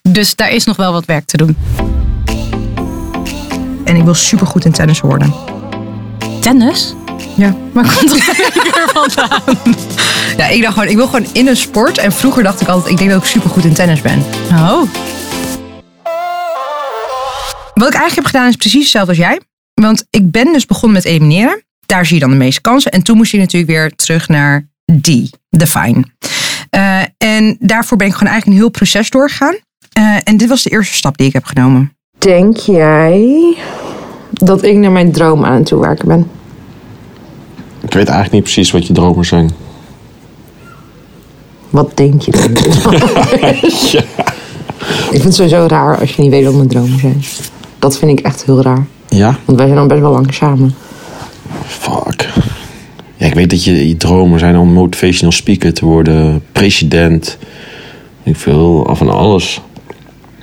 Dus 0.02 0.36
daar 0.36 0.52
is 0.52 0.66
nog 0.66 0.78
wel 0.78 0.92
wat 0.92 1.06
werk 1.06 1.26
te 1.26 1.38
doen. 1.38 1.58
En 3.84 3.96
ik 3.96 4.04
wil 4.04 4.14
supergoed 4.14 4.66
in 4.66 4.72
tennis 4.72 5.00
worden. 5.00 5.34
Tennis? 6.42 6.96
Ja. 7.36 7.56
Maar 7.74 7.84
komt 7.98 8.12
er 8.12 8.62
weer 8.64 8.90
vandaan? 8.94 9.58
Ja, 10.38 10.48
ik 10.48 10.62
dacht 10.62 10.74
gewoon, 10.74 10.90
ik 10.90 10.96
wil 10.96 11.08
gewoon 11.08 11.28
in 11.34 11.48
een 11.48 11.58
sport. 11.58 11.98
En 11.98 12.12
vroeger 12.12 12.44
dacht 12.44 12.62
ik 12.62 12.68
altijd, 12.68 12.92
ik 12.92 12.98
denk 12.98 13.10
dat 13.10 13.22
ik 13.22 13.28
supergoed 13.28 13.66
in 13.66 13.74
tennis 13.74 14.02
ben. 14.02 14.24
Oh. 14.52 14.82
Wat 17.74 17.88
ik 17.88 18.00
eigenlijk 18.00 18.16
heb 18.16 18.26
gedaan 18.26 18.48
is 18.48 18.56
precies 18.56 18.82
hetzelfde 18.82 19.10
als 19.10 19.20
jij. 19.20 19.40
Want 19.74 20.06
ik 20.10 20.32
ben 20.32 20.54
dus 20.54 20.66
begonnen 20.66 20.98
met 20.98 21.06
elimineren. 21.06 21.64
Daar 21.86 22.06
zie 22.06 22.16
je 22.16 22.22
dan 22.22 22.30
de 22.30 22.36
meeste 22.36 22.62
kansen. 22.62 22.92
En 22.92 23.04
toen 23.04 23.18
moest 23.18 23.32
je 23.32 23.38
natuurlijk 23.38 23.72
weer 23.72 23.96
terug 23.96 24.28
naar 24.28 24.68
die, 24.86 25.30
define. 25.50 26.04
Eh 26.70 27.02
en 27.18 27.58
daarvoor 27.60 27.98
ben 27.98 28.08
ik 28.08 28.14
gewoon 28.14 28.32
eigenlijk 28.32 28.46
een 28.46 28.64
heel 28.64 28.72
proces 28.72 29.10
doorgegaan. 29.10 29.56
Eh, 29.94 30.18
en 30.24 30.38
dit 30.38 30.50
was 30.50 30.64
de 30.64 30.70
eerste 30.70 30.94
stap 30.94 31.18
die 31.18 31.28
ik 31.28 31.34
heb 31.34 31.46
genomen. 31.46 31.98
Denk 32.18 32.58
jij 32.58 33.58
dat 34.32 34.64
ik 34.64 34.76
naar 34.76 34.92
mijn 34.92 35.12
droom 35.12 35.46
aan 35.46 35.54
het 35.54 35.66
toewerken 35.66 36.08
ben? 36.08 36.30
Ik 37.84 37.94
weet 37.94 38.08
eigenlijk 38.08 38.32
niet 38.32 38.44
precies 38.44 38.72
wat 38.72 38.88
je 38.88 38.94
dromen 38.94 39.26
zijn. 39.26 39.52
Wat 41.70 41.98
denk 41.98 42.22
je 42.22 42.32
dan? 42.32 42.52
Ik 44.84 45.20
vind 45.20 45.24
het 45.24 45.36
sowieso 45.36 45.66
raar 45.68 46.00
als 46.00 46.16
je 46.16 46.22
niet 46.22 46.32
weet 46.32 46.46
wat 46.46 46.54
mijn 46.54 46.68
dromen 46.68 47.00
zijn. 47.00 47.24
Dat 47.80 47.98
vind 47.98 48.20
ik 48.20 48.26
echt 48.26 48.46
heel 48.46 48.62
raar. 48.62 48.86
Ja? 49.10 49.38
Want 49.46 49.58
wij 49.58 49.68
zijn 49.68 49.80
al 49.80 49.86
best 49.86 50.02
wel 50.02 50.12
lang 50.12 50.34
samen. 50.34 50.76
Fuck. 51.66 52.30
Ja, 53.16 53.26
ik 53.26 53.34
weet 53.34 53.50
dat 53.50 53.64
je, 53.64 53.88
je 53.88 53.98
dromen 53.98 54.40
zijn 54.40 54.58
om 54.58 54.74
motivational 54.74 55.32
speaker 55.32 55.74
te 55.74 55.86
worden, 55.86 56.44
president. 56.52 57.38
Ik 58.24 58.36
veel 58.36 58.88
af 58.88 59.02
en 59.02 59.10
alles. 59.10 59.62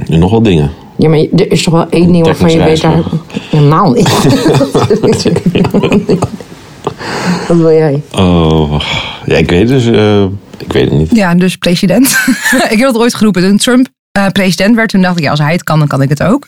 En 0.08 0.18
nog 0.18 0.30
wat 0.30 0.44
dingen. 0.44 0.70
Ja, 0.96 1.08
maar 1.08 1.18
er 1.18 1.52
is 1.52 1.62
toch 1.62 1.74
wel 1.74 1.88
één 1.90 2.12
ding 2.12 2.24
waarvan 2.24 2.50
je 2.50 2.58
weet 2.58 2.80
daar... 2.80 3.02
Helemaal 3.50 3.90
niet. 3.90 4.10
Wat 7.48 7.56
wil 7.56 7.72
jij? 7.72 8.02
Oh, 8.12 8.80
ja, 9.26 9.36
ik 9.36 9.50
weet 9.50 9.68
dus, 9.68 9.86
eh, 9.86 10.24
ik 10.58 10.72
weet 10.72 10.90
het 10.90 10.98
niet. 10.98 11.16
Ja, 11.16 11.34
dus 11.34 11.56
president. 11.56 12.06
ik 12.70 12.78
heb 12.78 12.92
dat 12.92 12.98
ooit 12.98 13.14
geroepen. 13.14 13.42
Toen 13.42 13.56
Trump 13.56 13.88
eh, 14.12 14.26
president 14.26 14.74
werd, 14.74 14.88
toen 14.88 15.02
dacht 15.02 15.16
ik, 15.16 15.22
ja, 15.22 15.30
als 15.30 15.38
hij 15.38 15.52
het 15.52 15.64
kan, 15.64 15.78
dan 15.78 15.88
kan 15.88 16.02
ik 16.02 16.08
het 16.08 16.22
ook. 16.22 16.46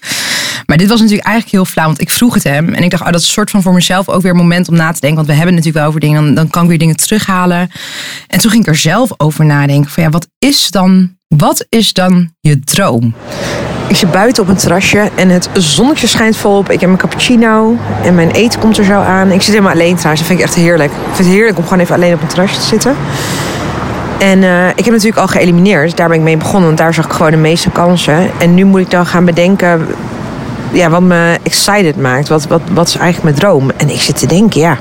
Maar 0.67 0.77
dit 0.77 0.89
was 0.89 1.01
natuurlijk 1.01 1.27
eigenlijk 1.27 1.57
heel 1.57 1.73
flauw, 1.73 1.87
want 1.87 2.01
ik 2.01 2.11
vroeg 2.11 2.35
het 2.35 2.45
hem. 2.45 2.75
En 2.75 2.83
ik 2.83 2.91
dacht, 2.91 3.03
oh, 3.03 3.11
dat 3.11 3.21
is 3.21 3.27
een 3.27 3.33
soort 3.33 3.51
van 3.51 3.63
voor 3.63 3.73
mezelf 3.73 4.09
ook 4.09 4.23
weer 4.23 4.31
een 4.31 4.37
moment 4.37 4.69
om 4.69 4.77
na 4.77 4.93
te 4.93 5.01
denken. 5.01 5.17
Want 5.17 5.27
we 5.27 5.35
hebben 5.35 5.55
het 5.55 5.65
natuurlijk 5.65 5.85
wel 5.85 5.87
over 5.87 6.01
dingen, 6.01 6.25
dan, 6.25 6.35
dan 6.35 6.51
kan 6.51 6.63
ik 6.63 6.69
weer 6.69 6.79
dingen 6.79 6.97
terughalen. 6.97 7.71
En 8.27 8.39
toen 8.39 8.51
ging 8.51 8.63
ik 8.63 8.69
er 8.69 8.77
zelf 8.77 9.11
over 9.17 9.45
nadenken. 9.45 9.91
Van 9.91 10.03
ja, 10.03 10.11
wat 10.11 10.27
is 10.39 10.71
dan, 10.71 11.17
wat 11.29 11.67
is 11.69 11.93
dan 11.93 12.31
je 12.41 12.61
droom? 12.61 13.15
Ik 13.93 13.99
zit 13.99 14.11
buiten 14.11 14.43
op 14.43 14.49
een 14.49 14.57
terrasje 14.57 15.11
en 15.15 15.29
het 15.29 15.49
zonnetje 15.53 16.07
schijnt 16.07 16.37
volop. 16.37 16.71
Ik 16.71 16.81
heb 16.81 16.89
mijn 16.89 17.01
cappuccino 17.01 17.77
en 18.05 18.15
mijn 18.15 18.31
eten 18.31 18.61
komt 18.61 18.79
er 18.79 18.85
zo 18.85 19.01
aan. 19.01 19.31
Ik 19.31 19.43
zit 19.43 19.51
helemaal 19.51 19.73
alleen 19.73 19.95
trouwens, 19.95 20.21
dat 20.21 20.27
vind 20.27 20.39
ik 20.39 20.45
echt 20.45 20.55
heerlijk. 20.55 20.91
Ik 20.91 21.15
vind 21.15 21.29
het 21.29 21.37
heerlijk 21.37 21.59
om 21.59 21.65
gewoon 21.65 21.79
even 21.79 21.95
alleen 21.95 22.15
op 22.15 22.23
een 22.23 22.27
terrasje 22.27 22.55
te 22.55 22.67
zitten. 22.67 22.97
En 24.19 24.43
eh, 24.43 24.69
ik 24.69 24.85
heb 24.85 24.95
natuurlijk 24.95 25.21
al 25.21 25.27
geëlimineerd. 25.27 25.97
Daar 25.97 26.09
ben 26.09 26.17
ik 26.17 26.23
mee 26.23 26.37
begonnen, 26.37 26.67
want 26.67 26.79
daar 26.79 26.95
zag 26.95 27.05
ik 27.05 27.13
gewoon 27.13 27.31
de 27.31 27.37
meeste 27.37 27.71
kansen. 27.71 28.31
En 28.39 28.55
nu 28.55 28.65
moet 28.65 28.81
ik 28.81 28.91
dan 28.91 29.07
gaan 29.07 29.25
bedenken 29.25 29.87
ja, 30.71 30.91
wat 30.91 31.03
me 31.03 31.39
excited 31.43 31.97
maakt. 31.97 32.29
Wat, 32.29 32.47
wat, 32.47 32.63
wat 32.73 32.89
is 32.89 32.97
eigenlijk 32.97 33.25
mijn 33.25 33.47
droom? 33.47 33.71
En 33.77 33.89
ik 33.89 34.01
zit 34.01 34.19
te 34.19 34.27
denken, 34.27 34.61
ja, 34.61 34.79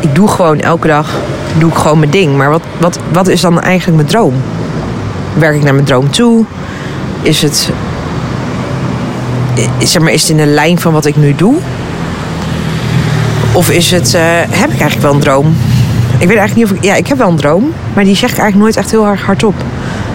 ik 0.00 0.14
doe 0.14 0.28
gewoon 0.28 0.60
elke 0.60 0.86
dag 0.86 1.10
doe 1.58 1.70
ik 1.70 1.76
gewoon 1.76 1.98
mijn 1.98 2.10
ding. 2.10 2.36
Maar 2.36 2.50
wat, 2.50 2.62
wat, 2.78 2.98
wat 3.12 3.28
is 3.28 3.40
dan 3.40 3.60
eigenlijk 3.60 3.96
mijn 3.96 4.08
droom? 4.08 4.34
Werk 5.34 5.56
ik 5.56 5.62
naar 5.62 5.74
mijn 5.74 5.86
droom 5.86 6.10
toe? 6.10 6.44
Is 7.22 7.42
het, 7.42 7.70
zeg 9.78 10.02
maar, 10.02 10.12
is 10.12 10.20
het 10.20 10.30
in 10.30 10.36
de 10.36 10.46
lijn 10.46 10.78
van 10.80 10.92
wat 10.92 11.04
ik 11.06 11.16
nu 11.16 11.34
doe? 11.34 11.54
Of 13.52 13.70
is 13.70 13.90
het, 13.90 14.14
eh, 14.14 14.22
heb 14.50 14.70
ik 14.72 14.80
eigenlijk 14.80 15.00
wel 15.00 15.12
een 15.14 15.20
droom? 15.20 15.56
Ik 16.18 16.28
weet 16.28 16.36
eigenlijk 16.36 16.54
niet 16.54 16.64
of 16.64 16.70
ik, 16.70 16.90
ja, 16.90 16.94
ik 16.94 17.06
heb 17.06 17.18
wel 17.18 17.28
een 17.28 17.36
droom, 17.36 17.72
maar 17.94 18.04
die 18.04 18.16
zeg 18.16 18.30
ik 18.30 18.38
eigenlijk 18.38 18.62
nooit 18.64 18.76
echt 18.76 18.90
heel 18.90 19.06
hardop. 19.16 19.54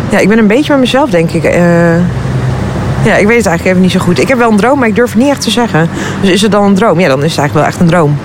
Ja, 0.10 0.18
ik 0.20 0.28
ben 0.28 0.38
een 0.38 0.48
beetje 0.48 0.72
met 0.72 0.80
mezelf, 0.82 1.10
denk 1.10 1.32
ik. 1.32 1.44
eh, 1.44 1.96
Ja, 3.06 3.16
ik 3.16 3.28
weet 3.28 3.38
het 3.38 3.46
eigenlijk 3.46 3.66
even 3.66 3.82
niet 3.82 3.92
zo 3.92 4.00
goed. 4.00 4.20
Ik 4.20 4.28
heb 4.28 4.38
wel 4.38 4.52
een 4.52 4.58
droom, 4.58 4.80
maar 4.80 4.88
ik 4.88 4.96
durf 4.96 5.12
het 5.14 5.22
niet 5.22 5.30
echt 5.32 5.42
te 5.42 5.50
zeggen. 5.52 5.90
Dus 6.22 6.30
is 6.30 6.42
het 6.42 6.52
dan 6.52 6.64
een 6.64 6.76
droom? 6.76 7.00
Ja, 7.00 7.08
dan 7.08 7.24
is 7.24 7.30
het 7.32 7.40
eigenlijk 7.40 7.54
wel 7.54 7.64
echt 7.66 7.80
een 7.80 7.88
droom. 7.88 8.18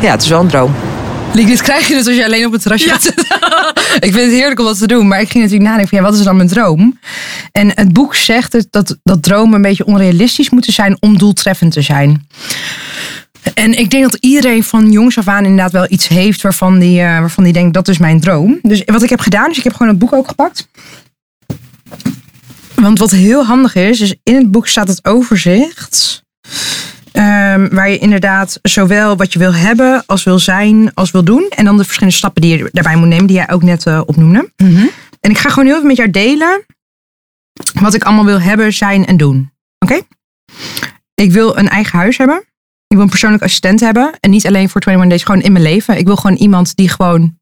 Ja, 0.00 0.10
het 0.10 0.22
is 0.22 0.28
wel 0.28 0.40
een 0.40 0.46
droom. 0.46 0.70
Dit 1.32 1.62
krijg 1.62 1.88
je 1.88 1.94
dus 1.94 2.06
als 2.06 2.16
je 2.16 2.24
alleen 2.24 2.46
op 2.46 2.52
het 2.52 2.62
terrasje 2.62 2.88
gaat 2.88 3.02
zitten. 3.02 3.24
ik 4.06 4.12
vind 4.12 4.14
het 4.14 4.30
heerlijk 4.30 4.60
om 4.60 4.66
dat 4.66 4.78
te 4.78 4.86
doen. 4.86 5.08
Maar 5.08 5.20
ik 5.20 5.30
ging 5.30 5.44
natuurlijk 5.44 5.70
nadenken 5.70 5.88
van 5.88 5.98
ja, 5.98 6.04
wat 6.10 6.18
is 6.18 6.24
dan 6.24 6.36
mijn 6.36 6.48
droom? 6.48 6.98
En 7.52 7.72
het 7.74 7.92
boek 7.92 8.14
zegt 8.14 8.66
dat, 8.70 8.98
dat 9.02 9.22
dromen 9.22 9.54
een 9.54 9.62
beetje 9.62 9.86
onrealistisch 9.86 10.50
moeten 10.50 10.72
zijn 10.72 10.96
om 11.00 11.18
doeltreffend 11.18 11.72
te 11.72 11.82
zijn. 11.82 12.26
En 13.54 13.78
ik 13.78 13.90
denk 13.90 14.02
dat 14.02 14.14
iedereen 14.14 14.64
van 14.64 14.90
jongs 14.90 15.18
af 15.18 15.28
aan 15.28 15.44
inderdaad 15.44 15.72
wel 15.72 15.86
iets 15.88 16.08
heeft 16.08 16.40
waarvan 16.40 16.78
die, 16.78 17.00
eh, 17.00 17.18
waarvan 17.18 17.44
die 17.44 17.52
denkt 17.52 17.74
dat 17.74 17.88
is 17.88 17.98
mijn 17.98 18.20
droom. 18.20 18.58
Dus 18.62 18.82
wat 18.84 19.02
ik 19.02 19.10
heb 19.10 19.20
gedaan, 19.20 19.50
is 19.50 19.58
ik 19.58 19.64
heb 19.64 19.72
gewoon 19.72 19.88
het 19.88 19.98
boek 19.98 20.12
ook 20.12 20.28
gepakt. 20.28 20.68
Want 22.74 22.98
wat 22.98 23.10
heel 23.10 23.44
handig 23.44 23.74
is, 23.74 24.00
is 24.00 24.14
in 24.22 24.34
het 24.34 24.50
boek 24.50 24.68
staat 24.68 24.88
het 24.88 25.04
overzicht. 25.04 26.22
Ehm, 27.12 27.68
waar 27.74 27.90
je 27.90 27.98
inderdaad 27.98 28.58
zowel 28.62 29.16
wat 29.16 29.32
je 29.32 29.38
wil 29.38 29.54
hebben, 29.54 30.02
als 30.06 30.22
wil 30.24 30.38
zijn, 30.38 30.94
als 30.94 31.10
wil 31.10 31.24
doen. 31.24 31.46
En 31.48 31.64
dan 31.64 31.76
de 31.76 31.84
verschillende 31.84 32.16
stappen 32.16 32.42
die 32.42 32.56
je 32.56 32.68
daarbij 32.72 32.96
moet 32.96 33.08
nemen, 33.08 33.26
die 33.26 33.36
jij 33.36 33.50
ook 33.50 33.62
net 33.62 33.86
eh, 33.86 34.00
opnoemde. 34.06 34.52
En 35.20 35.30
ik 35.30 35.38
ga 35.38 35.48
gewoon 35.48 35.64
heel 35.64 35.74
even 35.74 35.86
met 35.86 35.96
jou 35.96 36.10
delen 36.10 36.64
wat 37.80 37.94
ik 37.94 38.04
allemaal 38.04 38.24
wil 38.24 38.40
hebben, 38.40 38.72
zijn 38.72 39.06
en 39.06 39.16
doen. 39.16 39.52
Oké? 39.78 40.00
Ik 41.14 41.32
wil 41.32 41.58
een 41.58 41.68
eigen 41.68 41.98
huis 41.98 42.16
hebben. 42.16 42.44
Ik 42.86 42.96
wil 42.96 43.00
een 43.00 43.08
persoonlijk 43.08 43.42
assistent 43.42 43.80
hebben. 43.80 44.12
En 44.20 44.30
niet 44.30 44.46
alleen 44.46 44.68
voor 44.68 44.80
21 44.80 45.08
Days, 45.08 45.22
gewoon 45.24 45.42
in 45.42 45.52
mijn 45.52 45.64
leven. 45.64 45.98
Ik 45.98 46.06
wil 46.06 46.16
gewoon 46.16 46.36
iemand 46.36 46.76
die 46.76 46.88
gewoon, 46.88 47.38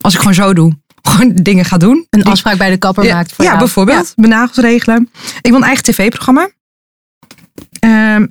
als 0.00 0.14
ik 0.14 0.18
gewoon 0.18 0.34
zo 0.34 0.52
doe, 0.52 0.72
gewoon 1.08 1.34
dingen 1.34 1.64
gaat 1.64 1.80
doen. 1.80 2.06
Een 2.10 2.24
afspraak 2.24 2.58
bij 2.58 2.70
de 2.70 2.76
kapper 2.76 3.04
ja, 3.04 3.14
maakt 3.14 3.32
voor 3.32 3.44
ja, 3.44 3.50
jou. 3.50 3.62
bijvoorbeeld. 3.62 4.12
Mijn 4.16 4.32
nagels 4.32 4.56
regelen. 4.56 5.10
Ik 5.40 5.50
wil 5.50 5.56
een 5.56 5.66
eigen 5.66 5.84
tv-programma. 5.84 6.50
Ehm, 7.80 8.26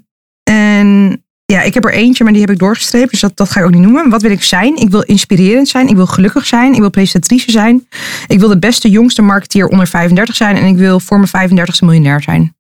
en 0.52 1.24
ja, 1.45 1.62
ik 1.62 1.74
heb 1.74 1.86
er 1.86 1.93
eentje, 1.93 2.24
maar 2.24 2.34
die 2.34 2.41
heb 2.41 2.52
ik 2.52 2.60
doorgestreept. 2.60 3.12
Dus 3.12 3.20
dat, 3.20 3.38
dat 3.38 3.49
ga 3.49 3.60
ik 3.60 3.66
ook 3.66 3.72
niet 3.72 3.82
noemen. 3.82 4.10
Wat 4.10 4.22
wil 4.22 4.32
ik 4.32 4.43
zijn? 4.43 4.76
Ik 4.76 4.89
wil 4.89 5.02
inspirerend 5.02 5.68
zijn. 5.68 5.88
Ik 5.88 5.95
wil 5.95 6.06
gelukkig 6.06 6.45
zijn. 6.45 6.74
Ik 6.74 6.80
wil 6.80 6.89
presentatrice 6.89 7.52
zijn. 7.52 7.88
Ik 8.28 8.39
wil 8.39 8.49
de 8.49 8.60
beste, 8.60 8.89
jongste 8.89 9.22
marketeer 9.22 9.68
onder 9.68 9.88
35 9.88 10.36
zijn. 10.36 10.56
En 10.56 10.66
ik 10.66 10.76
wil 10.76 10.99
voor 10.99 11.20
mijn 11.20 11.49
35ste 11.49 11.86
miljonair 11.86 12.22
zijn. 12.22 12.56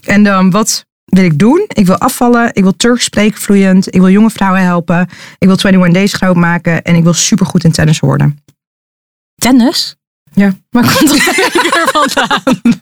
En 0.00 0.22
dan, 0.22 0.50
wat 0.50 0.86
wil 1.04 1.24
ik 1.24 1.38
doen? 1.38 1.64
Ik 1.68 1.86
wil 1.86 1.98
afvallen. 1.98 2.54
Ik 2.54 2.62
wil 2.62 2.76
Turks 2.76 3.04
spreken 3.04 3.40
vloeiend. 3.40 3.94
Ik 3.94 4.00
wil 4.00 4.10
jonge 4.10 4.30
vrouwen 4.30 4.62
helpen. 4.62 5.08
Ik 5.38 5.46
wil 5.46 5.56
21 5.56 5.92
Days 5.92 6.12
groot 6.12 6.36
maken. 6.36 6.82
En 6.82 6.94
ik 6.94 7.02
wil 7.02 7.14
supergoed 7.14 7.64
in 7.64 7.72
tennis 7.72 7.98
worden. 7.98 8.38
Tennis? 9.34 9.96
Ja. 10.32 10.54
Waar 10.70 10.96
komt 10.96 11.12
er 11.26 11.88
vandaan? 11.92 12.79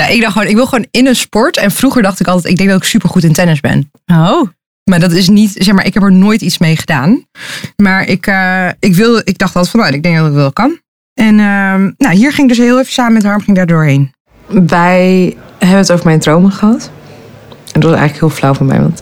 Ja, 0.00 0.06
ik 0.06 0.20
dacht 0.20 0.32
gewoon, 0.32 0.48
ik 0.48 0.54
wil 0.54 0.66
gewoon 0.66 0.86
in 0.90 1.06
een 1.06 1.16
sport. 1.16 1.56
En 1.56 1.70
vroeger 1.70 2.02
dacht 2.02 2.20
ik 2.20 2.26
altijd, 2.26 2.52
ik 2.52 2.56
denk 2.56 2.68
dat 2.68 2.78
ik 2.78 2.84
supergoed 2.84 3.24
in 3.24 3.32
tennis 3.32 3.60
ben. 3.60 3.90
Oh. 4.06 4.42
Maar 4.84 5.00
dat 5.00 5.12
is 5.12 5.28
niet, 5.28 5.54
zeg 5.58 5.74
maar, 5.74 5.86
ik 5.86 5.94
heb 5.94 6.02
er 6.02 6.12
nooit 6.12 6.40
iets 6.40 6.58
mee 6.58 6.76
gedaan. 6.76 7.24
Maar 7.76 8.06
ik, 8.06 8.26
eh, 8.26 8.68
ik, 8.78 8.94
wil, 8.94 9.16
ik 9.16 9.38
dacht 9.38 9.54
altijd 9.54 9.72
van, 9.72 9.80
nou, 9.80 9.94
ik 9.94 10.02
denk 10.02 10.16
dat 10.16 10.26
ik 10.26 10.32
wel 10.32 10.52
kan. 10.52 10.78
En 11.14 11.40
ehm, 11.40 11.90
nou, 11.96 12.14
hier 12.14 12.32
ging 12.32 12.50
ik 12.50 12.56
dus 12.56 12.66
heel 12.66 12.78
even 12.78 12.92
samen 12.92 13.12
met 13.12 13.22
Harm 13.22 13.40
ging 13.40 13.56
daar 13.56 13.66
doorheen. 13.66 14.12
Wij 14.46 15.36
hebben 15.58 15.78
het 15.78 15.92
over 15.92 16.06
mijn 16.06 16.20
dromen 16.20 16.52
gehad. 16.52 16.90
En 17.48 17.80
dat 17.80 17.90
was 17.90 17.98
eigenlijk 17.98 18.20
heel 18.20 18.38
flauw 18.38 18.54
van 18.54 18.66
mij, 18.66 18.80
want 18.80 19.00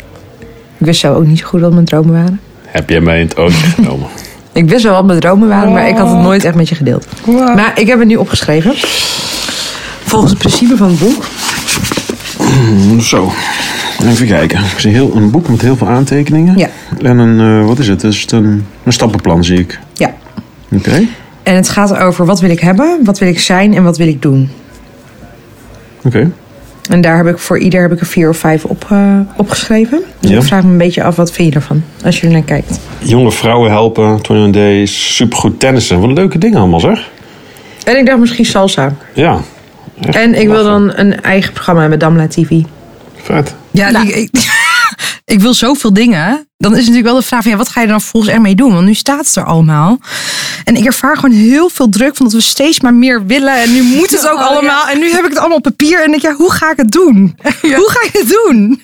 ik 0.78 0.86
wist 0.86 1.01
zelf 1.01 1.16
ook 1.16 1.26
niet 1.26 1.38
zo 1.38 1.46
goed 1.46 1.61
wat 1.61 1.72
mijn 1.72 1.84
dromen 1.84 2.12
waren. 2.12 2.40
Heb 2.66 2.90
jij 2.90 3.01
mij 3.01 3.20
in 3.20 3.26
het 3.26 3.36
oog 3.36 3.74
genomen? 3.74 4.09
Ik 4.53 4.68
wist 4.68 4.82
wel 4.82 4.92
wat 4.92 5.05
mijn 5.05 5.20
dromen 5.20 5.49
waren, 5.49 5.72
maar 5.72 5.88
ik 5.88 5.96
had 5.96 6.09
het 6.09 6.18
nooit 6.18 6.44
echt 6.44 6.55
met 6.55 6.68
je 6.68 6.74
gedeeld. 6.74 7.07
Maar 7.26 7.80
ik 7.80 7.86
heb 7.86 7.99
het 7.99 8.09
nu 8.09 8.16
opgeschreven. 8.16 8.74
Volgens 10.09 10.30
het 10.30 10.40
principe 10.40 10.76
van 10.76 10.88
het 10.88 10.98
boek. 10.98 11.24
Mm, 12.38 13.00
Zo, 13.00 13.32
even 14.02 14.26
kijken. 14.26 14.59
Ik 14.59 14.78
zie 14.78 14.92
heel, 14.92 15.12
een 15.16 15.30
boek 15.30 15.48
met 15.48 15.61
heel 15.61 15.76
veel 15.76 15.88
aantekeningen. 15.88 16.59
Ja. 16.59 16.68
En 17.02 17.18
een, 17.18 17.61
eh, 17.61 17.66
wat 17.66 17.78
is 17.78 17.88
het? 17.88 18.02
Is 18.04 18.20
het 18.20 18.32
een, 18.32 18.66
een 18.84 18.92
stappenplan, 18.92 19.44
zie 19.44 19.59
ik. 19.59 19.78
Ja. 19.94 20.14
Oké. 20.72 21.06
En 21.42 21.54
het 21.54 21.68
gaat 21.68 21.96
over 21.98 22.26
wat 22.26 22.40
wil 22.40 22.50
ik 22.50 22.61
hebben, 22.61 22.98
wat 23.04 23.18
wil 23.18 23.28
ik 23.28 23.40
zijn 23.40 23.74
en 23.74 23.82
wat 23.82 23.96
wil 23.96 24.09
ik 24.09 24.22
doen. 24.22 24.50
Oké. 26.04 26.30
En 26.90 27.00
daar 27.00 27.16
heb 27.16 27.26
ik 27.26 27.38
voor 27.38 27.59
ieder 27.59 27.80
heb 27.82 27.92
ik 27.92 28.00
er 28.00 28.06
vier 28.06 28.28
of 28.28 28.36
vijf 28.36 28.64
op, 28.64 28.86
eh, 28.90 29.18
opgeschreven. 29.36 30.00
Dus 30.20 30.30
Ja. 30.30 30.36
ik 30.36 30.42
vraag 30.42 30.62
me 30.64 30.70
een 30.70 30.78
beetje 30.78 31.02
af, 31.02 31.16
wat 31.16 31.32
vind 31.32 31.48
je 31.48 31.54
ervan? 31.54 31.82
Als 32.04 32.20
je 32.20 32.26
er 32.26 32.32
naar 32.32 32.42
kijkt. 32.42 32.80
Jonge 32.98 33.32
vrouwen 33.32 33.70
helpen, 33.70 34.04
21 34.04 34.52
Days, 34.62 35.16
supergoed 35.16 35.61
tennissen. 35.61 36.00
Wat 36.00 36.11
leuke 36.12 36.38
dingen 36.38 36.59
allemaal, 36.59 36.80
zeg. 36.80 37.11
En 37.84 37.96
ik 37.98 38.06
dacht 38.06 38.18
misschien 38.18 38.44
salsa. 38.44 38.94
Ja. 39.14 39.40
En 40.01 40.34
ik 40.34 40.49
wil 40.49 40.64
dan 40.64 40.92
een 40.94 41.22
eigen 41.22 41.53
programma 41.53 41.88
met 41.88 42.01
Damla 42.01 42.28
TV. 42.28 42.51
Vet. 43.22 43.55
Ja, 43.70 44.03
ik, 44.03 44.14
ik, 44.14 44.30
ik 45.34 45.40
wil 45.40 45.55
zoveel 45.55 45.92
dingen. 45.92 46.49
Dan 46.57 46.72
is 46.72 46.78
natuurlijk 46.78 47.07
wel 47.07 47.16
de 47.16 47.22
vraag 47.26 47.42
van, 47.42 47.51
ja, 47.51 47.57
wat 47.57 47.68
ga 47.68 47.80
je 47.80 47.86
er 47.86 47.92
dan 47.92 48.01
volgens 48.01 48.32
ermee 48.32 48.55
doen? 48.55 48.72
Want 48.72 48.86
nu 48.86 48.94
staat 48.94 49.26
het 49.26 49.36
er 49.36 49.44
allemaal. 49.44 49.99
En 50.64 50.76
ik 50.76 50.84
ervaar 50.84 51.16
gewoon 51.16 51.36
heel 51.36 51.68
veel 51.68 51.88
druk 51.88 52.16
van 52.16 52.26
dat 52.26 52.34
we 52.34 52.40
steeds 52.40 52.80
maar 52.80 52.94
meer 52.94 53.26
willen. 53.26 53.55
En 53.55 53.72
nu 53.72 53.82
moet 53.82 54.11
het 54.11 54.28
ook 54.30 54.34
Oh, 54.34 54.40
ja. 54.40 54.46
allemaal. 54.46 54.86
En 54.88 54.99
nu 54.99 55.11
heb 55.11 55.24
ik 55.24 55.28
het 55.30 55.38
allemaal 55.38 55.57
op 55.57 55.62
papier. 55.62 56.03
En 56.03 56.11
denk 56.11 56.22
ik, 56.22 56.30
ja, 56.30 56.34
hoe 56.36 56.53
ga 56.53 56.70
ik 56.70 56.76
het 56.76 56.90
doen? 56.92 57.38
Hoe 57.62 57.90
ga 57.90 58.07
ik 58.07 58.12
het 58.12 58.28
doen? 58.44 58.82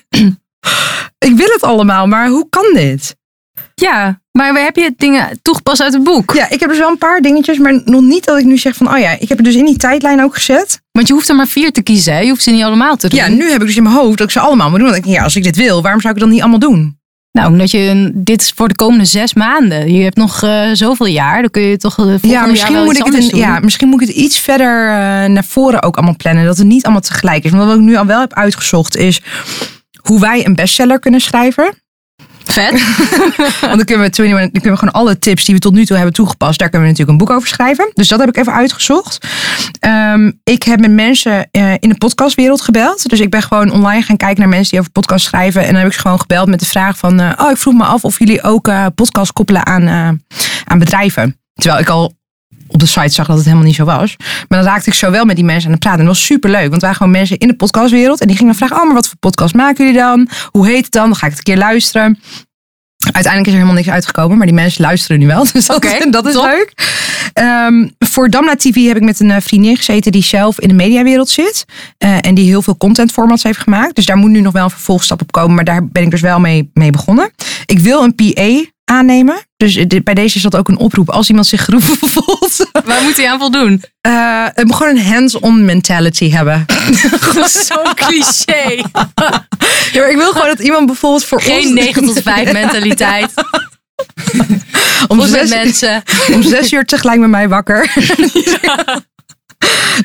ik 1.17 1.35
wil 1.35 1.47
het 1.47 1.61
allemaal, 1.61 2.07
maar 2.07 2.27
hoe 2.27 2.47
kan 2.49 2.65
dit? 2.73 3.15
Ja, 3.75 4.21
maar 4.31 4.63
heb 4.63 4.75
je 4.75 4.93
dingen 4.97 5.39
toegepast 5.41 5.81
uit 5.81 5.93
het 5.93 6.03
boek? 6.03 6.33
Ja, 6.33 6.49
ik 6.49 6.59
heb 6.59 6.69
dus 6.69 6.77
wel 6.77 6.89
een 6.89 6.97
paar 6.97 7.21
dingetjes, 7.21 7.57
maar 7.57 7.81
nog 7.85 8.01
niet 8.01 8.25
dat 8.25 8.37
ik 8.37 8.45
nu 8.45 8.57
zeg 8.57 8.75
van, 8.75 8.93
oh 8.93 8.97
ja, 8.97 9.09
ik 9.19 9.29
heb 9.29 9.37
het 9.37 9.45
dus 9.45 9.55
in 9.55 9.65
die 9.65 9.77
tijdlijn 9.77 10.23
ook 10.23 10.35
gezet. 10.35 10.81
Want 10.95 11.07
je 11.07 11.13
hoeft 11.13 11.29
er 11.29 11.35
maar 11.35 11.47
vier 11.47 11.71
te 11.71 11.81
kiezen, 11.81 12.13
hè? 12.13 12.19
Je 12.19 12.29
hoeft 12.29 12.43
ze 12.43 12.51
niet 12.51 12.63
allemaal 12.63 12.95
te 12.95 13.07
doen. 13.09 13.19
Ja, 13.19 13.27
nu 13.27 13.51
heb 13.51 13.61
ik 13.61 13.67
dus 13.67 13.75
in 13.75 13.83
mijn 13.83 13.95
hoofd 13.95 14.17
dat 14.17 14.27
ik 14.27 14.33
ze 14.33 14.39
allemaal 14.39 14.69
moet 14.69 14.79
doen. 14.79 14.91
Denk 14.91 15.05
ik, 15.05 15.11
ja, 15.11 15.23
als 15.23 15.35
ik 15.35 15.43
dit 15.43 15.55
wil, 15.55 15.81
waarom 15.81 16.01
zou 16.01 16.13
ik 16.13 16.19
het 16.19 16.29
dan 16.29 16.29
niet 16.29 16.41
allemaal 16.41 16.69
doen? 16.69 16.99
Nou, 17.31 17.51
omdat 17.51 17.71
je 17.71 18.11
dit 18.13 18.41
is 18.41 18.51
voor 18.55 18.67
de 18.67 18.75
komende 18.75 19.05
zes 19.05 19.33
maanden. 19.33 19.93
Je 19.93 20.03
hebt 20.03 20.17
nog 20.17 20.43
eh, 20.43 20.69
zoveel 20.73 21.05
jaar. 21.05 21.41
Dan 21.41 21.51
kun 21.51 21.61
je 21.61 21.77
toch 21.77 21.93
volgende 21.93 22.27
Ja, 22.27 22.33
jaar 22.33 22.49
misschien 22.49 22.83
moet, 22.83 22.97
ik 22.97 23.05
het 23.05 23.29
doen. 23.29 23.39
ja, 23.39 23.59
misschien 23.59 23.87
moet 23.87 24.01
ik 24.01 24.07
het 24.07 24.17
iets 24.17 24.39
verder 24.39 24.87
eh, 24.87 24.95
naar 25.29 25.43
voren 25.47 25.83
ook 25.83 25.95
allemaal 25.95 26.15
plannen. 26.15 26.45
Dat 26.45 26.57
het 26.57 26.67
niet 26.67 26.83
allemaal 26.83 27.01
tegelijk 27.01 27.43
is. 27.43 27.51
Want 27.51 27.63
wat 27.63 27.75
ik 27.75 27.81
nu 27.81 27.95
al 27.95 28.05
wel 28.05 28.19
heb 28.19 28.33
uitgezocht 28.33 28.95
is 28.97 29.21
hoe 30.01 30.19
wij 30.19 30.45
een 30.45 30.55
bestseller 30.55 30.99
kunnen 30.99 31.19
schrijven. 31.21 31.73
Vet. 32.45 32.71
Want 33.61 33.75
dan 33.75 33.85
kunnen, 33.85 34.11
we 34.11 34.21
21 34.21 34.27
dan 34.39 34.51
kunnen 34.51 34.71
we 34.71 34.77
gewoon 34.77 34.93
alle 34.93 35.19
tips 35.19 35.45
die 35.45 35.55
we 35.55 35.61
tot 35.61 35.73
nu 35.73 35.85
toe 35.85 35.95
hebben 35.95 36.13
toegepast. 36.13 36.59
Daar 36.59 36.69
kunnen 36.69 36.87
we 36.87 36.93
natuurlijk 36.93 37.19
een 37.19 37.25
boek 37.27 37.37
over 37.37 37.47
schrijven. 37.47 37.91
Dus 37.93 38.07
dat 38.07 38.19
heb 38.19 38.29
ik 38.29 38.37
even 38.37 38.53
uitgezocht. 38.53 39.27
Ehm, 39.79 40.31
ik 40.43 40.63
heb 40.63 40.79
met 40.79 40.91
mensen 40.91 41.47
eh, 41.51 41.73
in 41.79 41.89
de 41.89 41.97
podcastwereld 41.97 42.61
gebeld. 42.61 43.09
Dus 43.09 43.19
ik 43.19 43.29
ben 43.29 43.41
gewoon 43.41 43.71
online 43.71 44.01
gaan 44.01 44.17
kijken 44.17 44.39
naar 44.39 44.49
mensen 44.49 44.69
die 44.69 44.79
over 44.79 44.91
podcast 44.91 45.25
schrijven. 45.25 45.61
En 45.61 45.67
dan 45.67 45.77
heb 45.77 45.87
ik 45.87 45.93
ze 45.93 45.99
gewoon 45.99 46.19
gebeld 46.19 46.47
met 46.47 46.59
de 46.59 46.65
vraag 46.65 46.97
van... 46.97 47.19
eh, 47.19 47.31
oh, 47.37 47.51
ik 47.51 47.57
vroeg 47.57 47.73
me 47.73 47.83
af 47.83 48.03
of 48.03 48.19
jullie 48.19 48.43
ook 48.43 48.67
eh 48.67 48.85
podcast 48.95 49.33
koppelen 49.33 49.65
aan, 49.65 50.21
aan 50.65 50.79
bedrijven. 50.79 51.39
Terwijl 51.53 51.81
ik 51.81 51.89
al 51.89 52.13
op 52.75 52.81
de 52.81 52.85
site 52.87 53.13
zag 53.13 53.27
dat 53.27 53.35
het 53.35 53.45
helemaal 53.45 53.65
niet 53.65 53.75
zo 53.75 53.85
was. 53.85 54.15
Maar 54.47 54.59
dan 54.59 54.67
raakte 54.67 54.89
ik 54.89 54.95
zo 54.95 55.11
wel 55.11 55.25
met 55.25 55.35
die 55.35 55.45
mensen 55.45 55.65
aan 55.65 55.71
het 55.71 55.79
praten. 55.79 55.99
En 55.99 56.05
dat 56.05 56.15
was 56.15 56.25
super 56.25 56.49
leuk. 56.49 56.61
Want 56.61 56.73
het 56.73 56.81
waren 56.81 56.95
gewoon 56.97 57.11
mensen 57.11 57.37
in 57.37 57.47
de 57.47 57.55
podcastwereld. 57.55 58.21
En 58.21 58.27
die 58.27 58.37
gingen 58.37 58.55
dan 58.57 58.67
vragen, 58.67 58.81
oh, 58.81 58.85
maar 58.85 58.95
wat 58.95 59.07
voor 59.07 59.17
podcast 59.17 59.53
maken 59.53 59.85
jullie 59.85 59.99
dan? 59.99 60.29
Hoe 60.51 60.67
heet 60.67 60.83
het 60.83 60.91
dan? 60.91 61.05
Dan 61.05 61.15
ga 61.15 61.25
ik 61.25 61.29
het 61.31 61.37
een 61.37 61.53
keer 61.53 61.63
luisteren. 61.63 62.19
Uiteindelijk 63.11 63.45
is 63.45 63.51
er 63.51 63.59
helemaal 63.59 63.81
niks 63.81 63.89
uitgekomen, 63.89 64.37
maar 64.37 64.45
die 64.45 64.55
mensen 64.55 64.81
luisteren 64.81 65.19
nu 65.19 65.27
wel. 65.27 65.45
Dus 65.53 65.65
dat, 65.65 66.05
dat 66.09 66.25
is 66.27 66.33
top. 66.33 66.45
leuk. 66.45 66.73
Ehm, 67.33 67.87
voor 67.99 68.29
Damla 68.29 68.55
TV 68.55 68.87
heb 68.87 68.95
ik 68.97 69.03
met 69.03 69.19
een 69.19 69.31
eh, 69.31 69.41
vriendin 69.41 69.75
gezeten 69.77 70.11
die 70.11 70.23
zelf 70.23 70.59
in 70.59 70.67
de 70.67 70.73
mediawereld 70.73 71.29
zit. 71.29 71.65
eh, 71.97 72.17
en 72.21 72.35
die 72.35 72.45
heel 72.45 72.61
veel 72.61 72.77
content 72.77 73.11
formats 73.11 73.43
heeft 73.43 73.59
gemaakt. 73.59 73.95
Dus 73.95 74.05
daar 74.05 74.17
moet 74.17 74.29
nu 74.29 74.41
nog 74.41 74.53
wel 74.53 74.63
een 74.63 74.69
vervolgstap 74.69 75.21
op 75.21 75.31
komen. 75.31 75.55
Maar 75.55 75.63
daar 75.63 75.87
ben 75.87 76.03
ik 76.03 76.11
dus 76.11 76.21
wel 76.21 76.39
mee, 76.39 76.69
mee 76.73 76.91
begonnen. 76.91 77.31
Ik 77.65 77.79
wil 77.79 78.03
een 78.03 78.15
PA 78.15 78.71
aannemen. 78.85 79.35
Dus 79.57 79.87
bij 80.03 80.13
deze 80.13 80.35
is 80.35 80.41
dat 80.41 80.55
ook 80.55 80.67
een 80.67 80.77
oproep. 80.77 81.09
Als 81.09 81.29
iemand 81.29 81.47
zich 81.47 81.65
geroepen 81.65 82.09
voelt. 82.09 82.69
Waar 82.85 83.03
moet 83.03 83.17
hij 83.17 83.29
aan 83.29 83.39
voldoen? 83.39 83.83
moet 84.63 84.75
gewoon 84.75 84.95
een 84.97 85.05
hands-on 85.05 85.65
mentality 85.65 86.29
hebben. 86.29 86.65
Zo'n 87.67 87.93
cliché. 87.95 88.81
Ja, 89.91 90.01
maar 90.01 90.09
ik 90.09 90.17
wil 90.17 90.31
gewoon 90.31 90.47
dat 90.47 90.59
iemand 90.59 90.85
bijvoorbeeld 90.85 91.25
voor 91.25 91.37
ons... 91.37 91.47
Geen 91.47 91.73
9 91.73 92.05
tot 92.05 92.21
5 92.21 92.51
mentaliteit. 92.61 93.33
om 95.07 95.21
zes, 95.27 95.49
mensen. 95.49 96.03
om 96.33 96.43
zes 96.43 96.71
uur 96.71 96.85
tegelijk 96.85 97.19
met 97.19 97.29
mij 97.29 97.49
wakker. 97.49 97.93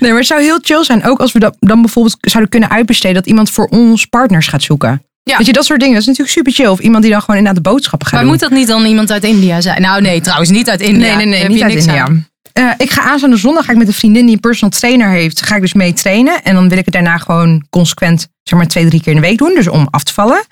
Nee, 0.00 0.10
maar 0.10 0.18
het 0.18 0.26
zou 0.26 0.42
heel 0.42 0.58
chill 0.62 0.84
zijn. 0.84 1.04
Ook 1.04 1.20
als 1.20 1.32
we 1.32 1.38
dat 1.38 1.56
dan 1.58 1.80
bijvoorbeeld 1.82 2.16
zouden 2.20 2.50
kunnen 2.50 2.70
uitbesteden. 2.70 3.14
Dat 3.14 3.26
iemand 3.26 3.50
voor 3.50 3.66
ons 3.66 4.04
partners 4.04 4.46
gaat 4.46 4.62
zoeken. 4.62 5.02
Ja. 5.22 5.36
Weet 5.36 5.46
je, 5.46 5.52
dat 5.52 5.64
soort 5.64 5.78
dingen. 5.80 5.94
Dat 5.94 6.02
is 6.02 6.08
natuurlijk 6.08 6.36
super 6.36 6.52
chill. 6.52 6.66
Of 6.66 6.78
iemand 6.80 7.02
die 7.02 7.12
dan 7.12 7.20
gewoon 7.20 7.36
inderdaad 7.36 7.64
de 7.64 7.70
boodschappen 7.70 8.08
gaat 8.08 8.14
Maar 8.16 8.22
doen. 8.24 8.32
moet 8.38 8.40
dat 8.48 8.58
niet 8.58 8.66
dan 8.68 8.84
iemand 8.84 9.10
uit 9.10 9.24
India 9.24 9.60
zijn? 9.60 9.80
Nou 9.82 10.00
nee, 10.02 10.20
trouwens 10.20 10.50
niet 10.50 10.70
uit 10.70 10.80
India. 10.80 11.16
Nee, 11.16 11.26
nee, 11.26 11.38
nee, 11.38 11.48
niet 11.48 11.62
uit 11.62 11.72
niks 11.72 11.86
India. 11.86 12.04
aan. 12.04 12.28
Eh, 12.60 12.70
ik 12.76 12.90
ga 12.90 13.02
aanstaande 13.02 13.36
zondag 13.36 13.64
ga 13.64 13.72
ik 13.72 13.78
met 13.78 13.86
een 13.86 13.92
vriendin 13.92 14.24
die 14.24 14.34
een 14.34 14.40
personal 14.40 14.78
trainer 14.78 15.08
heeft. 15.08 15.42
Ga 15.42 15.54
ik 15.54 15.60
dus 15.60 15.72
mee 15.72 15.92
trainen. 15.92 16.42
En 16.42 16.54
dan 16.54 16.68
wil 16.68 16.78
ik 16.78 16.84
het 16.84 16.94
daarna 16.94 17.18
gewoon 17.18 17.66
consequent, 17.70 18.28
zeg 18.42 18.58
maar, 18.58 18.68
twee, 18.68 18.86
drie 18.86 19.00
keer 19.00 19.12
in 19.14 19.20
de 19.20 19.26
week 19.26 19.38
doen. 19.38 19.54
Dus 19.54 19.68
om 19.68 19.88
af 19.90 20.04
te 20.04 20.12
vallen. 20.12 20.44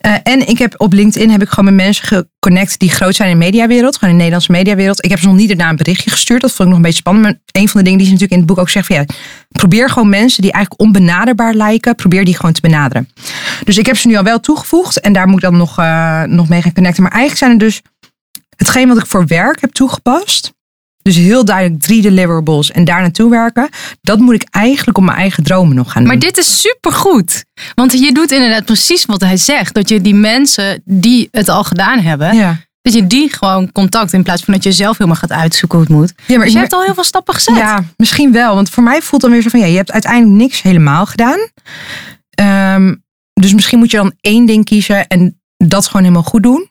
Eh, 0.00 0.14
en 0.22 0.48
ik 0.48 0.58
heb 0.58 0.74
op 0.76 0.92
LinkedIn 0.92 1.30
heb 1.30 1.42
ik 1.42 1.48
gewoon 1.48 1.64
met 1.64 1.84
mensen 1.84 2.06
geconnect 2.06 2.78
die 2.78 2.90
groot 2.90 3.14
zijn 3.14 3.30
in 3.30 3.38
de 3.38 3.44
mediawereld. 3.44 3.94
Gewoon 3.94 4.10
in 4.10 4.16
de 4.16 4.24
Nederlandse 4.24 4.52
mediawereld. 4.52 5.04
Ik 5.04 5.10
heb 5.10 5.18
ze 5.18 5.26
nog 5.26 5.36
niet 5.36 5.48
daarna 5.48 5.68
een 5.68 5.76
berichtje 5.76 6.10
gestuurd. 6.10 6.40
Dat 6.40 6.50
vond 6.50 6.60
ik 6.60 6.66
nog 6.66 6.76
een 6.76 6.82
beetje 6.82 6.98
spannend. 6.98 7.24
Maar 7.24 7.62
een 7.62 7.68
van 7.68 7.80
de 7.80 7.84
dingen 7.84 7.98
die 7.98 8.06
ze 8.06 8.12
natuurlijk 8.12 8.40
in 8.40 8.46
het 8.46 8.56
boek 8.56 8.58
ook 8.58 8.70
zegt. 8.70 8.88
Ja, 8.88 9.04
probeer 9.48 9.90
gewoon 9.90 10.08
mensen 10.08 10.42
die 10.42 10.52
eigenlijk 10.52 10.82
onbenaderbaar 10.82 11.54
lijken. 11.54 11.94
Probeer 11.94 12.24
die 12.24 12.36
gewoon 12.36 12.52
te 12.52 12.60
benaderen. 12.60 13.08
Dus 13.64 13.78
ik 13.78 13.86
heb 13.86 13.96
ze 13.96 14.06
nu 14.06 14.16
al 14.16 14.22
wel 14.22 14.40
toegevoegd. 14.40 15.00
En 15.00 15.12
daar 15.12 15.26
moet 15.26 15.42
ik 15.42 15.50
dan 15.50 15.56
nog, 15.56 15.78
eh, 15.78 16.22
nog 16.22 16.48
mee 16.48 16.62
gaan 16.62 16.72
connecten. 16.72 17.02
Maar 17.02 17.12
eigenlijk 17.12 17.40
zijn 17.40 17.52
er 17.52 17.66
dus 17.66 17.82
hetgeen 18.56 18.88
wat 18.88 18.98
ik 18.98 19.06
voor 19.06 19.26
werk 19.26 19.60
heb 19.60 19.72
toegepast. 19.72 20.52
Dus 21.02 21.16
heel 21.16 21.44
duidelijk 21.44 21.82
drie 21.82 22.02
deliverables 22.02 22.70
en 22.70 22.84
daar 22.84 23.00
naartoe 23.00 23.30
werken. 23.30 23.68
Dat 24.00 24.18
moet 24.18 24.34
ik 24.34 24.46
eigenlijk 24.50 24.98
op 24.98 25.04
mijn 25.04 25.16
eigen 25.18 25.42
dromen 25.44 25.76
nog 25.76 25.92
gaan 25.92 26.02
doen. 26.02 26.10
Maar 26.10 26.20
dit 26.20 26.36
is 26.38 26.60
supergoed. 26.60 27.44
Want 27.74 27.92
je 27.92 28.12
doet 28.12 28.30
inderdaad 28.30 28.64
precies 28.64 29.04
wat 29.04 29.20
hij 29.20 29.36
zegt. 29.36 29.74
Dat 29.74 29.88
je 29.88 30.00
die 30.00 30.14
mensen 30.14 30.82
die 30.84 31.28
het 31.30 31.48
al 31.48 31.64
gedaan 31.64 31.98
hebben, 31.98 32.34
Ja. 32.36 32.56
dat 32.82 32.92
je 32.92 33.06
die 33.06 33.32
gewoon 33.32 33.72
contact 33.72 34.12
in 34.12 34.22
plaats 34.22 34.42
van 34.44 34.54
dat 34.54 34.62
je 34.62 34.72
zelf 34.72 34.98
helemaal 34.98 35.20
gaat 35.20 35.32
uitzoeken 35.32 35.78
hoe 35.78 35.86
het 35.86 35.96
moet. 35.96 36.12
Ja, 36.26 36.36
maar 36.36 36.44
dus 36.44 36.52
je 36.54 36.58
hebt 36.60 36.72
al 36.72 36.82
heel 36.82 36.94
veel 36.94 37.04
stappen 37.04 37.34
gezet. 37.34 37.56
Ja, 37.56 37.84
misschien 37.96 38.32
wel. 38.32 38.54
Want 38.54 38.70
voor 38.70 38.82
mij 38.82 39.02
voelt 39.02 39.22
dan 39.22 39.30
weer 39.30 39.42
zo 39.42 39.48
van 39.48 39.60
ja, 39.60 39.66
je 39.66 39.76
hebt 39.76 39.92
uiteindelijk 39.92 40.32
niks 40.42 40.62
helemaal 40.62 41.06
gedaan. 41.06 41.38
Ehm, 42.30 42.94
dus 43.32 43.54
misschien 43.54 43.78
moet 43.78 43.90
je 43.90 43.96
dan 43.96 44.12
één 44.20 44.46
ding 44.46 44.64
kiezen 44.64 45.06
en 45.06 45.40
dat 45.56 45.86
gewoon 45.86 46.02
helemaal 46.02 46.22
goed 46.22 46.42
doen. 46.42 46.68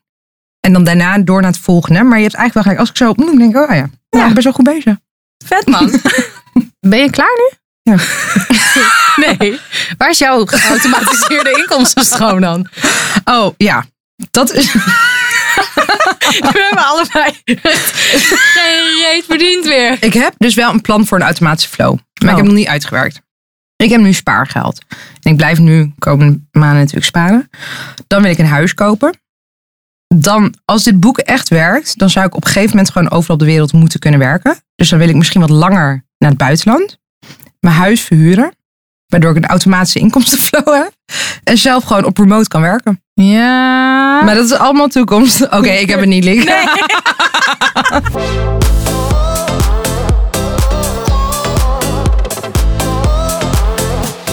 En 0.60 0.74
dan 0.74 0.84
daarna 0.84 1.18
door 1.18 1.42
naar 1.42 1.52
het 1.52 1.60
volgende. 1.60 2.04
Maar 2.04 2.18
je 2.18 2.24
hebt 2.24 2.36
eigenlijk 2.36 2.54
wel 2.54 2.64
gelijk, 2.64 2.80
als 2.80 2.90
ik 2.90 2.98
zo 2.98 3.10
opnoem, 3.10 3.38
denk 3.38 3.56
ik, 3.56 3.70
oh 3.70 3.76
ja, 3.76 3.90
ja. 4.10 4.28
ik 4.28 4.34
ben 4.34 4.44
zo 4.44 4.52
goed 4.52 4.64
bezig. 4.66 4.96
Vet 5.46 5.68
man. 5.68 6.02
ben 6.90 7.00
je 7.00 7.10
klaar 7.10 7.38
nu? 7.38 7.58
Ja. 7.94 7.98
nee. 9.38 9.60
Waar 9.98 10.10
is 10.10 10.18
jouw 10.18 10.46
geautomatiseerde 10.46 11.52
inkomstenstroom 11.62 12.42
dan? 12.42 12.68
Oh 13.24 13.54
ja, 13.58 13.86
dat 14.32 14.54
is. 14.54 14.74
We 14.74 16.50
hebben 16.70 16.86
allebei 16.86 17.42
geen 17.44 19.00
reet 19.12 19.26
verdiend 19.28 19.66
weer. 19.66 19.98
Ik 20.00 20.14
heb 20.14 20.34
dus 20.38 20.54
wel 20.56 20.72
een 20.74 20.82
plan 20.82 21.06
voor 21.06 21.18
een 21.18 21.24
automatische 21.24 21.70
flow. 21.70 21.90
Maar 21.94 22.02
ik 22.14 22.22
heb 22.22 22.30
Oh. 22.30 22.36
hem 22.36 22.46
nog 22.46 22.56
niet 22.56 22.68
uitgewerkt. 22.68 23.22
Ik 23.76 23.90
heb 23.90 24.02
nu 24.02 24.14
spaargeld. 24.14 24.82
En 25.22 25.32
ik 25.32 25.38
blijf 25.38 25.60
nu 25.60 25.94
komende 26.00 26.40
maanden 26.52 26.78
natuurlijk 26.80 27.06
sparen. 27.06 27.50
Dan 28.08 28.22
wil 28.22 28.32
ik 28.32 28.38
een 28.38 28.46
huis 28.46 28.74
kopen. 28.74 29.20
Dan, 30.16 30.54
als 30.66 30.84
dit 30.84 31.00
boek 31.00 31.18
echt 31.18 31.50
werkt, 31.50 31.98
dan 31.98 32.10
zou 32.10 32.26
ik 32.26 32.36
op 32.36 32.46
een 32.46 32.52
gegeven 32.52 32.76
moment 32.76 32.92
gewoon 32.92 33.12
overal 33.12 33.36
op 33.36 33.42
de 33.42 33.48
wereld 33.48 33.74
moeten 33.74 34.00
kunnen 34.00 34.20
werken. 34.20 34.58
Dus 34.76 34.90
dan 34.90 35.00
wil 35.00 35.10
ik 35.10 35.16
misschien 35.16 35.42
wat 35.42 35.50
langer 35.50 36.06
naar 36.18 36.30
het 36.30 36.38
buitenland. 36.38 36.98
Mijn 37.60 37.76
huis 37.76 38.02
verhuren. 38.02 38.52
Waardoor 39.08 39.32
ik 39.32 39.38
een 39.38 39.46
automatische 39.46 40.00
inkomstenflow 40.00 40.74
heb. 40.84 40.92
En 41.44 41.58
zelf 41.58 41.84
gewoon 41.84 42.06
op 42.06 42.18
remote 42.18 42.48
kan 42.48 42.62
werken. 42.62 43.04
Ja. 43.14 44.22
Maar 44.24 44.36
dat 44.36 44.46
is 44.46 44.54
allemaal 44.54 44.88
toekomst. 44.88 45.42
Oké, 45.42 45.70
ik 45.70 45.90
heb 45.90 46.00
het 46.00 46.10
niet 46.10 46.24
liggen. 46.24 46.54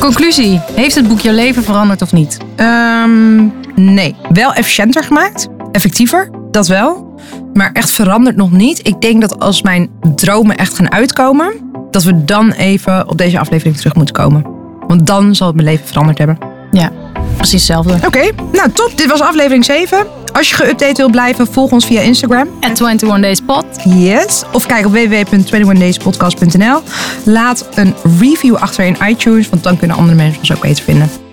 Conclusie. 0.00 0.60
Heeft 0.74 0.94
het 0.94 1.08
boek 1.08 1.20
je 1.20 1.32
leven 1.32 1.62
veranderd 1.62 2.02
of 2.02 2.12
niet? 2.12 2.38
Ehm, 2.56 3.48
nee, 3.74 4.16
wel 4.28 4.52
efficiënter 4.52 5.04
gemaakt. 5.04 5.48
Effectiever, 5.76 6.30
dat 6.50 6.66
wel. 6.66 7.20
Maar 7.54 7.70
echt 7.72 7.90
veranderd 7.90 8.36
nog 8.36 8.50
niet. 8.50 8.86
Ik 8.86 9.00
denk 9.00 9.20
dat 9.20 9.40
als 9.40 9.62
mijn 9.62 9.90
dromen 10.14 10.56
echt 10.56 10.74
gaan 10.74 10.92
uitkomen, 10.92 11.52
dat 11.90 12.02
we 12.02 12.24
dan 12.24 12.52
even 12.52 13.08
op 13.08 13.18
deze 13.18 13.38
aflevering 13.38 13.76
terug 13.76 13.94
moeten 13.94 14.14
komen. 14.14 14.46
Want 14.86 15.06
dan 15.06 15.34
zal 15.34 15.46
het 15.46 15.56
mijn 15.56 15.68
leven 15.68 15.86
veranderd 15.86 16.18
hebben. 16.18 16.38
Ja, 16.70 16.92
precies 17.36 17.68
hetzelfde. 17.68 18.06
Oké, 18.06 18.30
nou 18.52 18.70
top. 18.72 18.92
Dit 18.94 19.06
was 19.06 19.20
aflevering 19.20 19.64
7. 19.64 20.06
Als 20.32 20.50
je 20.50 20.56
geüpdate 20.56 20.96
wil 20.96 21.10
blijven, 21.10 21.46
volg 21.46 21.72
ons 21.72 21.86
via 21.86 22.00
Instagram. 22.00 22.48
At 22.60 22.80
21 22.80 23.20
Days 23.20 23.40
Pod. 23.40 23.64
Yes. 23.84 24.44
Of 24.52 24.66
kijk 24.66 24.86
op 24.86 24.92
www.21dayspodcast.nl. 24.92 26.80
Laat 27.24 27.68
een 27.74 27.94
review 28.18 28.54
achter 28.54 28.84
in 28.84 28.96
iTunes, 29.08 29.48
want 29.48 29.62
dan 29.62 29.76
kunnen 29.76 29.96
andere 29.96 30.16
mensen 30.16 30.38
ons 30.38 30.52
ook 30.52 30.60
beter 30.60 30.84
vinden. 30.84 31.25